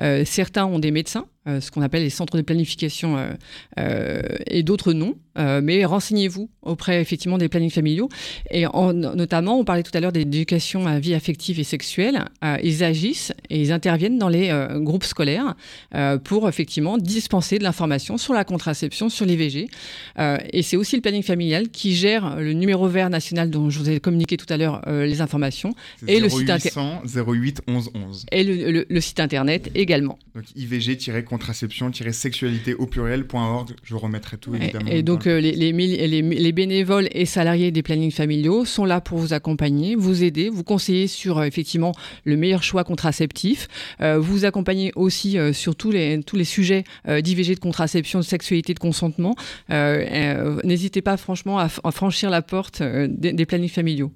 Euh, 0.00 0.24
certains 0.24 0.64
ont 0.64 0.78
des 0.78 0.90
médecins, 0.90 1.26
euh, 1.48 1.60
ce 1.60 1.70
qu'on 1.70 1.82
appelle 1.82 2.02
les 2.02 2.10
centres 2.10 2.36
de 2.36 2.42
planification, 2.42 3.16
euh, 3.16 3.30
euh, 3.78 4.20
et 4.46 4.62
d'autres 4.62 4.92
non. 4.92 5.14
Mais 5.62 5.84
renseignez-vous 5.84 6.50
auprès, 6.62 7.00
effectivement, 7.00 7.38
des 7.38 7.48
plannings 7.48 7.70
familiaux. 7.70 8.08
Et 8.50 8.66
en- 8.66 8.92
notamment, 8.92 9.60
on 9.60 9.64
parlait 9.64 9.84
tout 9.84 9.96
à 9.96 10.00
l'heure 10.00 10.10
d'éducation 10.10 10.88
à 10.88 10.98
vie 10.98 11.14
affective 11.14 11.60
et 11.60 11.64
sexuelle. 11.64 12.24
Ils 12.64 12.82
agissent 12.82 13.32
et 13.48 13.60
ils 13.62 13.70
interviennent 13.70 14.18
dans 14.18 14.28
les 14.28 14.50
groupes 14.80 15.04
scolaires 15.04 15.54
pour 16.24 16.48
effectivement 16.48 16.98
dispenser 16.98 17.60
de 17.60 17.62
l'information 17.62 18.18
sur 18.18 18.34
la 18.34 18.42
contraception, 18.42 19.08
sur 19.08 19.26
l'IVG. 19.26 19.68
Et 20.52 20.62
c'est 20.64 20.76
aussi 20.76 20.96
le 20.96 21.02
planning 21.02 21.22
familial 21.22 21.68
qui 21.68 21.94
gère 21.94 22.34
le 22.40 22.52
numéro 22.52 22.88
vert 22.88 23.08
national 23.08 23.48
dont 23.48 23.70
je 23.70 23.78
vous 23.78 23.88
ai 23.90 24.00
communiqué 24.00 24.36
tout 24.36 24.52
à 24.52 24.56
l'heure 24.56 24.82
les 24.88 25.20
informations 25.20 25.72
et 26.08 26.18
le 26.18 26.28
site 26.28 26.50
inter- 26.50 26.70
0800 26.74 27.02
08 27.28 27.60
11 27.68 27.90
11. 27.94 28.26
et 28.32 28.42
le, 28.42 28.72
le- 28.72 28.86
le 28.90 29.00
site 29.00 29.20
internet 29.20 29.70
également. 29.76 30.18
Donc 30.34 31.37
IVG-contraception-sexualité 31.38 32.74
au 32.74 32.86
pluriel.org. 32.86 33.74
Je 33.82 33.94
vous 33.94 34.00
remettrai 34.00 34.36
tout 34.38 34.54
évidemment. 34.54 34.90
et 34.90 35.02
donc 35.02 35.26
euh, 35.26 35.40
les, 35.40 35.52
les, 35.52 35.72
mil- 35.72 35.96
les- 35.96 36.22
les 36.22 36.52
bénévoles 36.52 37.08
et 37.12 37.26
salariés 37.26 37.70
des 37.70 37.82
plannings 37.82 38.10
familiaux 38.12 38.64
sont 38.64 38.84
là 38.84 39.00
pour 39.00 39.18
vous 39.18 39.32
accompagner, 39.32 39.94
vous 39.94 40.22
aider, 40.24 40.48
vous 40.48 40.64
conseiller 40.64 41.06
sur 41.06 41.38
euh, 41.38 41.44
effectivement 41.44 41.92
le 42.24 42.36
meilleur 42.36 42.62
choix 42.62 42.84
contraceptif, 42.84 43.68
euh, 44.00 44.18
vous 44.18 44.44
accompagner 44.44 44.92
aussi 44.96 45.38
euh, 45.38 45.52
sur 45.52 45.76
tous 45.76 45.90
les, 45.90 46.22
tous 46.22 46.36
les 46.36 46.44
sujets 46.44 46.84
d'IVG, 47.06 47.54
de 47.54 47.60
contraception, 47.60 48.18
de 48.20 48.24
sexualité, 48.24 48.74
de 48.74 48.78
consentement. 48.78 49.34
N'hésitez 50.64 51.02
pas 51.02 51.16
franchement 51.16 51.58
à, 51.58 51.68
franchir 51.68 52.30
la 52.30 52.42
porte 52.42 52.82
des, 52.82 53.32
des 53.32 53.46
plannings 53.46 53.68
familiaux. 53.68 54.12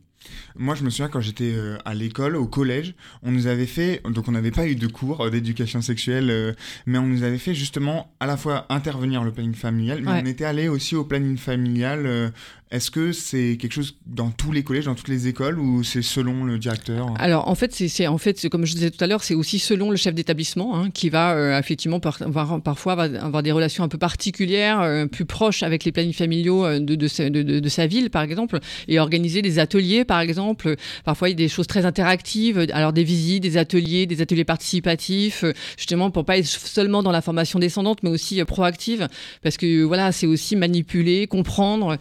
Moi, 0.56 0.74
je 0.74 0.84
me 0.84 0.90
souviens 0.90 1.08
quand 1.08 1.20
j'étais 1.20 1.52
euh, 1.54 1.78
à 1.84 1.94
l'école, 1.94 2.36
au 2.36 2.46
collège, 2.46 2.94
on 3.22 3.32
nous 3.32 3.46
avait 3.46 3.66
fait, 3.66 4.02
donc 4.08 4.28
on 4.28 4.32
n'avait 4.32 4.50
pas 4.50 4.66
eu 4.66 4.74
de 4.76 4.86
cours 4.86 5.24
euh, 5.26 5.30
d'éducation 5.30 5.80
sexuelle, 5.82 6.30
euh, 6.30 6.52
mais 6.86 6.98
on 6.98 7.06
nous 7.06 7.22
avait 7.22 7.38
fait 7.38 7.54
justement 7.54 8.12
à 8.20 8.26
la 8.26 8.36
fois 8.36 8.66
intervenir 8.68 9.24
le 9.24 9.32
planning 9.32 9.54
familial, 9.54 10.00
mais 10.02 10.10
Ouais. 10.10 10.20
on 10.22 10.26
était 10.26 10.44
allé 10.44 10.68
aussi 10.68 10.94
au 10.96 11.04
planning 11.04 11.36
familial. 11.38 12.32
Est-ce 12.72 12.90
que 12.90 13.12
c'est 13.12 13.58
quelque 13.60 13.74
chose 13.74 13.96
dans 14.06 14.30
tous 14.30 14.50
les 14.50 14.62
collèges, 14.62 14.86
dans 14.86 14.94
toutes 14.94 15.08
les 15.08 15.28
écoles, 15.28 15.58
ou 15.58 15.84
c'est 15.84 16.00
selon 16.00 16.44
le 16.44 16.58
directeur? 16.58 17.12
Alors 17.18 17.46
en 17.48 17.54
fait, 17.54 17.74
c'est- 17.74 18.06
en 18.06 18.16
fait, 18.16 18.48
comme 18.48 18.64
je 18.64 18.72
disais 18.72 18.90
tout 18.90 19.04
à 19.04 19.06
l'heure, 19.06 19.22
c'est 19.22 19.34
aussi 19.34 19.58
selon 19.58 19.90
le 19.90 19.96
chef 19.96 20.14
d'établissement 20.14 20.74
hein, 20.74 20.88
qui 20.90 21.10
va 21.10 21.32
euh, 21.34 21.58
effectivement 21.58 22.00
parfois 22.00 22.94
avoir 22.94 23.42
des 23.42 23.52
relations 23.52 23.84
un 23.84 23.88
peu 23.88 23.98
particulières, 23.98 24.80
euh, 24.80 25.04
plus 25.04 25.26
proches 25.26 25.62
avec 25.62 25.84
les 25.84 25.92
plannings 25.92 26.14
familiaux 26.14 26.64
euh, 26.64 26.80
de, 26.80 27.68
sa, 27.68 27.86
ville 27.86 28.08
par 28.08 28.22
exemple, 28.22 28.58
et 28.88 28.98
organiser 28.98 29.42
des 29.42 29.58
ateliers 29.58 30.06
par 30.06 30.20
exemple. 30.20 30.76
Parfois 31.04 31.28
il 31.28 31.32
y 31.32 31.34
a 31.34 31.36
des 31.36 31.48
choses 31.48 31.66
très 31.66 31.84
interactives, 31.84 32.66
alors 32.72 32.94
des 32.94 33.04
visites, 33.04 33.42
des 33.42 33.58
ateliers, 33.58 34.06
des 34.06 34.22
ateliers 34.22 34.44
participatifs, 34.44 35.44
justement 35.76 36.10
pour 36.10 36.24
pas 36.24 36.38
être 36.38 36.46
seulement 36.46 37.02
dans 37.02 37.12
la 37.12 37.20
formation 37.20 37.58
descendante, 37.58 37.98
mais 38.02 38.08
aussi 38.08 38.42
proactive, 38.44 39.08
parce 39.42 39.58
que 39.58 39.82
voilà, 39.82 40.10
c'est 40.10 40.26
aussi 40.26 40.56
manipuler, 40.56 41.26
comprendre. 41.26 41.98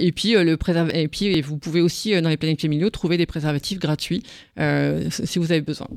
Et 0.00 0.12
puis, 0.12 0.34
euh, 0.34 0.44
le 0.44 0.58
et 0.94 1.08
puis 1.08 1.40
vous 1.42 1.58
pouvez 1.58 1.80
aussi, 1.80 2.14
euh, 2.14 2.20
dans 2.20 2.28
les 2.28 2.36
plannings 2.36 2.58
familiaux, 2.58 2.90
trouver 2.90 3.16
des 3.16 3.26
préservatifs 3.26 3.78
gratuits 3.78 4.22
euh, 4.58 5.08
si 5.10 5.38
vous 5.38 5.52
avez 5.52 5.60
besoin. 5.60 5.88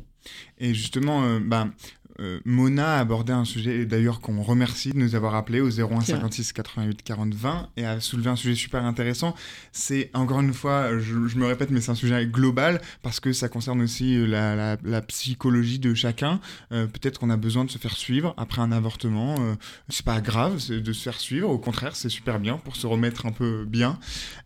Et 0.59 0.73
justement, 0.73 1.39
bah, 1.39 1.67
euh, 2.19 2.39
Mona 2.45 2.97
a 2.97 2.99
abordé 2.99 3.33
un 3.33 3.45
sujet, 3.45 3.85
d'ailleurs, 3.85 4.21
qu'on 4.21 4.41
remercie 4.41 4.91
de 4.91 4.97
nous 4.97 5.15
avoir 5.15 5.35
appelé 5.35 5.61
au 5.61 5.67
01 5.69 5.71
C'est 5.71 6.11
vrai. 6.13 6.21
56 6.21 6.53
88 6.53 7.01
40 7.03 7.33
20 7.33 7.69
et 7.77 7.85
a 7.85 7.99
soulevé 7.99 8.29
un 8.29 8.35
sujet 8.35 8.55
super 8.55 8.83
intéressant. 8.85 9.33
C'est, 9.71 10.09
encore 10.13 10.41
une 10.41 10.53
fois, 10.53 10.97
je, 10.99 11.27
je 11.27 11.37
me 11.37 11.45
répète, 11.45 11.71
mais 11.71 11.81
c'est 11.81 11.91
un 11.91 11.95
sujet 11.95 12.25
global 12.25 12.81
parce 13.01 13.19
que 13.19 13.33
ça 13.33 13.49
concerne 13.49 13.81
aussi 13.81 14.15
euh, 14.15 14.25
la, 14.27 14.55
la- 14.55 14.77
la 14.83 15.01
psychologie 15.01 15.79
de 15.79 15.93
chacun. 15.93 16.39
Euh, 16.71 16.85
Peut-être 16.87 17.19
qu'on 17.19 17.29
a 17.29 17.37
besoin 17.37 17.65
de 17.65 17.71
se 17.71 17.77
faire 17.77 17.95
suivre 17.97 18.33
après 18.37 18.61
un 18.61 18.71
avortement. 18.71 19.35
euh, 19.39 19.55
c'est 19.89 20.05
pas 20.05 20.21
grave 20.21 20.59
c'est 20.59 20.81
de 20.81 20.93
se 20.93 21.01
faire 21.03 21.19
suivre, 21.19 21.49
au 21.49 21.57
contraire, 21.57 21.95
c'est 21.95 22.09
super 22.09 22.39
bien 22.39 22.57
pour 22.57 22.75
se 22.75 22.85
remettre 22.87 23.25
un 23.25 23.31
peu 23.31 23.65
bien. 23.65 23.97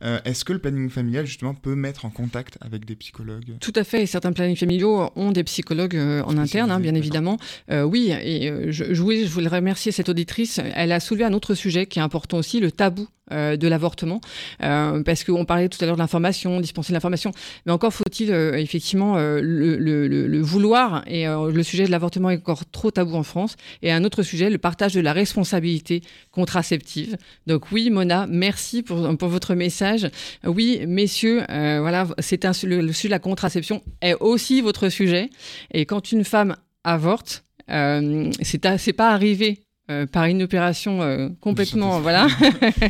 Est-ce 0.02 0.46
que 0.46 0.54
le 0.54 0.60
planning 0.60 0.90
familial, 0.90 1.26
justement, 1.26 1.54
peut 1.54 1.76
mettre 1.76 2.06
en 2.06 2.10
contact 2.10 2.58
avec 2.62 2.86
des 2.86 2.96
psychologues? 2.96 3.56
Tout 3.60 3.74
à 3.76 3.84
fait. 3.84 4.04
Et 4.04 4.06
certains 4.06 4.32
plannings 4.32 4.56
familiaux 4.56 5.10
ont 5.16 5.32
des 5.32 5.44
psychologues 5.44 5.96
en 6.26 6.38
interne, 6.38 6.72
hein, 6.72 6.80
bien 6.80 6.96
évidemment. 6.96 7.38
Euh, 7.72 7.84
oui, 7.84 8.12
euh, 8.12 8.68
je, 8.72 9.02
voulais, 9.02 9.48
remercier 9.48 9.92
cette 9.92 10.10
auditrice. 10.10 10.60
Elle 10.76 10.92
a 10.92 11.00
soulevé 11.00 11.26
un 11.26 11.34
autre 11.34 11.54
sujet 11.54 11.86
qui 11.86 12.00
est 12.00 12.02
important 12.02 12.38
aussi, 12.38 12.60
le 12.60 12.72
tabou. 12.72 13.08
euh, 13.34 13.58
de 13.58 13.68
l'avortement, 13.68 14.22
parce 14.60 15.26
qu'on 15.26 15.44
parlait 15.44 15.68
tout 15.68 15.78
à 15.82 15.86
l'heure 15.86 15.98
de 15.98 16.02
l'information, 16.02 16.62
dispenser 16.62 16.94
de 16.94 16.94
l'information, 16.94 17.34
mais 17.66 17.74
encore 17.74 17.94
faut-il 17.94 18.32
effectivement 18.32 19.18
le, 19.18 20.40
vouloir, 20.42 21.04
et 21.08 21.26
le 21.26 21.64
sujet 21.64 21.86
de 21.86 21.92
l'avortement 21.92 22.30
est 22.30 22.38
encore 22.38 22.64
trop 22.72 22.90
tabou 22.90 23.16
en 23.16 23.24
France, 23.24 23.58
et 23.82 23.92
un 23.92 24.06
autre 24.06 24.24
sujet, 24.24 24.50
le 24.50 24.58
partage 24.58 24.94
de 24.94 25.02
la 25.02 25.12
responsabilité 25.12 26.04
contraceptive. 26.32 27.18
Donc 27.48 27.70
oui, 27.74 27.90
Mona, 27.90 28.28
merci 28.30 28.82
pour, 28.82 28.98
votre 28.98 29.56
message. 29.56 30.10
Oui, 30.46 30.86
messieurs, 30.88 31.44
voilà, 31.50 32.08
c'est 32.20 32.46
le, 32.64 32.80
le 32.80 32.94
sujet 32.94 33.10
de 33.10 33.14
la 33.14 33.20
contraception 33.20 33.84
est 34.02 34.16
aussi 34.22 34.62
votre 34.62 34.88
sujet. 34.88 35.30
Et 35.74 35.86
quand 35.86 36.14
une 36.14 36.24
femme 36.24 36.56
avorte, 36.84 37.44
euh, 37.70 38.32
c'est 38.42 38.94
pas 38.94 39.12
arrivé. 39.12 39.60
euh, 39.90 40.06
par 40.06 40.26
une 40.26 40.44
opération 40.44 41.02
euh, 41.02 41.30
complètement, 41.40 42.02
voilà. 42.02 42.28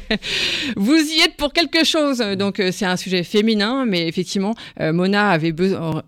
Vous 0.76 0.96
y 0.96 1.22
êtes 1.24 1.36
pour 1.38 1.54
quelque 1.54 1.84
chose. 1.86 2.20
Donc 2.38 2.60
euh, 2.60 2.72
c'est 2.72 2.86
un 2.86 2.96
sujet 2.98 3.24
féminin, 3.24 3.86
mais 3.86 4.08
effectivement, 4.08 4.56
euh, 4.80 4.94
Mona 4.94 5.30
avait 5.30 5.54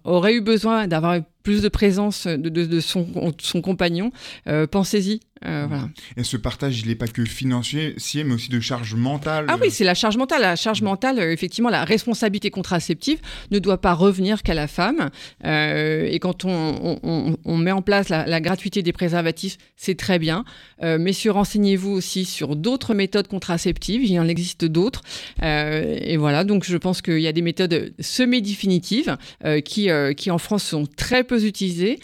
aurait 0.03 0.33
eu 0.33 0.41
besoin 0.41 0.87
d'avoir 0.87 1.19
plus 1.43 1.61
de 1.61 1.69
présence 1.69 2.27
de, 2.27 2.49
de- 2.49 2.65
de 2.65 2.79
son, 2.79 3.01
de 3.03 3.33
son 3.41 3.61
compagnon. 3.61 4.11
Euh, 4.47 4.67
Pensez-y. 4.67 5.19
Euh, 5.45 5.65
voilà. 5.67 5.89
Et 6.17 6.23
ce 6.23 6.35
partage, 6.37 6.81
il 6.81 6.87
n'est 6.87 6.95
pas 6.95 7.07
que 7.07 7.23
financier, 7.25 7.95
mais 8.25 8.33
aussi 8.33 8.49
de 8.49 8.59
charge 8.59 8.93
mentale. 8.95 9.45
Ah 9.47 9.57
oui, 9.61 9.71
c'est 9.71 9.83
la 9.85 9.93
charge 9.93 10.17
mentale. 10.17 10.41
La 10.41 10.55
charge 10.55 10.81
mentale, 10.81 11.19
euh, 11.19 11.31
effectivement, 11.31 11.69
la 11.69 11.85
responsabilité 11.85 12.49
contraceptive 12.51 13.19
ne 13.51 13.59
doit 13.59 13.79
pas 13.79 13.93
revenir 13.93 14.43
qu'à 14.43 14.53
la 14.53 14.67
femme. 14.67 15.09
Euh, 15.45 16.07
et 16.11 16.19
quand 16.19 16.45
on, 16.45 16.49
on- 16.83 16.99
on- 17.03 17.37
on 17.45 17.57
met 17.57 17.71
en 17.71 17.81
place 17.81 18.09
la, 18.09 18.25
la 18.25 18.41
gratuité 18.41 18.81
des 18.83 18.91
préservatifs, 18.91 19.57
c'est 19.77 19.95
très 19.97 20.19
bien. 20.19 20.43
Euh, 20.83 20.97
messieurs, 20.97 21.31
renseignez-vous 21.31 21.91
aussi 21.91 22.25
sur 22.25 22.55
d'autres 22.55 22.93
méthodes 22.93 23.27
contraceptives. 23.27 24.03
Il 24.03 24.19
en 24.19 24.27
existe 24.27 24.65
d'autres. 24.65 25.01
Et 25.41 26.17
voilà, 26.17 26.43
donc 26.43 26.63
je 26.65 26.75
pense 26.77 27.01
qu'il 27.01 27.19
y 27.19 27.27
a 27.27 27.31
des 27.31 27.41
méthodes 27.41 27.93
semi-définitives 27.99 29.17
qui, 29.63 29.89
qui, 30.17 30.31
en 30.31 30.37
France, 30.37 30.63
sont 30.63 30.85
très 30.85 31.23
peu 31.23 31.43
utilisées 31.45 31.99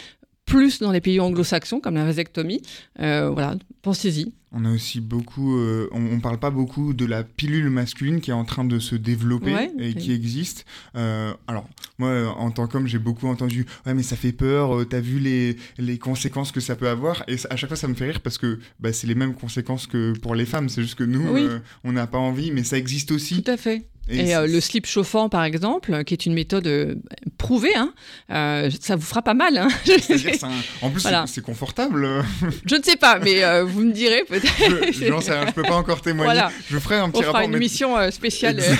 plus 0.46 0.80
dans 0.80 0.91
les 0.91 1.02
pays 1.02 1.20
anglo-saxons 1.20 1.80
comme 1.80 1.96
la 1.96 2.06
vasectomie. 2.06 2.62
Euh, 3.00 3.30
voilà, 3.30 3.56
pensez-y. 3.82 4.32
On 4.58 4.64
a 4.64 4.72
aussi 4.72 5.02
beaucoup, 5.02 5.58
euh, 5.58 5.89
on, 5.91 6.06
on 6.14 6.20
parle 6.22 6.38
pas 6.39 6.50
beaucoup 6.52 6.93
de 6.93 7.04
la 7.06 7.24
pilule 7.24 7.70
masculine 7.70 8.22
qui 8.22 8.30
est 8.30 8.34
en 8.36 8.46
train 8.46 8.64
de 8.64 8.80
se 8.80 8.96
développer 8.96 9.54
Ouais, 9.54 9.70
et 9.80 9.93
qui 9.96 10.14
existe. 10.14 10.66
Euh, 10.96 11.34
alors 11.48 11.68
moi, 11.98 12.34
en 12.38 12.52
tant 12.52 12.68
qu'homme, 12.68 12.88
j'ai 12.88 13.00
beaucoup 13.00 13.28
entendu, 13.28 13.66
ouais 13.86 13.93
mais 13.93 14.04
ça 14.04 14.16
fait 14.16 14.32
peur. 14.32 14.88
T'as 14.88 15.02
vu 15.02 15.20
les, 15.20 15.58
les 15.78 15.98
conséquences 15.98 16.54
que 16.54 16.62
ça 16.62 16.76
peut 16.78 16.88
avoir? 16.88 17.24
Et 17.28 17.36
ça- 17.38 17.50
à 17.52 17.58
chaque 17.58 17.70
fois 17.70 17.76
ça 17.78 17.88
me 17.89 17.96
fait 17.96 18.06
rire 18.06 18.22
parce 18.22 18.38
que 18.38 18.60
bah, 18.80 18.93
c'est 18.93 19.08
les 19.08 19.16
mêmes 19.16 19.34
conséquences 19.34 19.88
que 19.88 20.14
pour 20.20 20.36
les 20.36 20.46
femmes. 20.46 20.70
C'est 20.70 20.84
juste 20.84 20.96
que 20.96 21.04
nous, 21.04 21.28
Oui. 21.34 21.48
on 21.84 21.91
n'a 21.91 22.08
pas 22.08 22.18
envie, 22.20 22.52
mais 22.52 22.64
ça 22.64 22.78
existe 22.78 23.12
aussi. 23.12 23.41
Tout 23.43 23.52
à 23.52 23.58
fait. 23.58 23.88
Et 24.08 24.36
euh, 24.36 24.45
le 24.45 24.62
slip 24.62 24.86
chauffant, 24.86 25.30
par 25.30 25.43
exemple, 25.43 26.03
qui 26.03 26.14
est 26.14 26.26
une 26.28 26.34
méthode 26.34 26.68
euh, 26.68 26.95
prouvée, 27.39 27.76
hein, 27.76 27.93
euh, 28.30 28.70
ça 28.80 28.95
vous 28.95 29.01
fera 29.01 29.22
pas 29.24 29.34
mal. 29.34 29.58
hein. 29.58 29.68
Un- 29.68 30.49
en 30.82 30.89
plus, 30.91 30.99
c'est- 31.01 31.10
Voilà. 31.10 31.26
c'est 31.28 31.41
confortable. 31.41 32.24
Je 32.66 32.76
ne 32.76 32.84
sais 32.84 32.97
pas, 32.97 33.18
mais 33.20 33.43
euh, 33.43 33.64
vous 33.64 33.82
me 33.82 33.91
direz 33.91 34.24
peut-être. 34.28 34.45
je, 34.93 35.01
je 35.03 35.51
peux 35.53 35.64
pas 35.64 35.76
encore 35.76 36.01
témoigner. 36.01 36.32
Voilà. 36.34 36.51
Je 36.70 36.78
ferai 36.78 36.97
un 36.97 37.10
petit 37.10 37.20
On 37.20 37.22
fera 37.24 37.32
rapport. 37.39 37.49
une 37.49 37.58
mais- 37.58 37.66
euh, 37.97 38.12
spéciale. 38.12 38.62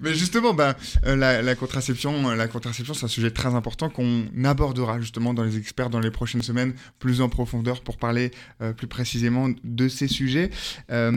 Mais 0.00 0.12
justement, 0.12 0.52
bah, 0.52 0.76
euh, 1.06 1.16
la, 1.16 1.40
la 1.40 1.54
contraception, 1.54 2.28
euh, 2.30 2.34
la 2.34 2.48
contraception, 2.48 2.92
c'est 2.94 3.04
un 3.04 3.08
sujet 3.08 3.30
très 3.30 3.54
important 3.54 3.88
qu'on 3.88 4.24
abordera 4.44 5.00
justement 5.00 5.32
dans 5.32 5.44
les 5.44 5.56
experts 5.56 5.88
dans 5.88 6.00
les 6.00 6.10
prochaines 6.10 6.42
semaines, 6.42 6.74
plus 6.98 7.20
en 7.20 7.28
profondeur 7.28 7.80
pour 7.80 7.96
parler 7.96 8.30
euh, 8.60 8.72
plus 8.72 8.88
précisément 8.88 9.48
de 9.62 9.88
ces 9.88 10.08
sujets. 10.08 10.50
Euh, 10.90 11.12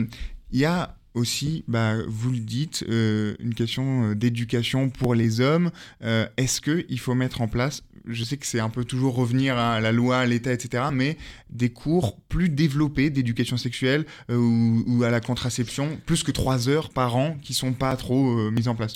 Il 0.52 0.60
y 0.60 0.64
a 0.64 0.94
aussi, 1.14 1.64
bah, 1.68 1.94
vous 2.06 2.30
le 2.30 2.38
dites, 2.38 2.84
euh, 2.88 3.34
une 3.40 3.54
question 3.54 4.10
euh, 4.10 4.14
d'éducation 4.14 4.90
pour 4.90 5.14
les 5.14 5.40
hommes. 5.40 5.70
Euh, 6.02 6.26
Est-ce 6.36 6.60
qu'il 6.60 6.98
faut 6.98 7.14
mettre 7.14 7.40
en 7.40 7.48
place, 7.48 7.82
je 8.06 8.24
sais 8.24 8.36
que 8.36 8.46
c'est 8.46 8.60
un 8.60 8.70
peu 8.70 8.84
toujours 8.84 9.14
revenir 9.14 9.56
à 9.58 9.80
la 9.80 9.92
loi, 9.92 10.18
à 10.18 10.26
l'État, 10.26 10.52
etc., 10.52 10.84
mais 10.92 11.16
des 11.50 11.70
cours 11.70 12.18
plus 12.28 12.48
développés 12.48 13.10
d'éducation 13.10 13.56
sexuelle 13.56 14.06
ou, 14.30 15.02
à 15.04 15.10
la 15.10 15.20
contraception, 15.20 15.98
plus 16.06 16.22
que 16.22 16.30
trois 16.30 16.68
heures 16.68 16.90
par 16.90 17.16
an, 17.16 17.36
qui 17.42 17.54
sont 17.54 17.72
pas 17.72 17.96
trop 17.96 18.50
mises 18.50 18.68
en 18.68 18.74
place? 18.74 18.94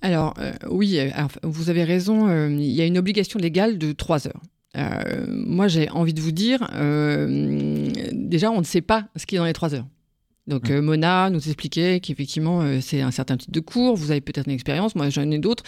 Alors, 0.00 0.34
oui, 0.70 0.98
vous 1.42 1.70
avez 1.70 1.84
raison, 1.84 2.48
il 2.48 2.70
y 2.70 2.80
a 2.80 2.86
une 2.86 2.98
obligation 2.98 3.38
légale 3.38 3.78
de 3.78 3.92
3 3.92 4.26
heures. 4.26 4.42
Moi, 5.28 5.68
j'ai 5.68 5.88
envie 5.90 6.14
de 6.14 6.20
vous 6.20 6.32
dire, 6.32 6.68
déjà, 8.12 8.50
on 8.50 8.58
ne 8.58 8.64
sait 8.64 8.80
pas 8.80 9.08
ce 9.14 9.26
qui 9.26 9.36
est 9.36 9.38
dans 9.38 9.44
les 9.44 9.52
3 9.52 9.74
heures. 9.74 9.86
Donc, 10.48 10.70
euh, 10.70 10.82
Mona 10.82 11.30
nous 11.30 11.46
expliquait 11.46 12.00
qu'effectivement, 12.00 12.62
euh, 12.62 12.78
c'est 12.80 13.02
un 13.02 13.10
certain 13.10 13.36
type 13.36 13.52
de 13.52 13.60
cours, 13.60 13.94
vous 13.94 14.10
avez 14.10 14.20
peut-être 14.20 14.46
une 14.48 14.54
expérience, 14.54 14.94
moi 14.94 15.08
j'en 15.10 15.30
ai 15.30 15.38
d'autres. 15.38 15.62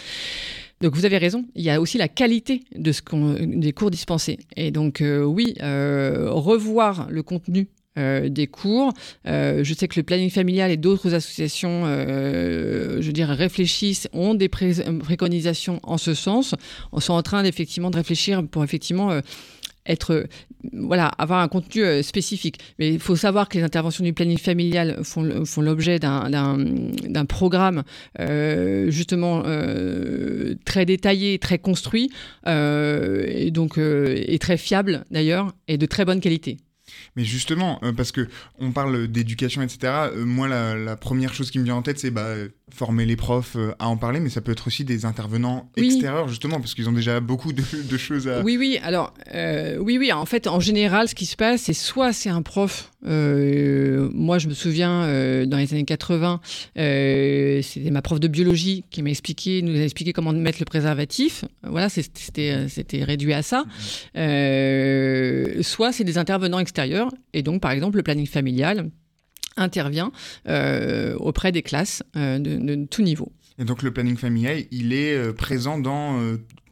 Donc, 0.80 0.94
vous 0.94 1.04
avez 1.04 1.18
raison, 1.18 1.44
il 1.54 1.62
y 1.62 1.70
a 1.70 1.80
aussi 1.80 1.98
la 1.98 2.08
qualité 2.08 2.62
de 2.74 2.90
ce 2.90 3.02
qu'on, 3.02 3.36
des 3.38 3.72
cours 3.72 3.90
dispensés. 3.90 4.38
Et 4.56 4.70
donc, 4.70 5.02
euh, 5.02 5.22
oui, 5.22 5.54
euh, 5.62 6.30
revoir 6.30 7.06
le 7.10 7.22
contenu 7.22 7.68
euh, 7.98 8.30
des 8.30 8.46
cours. 8.46 8.94
Euh, 9.26 9.62
je 9.62 9.74
sais 9.74 9.88
que 9.88 10.00
le 10.00 10.04
planning 10.04 10.30
familial 10.30 10.70
et 10.70 10.78
d'autres 10.78 11.12
associations, 11.12 11.82
euh, 11.84 13.02
je 13.02 13.10
dirais, 13.10 13.34
réfléchissent, 13.34 14.08
ont 14.14 14.32
des 14.32 14.48
pré- 14.48 14.72
préconisations 15.00 15.80
en 15.82 15.98
ce 15.98 16.14
sens. 16.14 16.54
On 16.92 17.00
sont 17.00 17.12
en 17.12 17.22
train 17.22 17.44
effectivement 17.44 17.90
de 17.90 17.96
réfléchir 17.96 18.46
pour 18.46 18.64
effectivement 18.64 19.10
euh, 19.10 19.20
être, 19.86 20.26
voilà, 20.72 21.08
avoir 21.18 21.40
un 21.40 21.48
contenu 21.48 21.82
euh, 21.82 22.02
spécifique. 22.02 22.58
Mais 22.78 22.92
il 22.92 23.00
faut 23.00 23.16
savoir 23.16 23.48
que 23.48 23.58
les 23.58 23.64
interventions 23.64 24.04
du 24.04 24.12
planning 24.12 24.38
familial 24.38 25.00
font, 25.02 25.44
font 25.44 25.62
l'objet 25.62 25.98
d'un, 25.98 27.24
programme 27.28 27.82
euh, 28.18 28.90
justement 28.90 29.42
euh, 29.46 30.54
très 30.64 30.84
détaillé, 30.84 31.38
très 31.38 31.58
construit, 31.58 32.10
et 32.46 33.50
donc 33.50 33.78
et 33.78 34.38
très 34.38 34.56
fiable 34.56 35.04
d'ailleurs, 35.10 35.52
et 35.68 35.78
de 35.78 35.86
très 35.86 36.04
bonne 36.04 36.20
qualité. 36.20 36.58
Mais 37.16 37.24
justement, 37.24 37.80
parce 37.96 38.10
que 38.12 38.28
on 38.58 38.72
parle 38.72 39.06
d'éducation, 39.08 39.62
etc. 39.62 40.10
moi, 40.16 40.48
la, 40.48 40.74
la 40.74 40.96
première 40.96 41.34
chose 41.34 41.50
qui 41.50 41.58
me 41.58 41.64
vient 41.64 41.76
en 41.76 41.82
tête, 41.82 41.98
c'est 41.98 42.10
bah, 42.10 42.34
former 42.72 43.04
les 43.06 43.16
profs 43.16 43.56
euh, 43.56 43.72
à 43.78 43.88
en 43.88 43.96
parler, 43.96 44.20
mais 44.20 44.28
ça 44.30 44.40
peut 44.40 44.52
être 44.52 44.66
aussi 44.66 44.84
des 44.84 45.04
intervenants 45.04 45.70
Oui. 45.76 45.86
extérieurs, 45.86 46.28
justement, 46.28 46.58
parce 46.60 46.74
qu'ils 46.74 46.88
ont 46.88 46.92
déjà 46.92 47.20
beaucoup 47.20 47.52
de, 47.52 47.62
de 47.88 47.96
choses 47.96 48.28
à... 48.28 48.42
Oui, 48.42 48.56
oui. 48.58 48.78
Alors, 48.82 49.12
euh, 49.34 49.76
oui, 49.78 49.98
oui. 49.98 50.12
En 50.12 50.26
fait, 50.26 50.46
en 50.46 50.60
général, 50.60 51.08
ce 51.08 51.14
qui 51.14 51.26
se 51.26 51.36
passe, 51.36 51.62
c'est 51.62 51.72
soit 51.72 52.12
c'est 52.12 52.30
un 52.30 52.42
prof. 52.42 52.90
euh, 53.06 54.08
moi, 54.12 54.38
je 54.38 54.48
me 54.48 54.54
souviens 54.54 55.04
euh, 55.04 55.46
dans 55.46 55.56
les 55.56 55.72
années 55.72 55.84
80, 55.84 56.40
euh, 56.78 57.62
c'était 57.62 57.90
ma 57.90 58.02
prof 58.02 58.20
de 58.20 58.28
biologie 58.28 58.84
qui 58.90 59.02
m'a 59.02 59.10
expliqué, 59.10 59.62
nous 59.62 59.76
a 59.76 59.82
expliqué 59.82 60.12
comment 60.12 60.32
mettre 60.32 60.58
le 60.60 60.64
préservatif. 60.66 61.44
Voilà, 61.62 61.88
c'était 61.88 63.04
réduit 63.04 63.32
à 63.32 63.42
ça. 63.42 63.64
Euh, 64.16 65.62
soit 65.62 65.92
c'est 65.92 66.04
des 66.04 66.18
intervenants 66.18 66.58
extérieurs, 66.58 67.10
et 67.32 67.42
donc, 67.42 67.60
par 67.60 67.70
exemple, 67.70 67.96
le 67.96 68.02
planning 68.02 68.26
familial 68.26 68.90
intervient 69.60 70.12
euh, 70.48 71.14
auprès 71.16 71.52
des 71.52 71.62
classes 71.62 72.02
euh, 72.16 72.38
de, 72.38 72.84
tout 72.86 73.02
niveau. 73.02 73.32
Et 73.58 73.64
donc 73.64 73.82
le 73.82 73.92
planning 73.92 74.16
familial, 74.16 74.64
il 74.70 74.92
est 74.92 75.14
euh, 75.14 75.32
présent 75.32 75.78
dans 75.78 76.18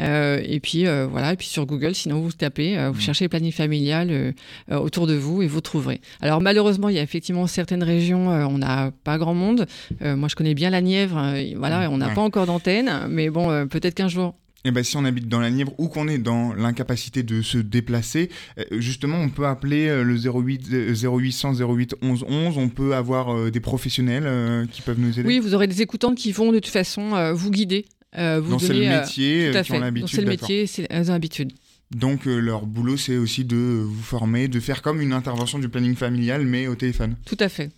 Euh, 0.00 0.40
et 0.44 0.60
puis 0.60 0.86
euh, 0.86 1.06
voilà, 1.10 1.32
et 1.32 1.36
puis 1.36 1.46
sur 1.46 1.66
Google, 1.66 1.94
sinon 1.94 2.20
vous 2.20 2.32
tapez, 2.32 2.76
vous 2.88 2.98
Mm. 2.98 3.00
cherchez 3.00 3.24
le 3.24 3.28
planning 3.28 3.52
familial 3.52 4.34
autour 4.70 5.06
de 5.06 5.14
vous 5.14 5.42
et 5.42 5.46
vous 5.46 5.60
trouverez. 5.60 6.00
Alors 6.20 6.40
malheureusement, 6.40 6.88
il 6.88 6.96
y 6.96 6.98
a 6.98 7.02
effectivement 7.02 7.46
certaines 7.46 7.82
régions, 7.82 8.30
euh, 8.30 8.44
on 8.46 8.58
n'a 8.58 8.90
pas 9.04 9.18
grand 9.18 9.34
monde. 9.34 9.66
Moi, 10.00 10.28
je 10.28 10.34
connais 10.34 10.54
bien 10.54 10.70
la 10.70 10.80
Nièvre. 10.80 11.34
et 11.34 11.54
voilà, 11.56 11.90
on 11.90 11.98
n'a. 11.98 12.08
Ouais. 12.08 12.14
pas 12.14 12.20
encore 12.22 12.46
d'antenne, 12.46 12.90
mais 13.08 13.30
bon, 13.30 13.66
peut-être 13.68 13.94
qu'un 13.94 14.08
jour. 14.08 14.34
Eh 14.68 14.72
ben, 14.72 14.82
si 14.82 14.96
on 14.96 15.04
habite 15.04 15.28
dans 15.28 15.38
la 15.38 15.48
Nièvre 15.48 15.72
ou 15.78 15.86
qu'on 15.86 16.08
est 16.08 16.18
dans 16.18 16.52
l'incapacité 16.52 17.22
de 17.22 17.40
se 17.40 17.56
déplacer, 17.56 18.30
euh, 18.58 18.64
justement, 18.80 19.16
on 19.20 19.28
peut 19.28 19.46
appeler 19.46 19.86
euh, 19.86 20.02
le 20.02 20.16
08, 20.16 20.68
euh, 20.72 20.92
0800 21.20 21.54
08 21.60 21.94
11 22.02 22.24
11. 22.28 22.58
On 22.58 22.68
peut 22.68 22.96
avoir 22.96 23.32
euh, 23.32 23.50
des 23.52 23.60
professionnels 23.60 24.24
euh, 24.26 24.66
qui 24.66 24.82
peuvent 24.82 24.98
nous 24.98 25.20
aider. 25.20 25.28
Oui, 25.28 25.38
vous 25.38 25.54
aurez 25.54 25.68
des 25.68 25.82
écoutantes 25.82 26.16
qui 26.16 26.32
vont 26.32 26.50
de 26.50 26.58
toute 26.58 26.72
façon 26.72 27.14
euh, 27.14 27.32
vous 27.32 27.52
guider. 27.52 27.84
euh, 28.18 28.40
vous 28.42 28.58
c'est 28.58 28.74
le 28.74 28.84
euh, 28.86 29.00
métier, 29.00 29.54
euh, 29.54 29.62
qui 29.62 29.70
ont 29.70 29.78
l'habitude, 29.78 30.08
C'est 30.16 30.22
le 30.22 30.28
métier, 30.28 30.66
c'est 30.66 30.88
l'habitude. 30.90 31.52
Donc, 31.92 32.26
euh, 32.26 32.40
leur 32.40 32.66
boulot, 32.66 32.96
c'est 32.96 33.16
aussi 33.18 33.44
de 33.44 33.56
vous 33.86 34.02
former, 34.02 34.48
de 34.48 34.58
faire 34.58 34.82
comme 34.82 35.00
une 35.00 35.12
intervention 35.12 35.60
du 35.60 35.68
planning 35.68 35.94
familial, 35.94 36.44
mais 36.44 36.66
au 36.66 36.74
téléphone. 36.74 37.14
Tout 37.24 37.36
à 37.38 37.48
fait. 37.48 37.70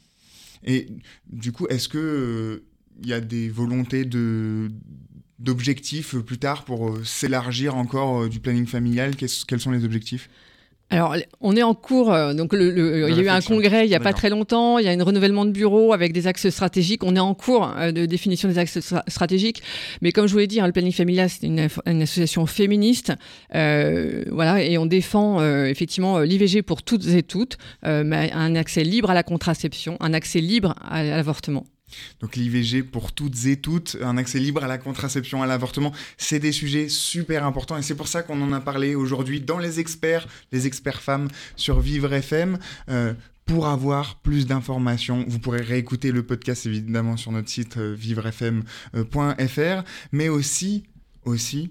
Et 0.64 0.86
du 1.30 1.52
coup, 1.52 1.66
est-ce 1.68 1.88
que 1.88 1.98
euh, 1.98 2.64
il 3.02 3.08
y 3.10 3.12
a 3.12 3.20
des 3.20 3.50
volontés 3.50 4.06
de 4.06 4.70
d'objectifs 5.38 6.14
euh, 6.14 6.22
plus 6.22 6.38
tard 6.38 6.64
pour 6.64 6.88
euh, 6.88 7.02
s'élargir 7.04 7.76
encore 7.76 8.22
euh, 8.22 8.28
du 8.28 8.40
planning 8.40 8.66
familial? 8.66 9.16
Qu'est-ce- 9.16 9.44
Quels 9.46 9.60
sont 9.60 9.70
les 9.70 9.84
objectifs? 9.84 10.28
Alors, 10.90 11.16
on 11.42 11.54
est 11.54 11.62
en 11.62 11.74
cours. 11.74 12.06
donc, 12.34 12.54
le, 12.54 12.70
le- 12.70 13.10
il 13.10 13.14
y 13.16 13.20
a 13.20 13.22
eu 13.22 13.28
un 13.28 13.42
congrès 13.42 13.84
il 13.84 13.90
n'y 13.90 13.94
a 13.94 14.00
pas 14.00 14.14
très 14.14 14.30
longtemps. 14.30 14.78
Il 14.78 14.86
y 14.86 14.88
a 14.88 14.92
un 14.92 15.04
renouvellement 15.04 15.44
de 15.44 15.50
bureau 15.50 15.92
avec 15.92 16.14
des 16.14 16.26
axes 16.26 16.48
stratégiques. 16.48 17.04
On 17.04 17.14
est 17.14 17.18
en 17.20 17.34
cours 17.34 17.68
de 17.92 18.06
définition 18.06 18.48
des 18.48 18.56
axes 18.56 18.78
stra- 18.78 19.02
stratégiques. 19.06 19.62
Mais 20.00 20.12
comme 20.12 20.26
je 20.26 20.32
vous 20.32 20.38
l'ai 20.38 20.46
dit, 20.46 20.60
hein, 20.60 20.66
le 20.66 20.72
planning 20.72 20.94
familial, 20.94 21.28
c'est 21.28 21.46
une, 21.46 21.68
une 21.84 22.00
association 22.00 22.46
féministe. 22.46 23.12
Euh, 23.54 24.24
voilà, 24.30 24.62
et 24.64 24.78
on 24.78 24.86
défend 24.86 25.40
euh, 25.42 25.66
effectivement 25.66 26.20
l'IVG 26.20 26.62
pour 26.62 26.82
toutes 26.82 27.06
et 27.08 27.22
toutes, 27.22 27.58
euh, 27.84 28.02
mais 28.02 28.32
un 28.32 28.54
accès 28.56 28.82
libre 28.82 29.10
à 29.10 29.14
la 29.14 29.22
contraception, 29.22 29.98
un 30.00 30.14
accès 30.14 30.40
libre 30.40 30.74
à 30.82 31.02
l'avortement. 31.04 31.66
Donc 32.20 32.36
l'IVG 32.36 32.82
pour 32.82 33.12
toutes 33.12 33.46
et 33.46 33.56
toutes, 33.56 33.96
un 34.02 34.16
accès 34.16 34.38
libre 34.38 34.64
à 34.64 34.68
la 34.68 34.78
contraception, 34.78 35.42
à 35.42 35.46
l'avortement, 35.46 35.92
c'est 36.16 36.38
des 36.38 36.52
sujets 36.52 36.88
super 36.88 37.44
importants 37.44 37.76
et 37.76 37.82
c'est 37.82 37.94
pour 37.94 38.08
ça 38.08 38.22
qu'on 38.22 38.40
en 38.42 38.52
a 38.52 38.60
parlé 38.60 38.94
aujourd'hui 38.94 39.40
dans 39.40 39.58
les 39.58 39.80
experts, 39.80 40.26
les 40.52 40.66
experts 40.66 41.00
femmes 41.00 41.28
sur 41.56 41.80
Vivre 41.80 42.12
FM. 42.12 42.58
Euh, 42.88 43.14
pour 43.44 43.66
avoir 43.66 44.16
plus 44.16 44.46
d'informations, 44.46 45.24
vous 45.26 45.38
pourrez 45.38 45.62
réécouter 45.62 46.12
le 46.12 46.22
podcast 46.22 46.66
évidemment 46.66 47.16
sur 47.16 47.32
notre 47.32 47.48
site 47.48 47.78
euh, 47.78 47.94
vivrefm.fr, 47.94 49.82
mais 50.12 50.28
aussi, 50.28 50.84
aussi 51.24 51.70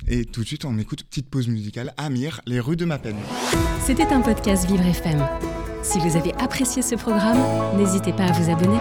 Et 0.07 0.25
tout 0.25 0.41
de 0.41 0.47
suite, 0.47 0.65
on 0.65 0.77
écoute 0.77 1.03
petite 1.03 1.29
pause 1.29 1.47
musicale. 1.47 1.93
Amir, 1.97 2.41
les 2.45 2.59
rues 2.59 2.75
de 2.75 2.85
ma 2.85 2.99
peine. 2.99 3.17
C'était 3.85 4.07
un 4.07 4.21
podcast 4.21 4.67
Vivre 4.67 4.85
FM. 4.85 5.25
Si 5.81 5.99
vous 5.99 6.15
avez 6.15 6.33
apprécié 6.35 6.81
ce 6.81 6.95
programme, 6.95 7.39
n'hésitez 7.77 8.13
pas 8.13 8.25
à 8.25 8.31
vous 8.31 8.51
abonner. 8.51 8.77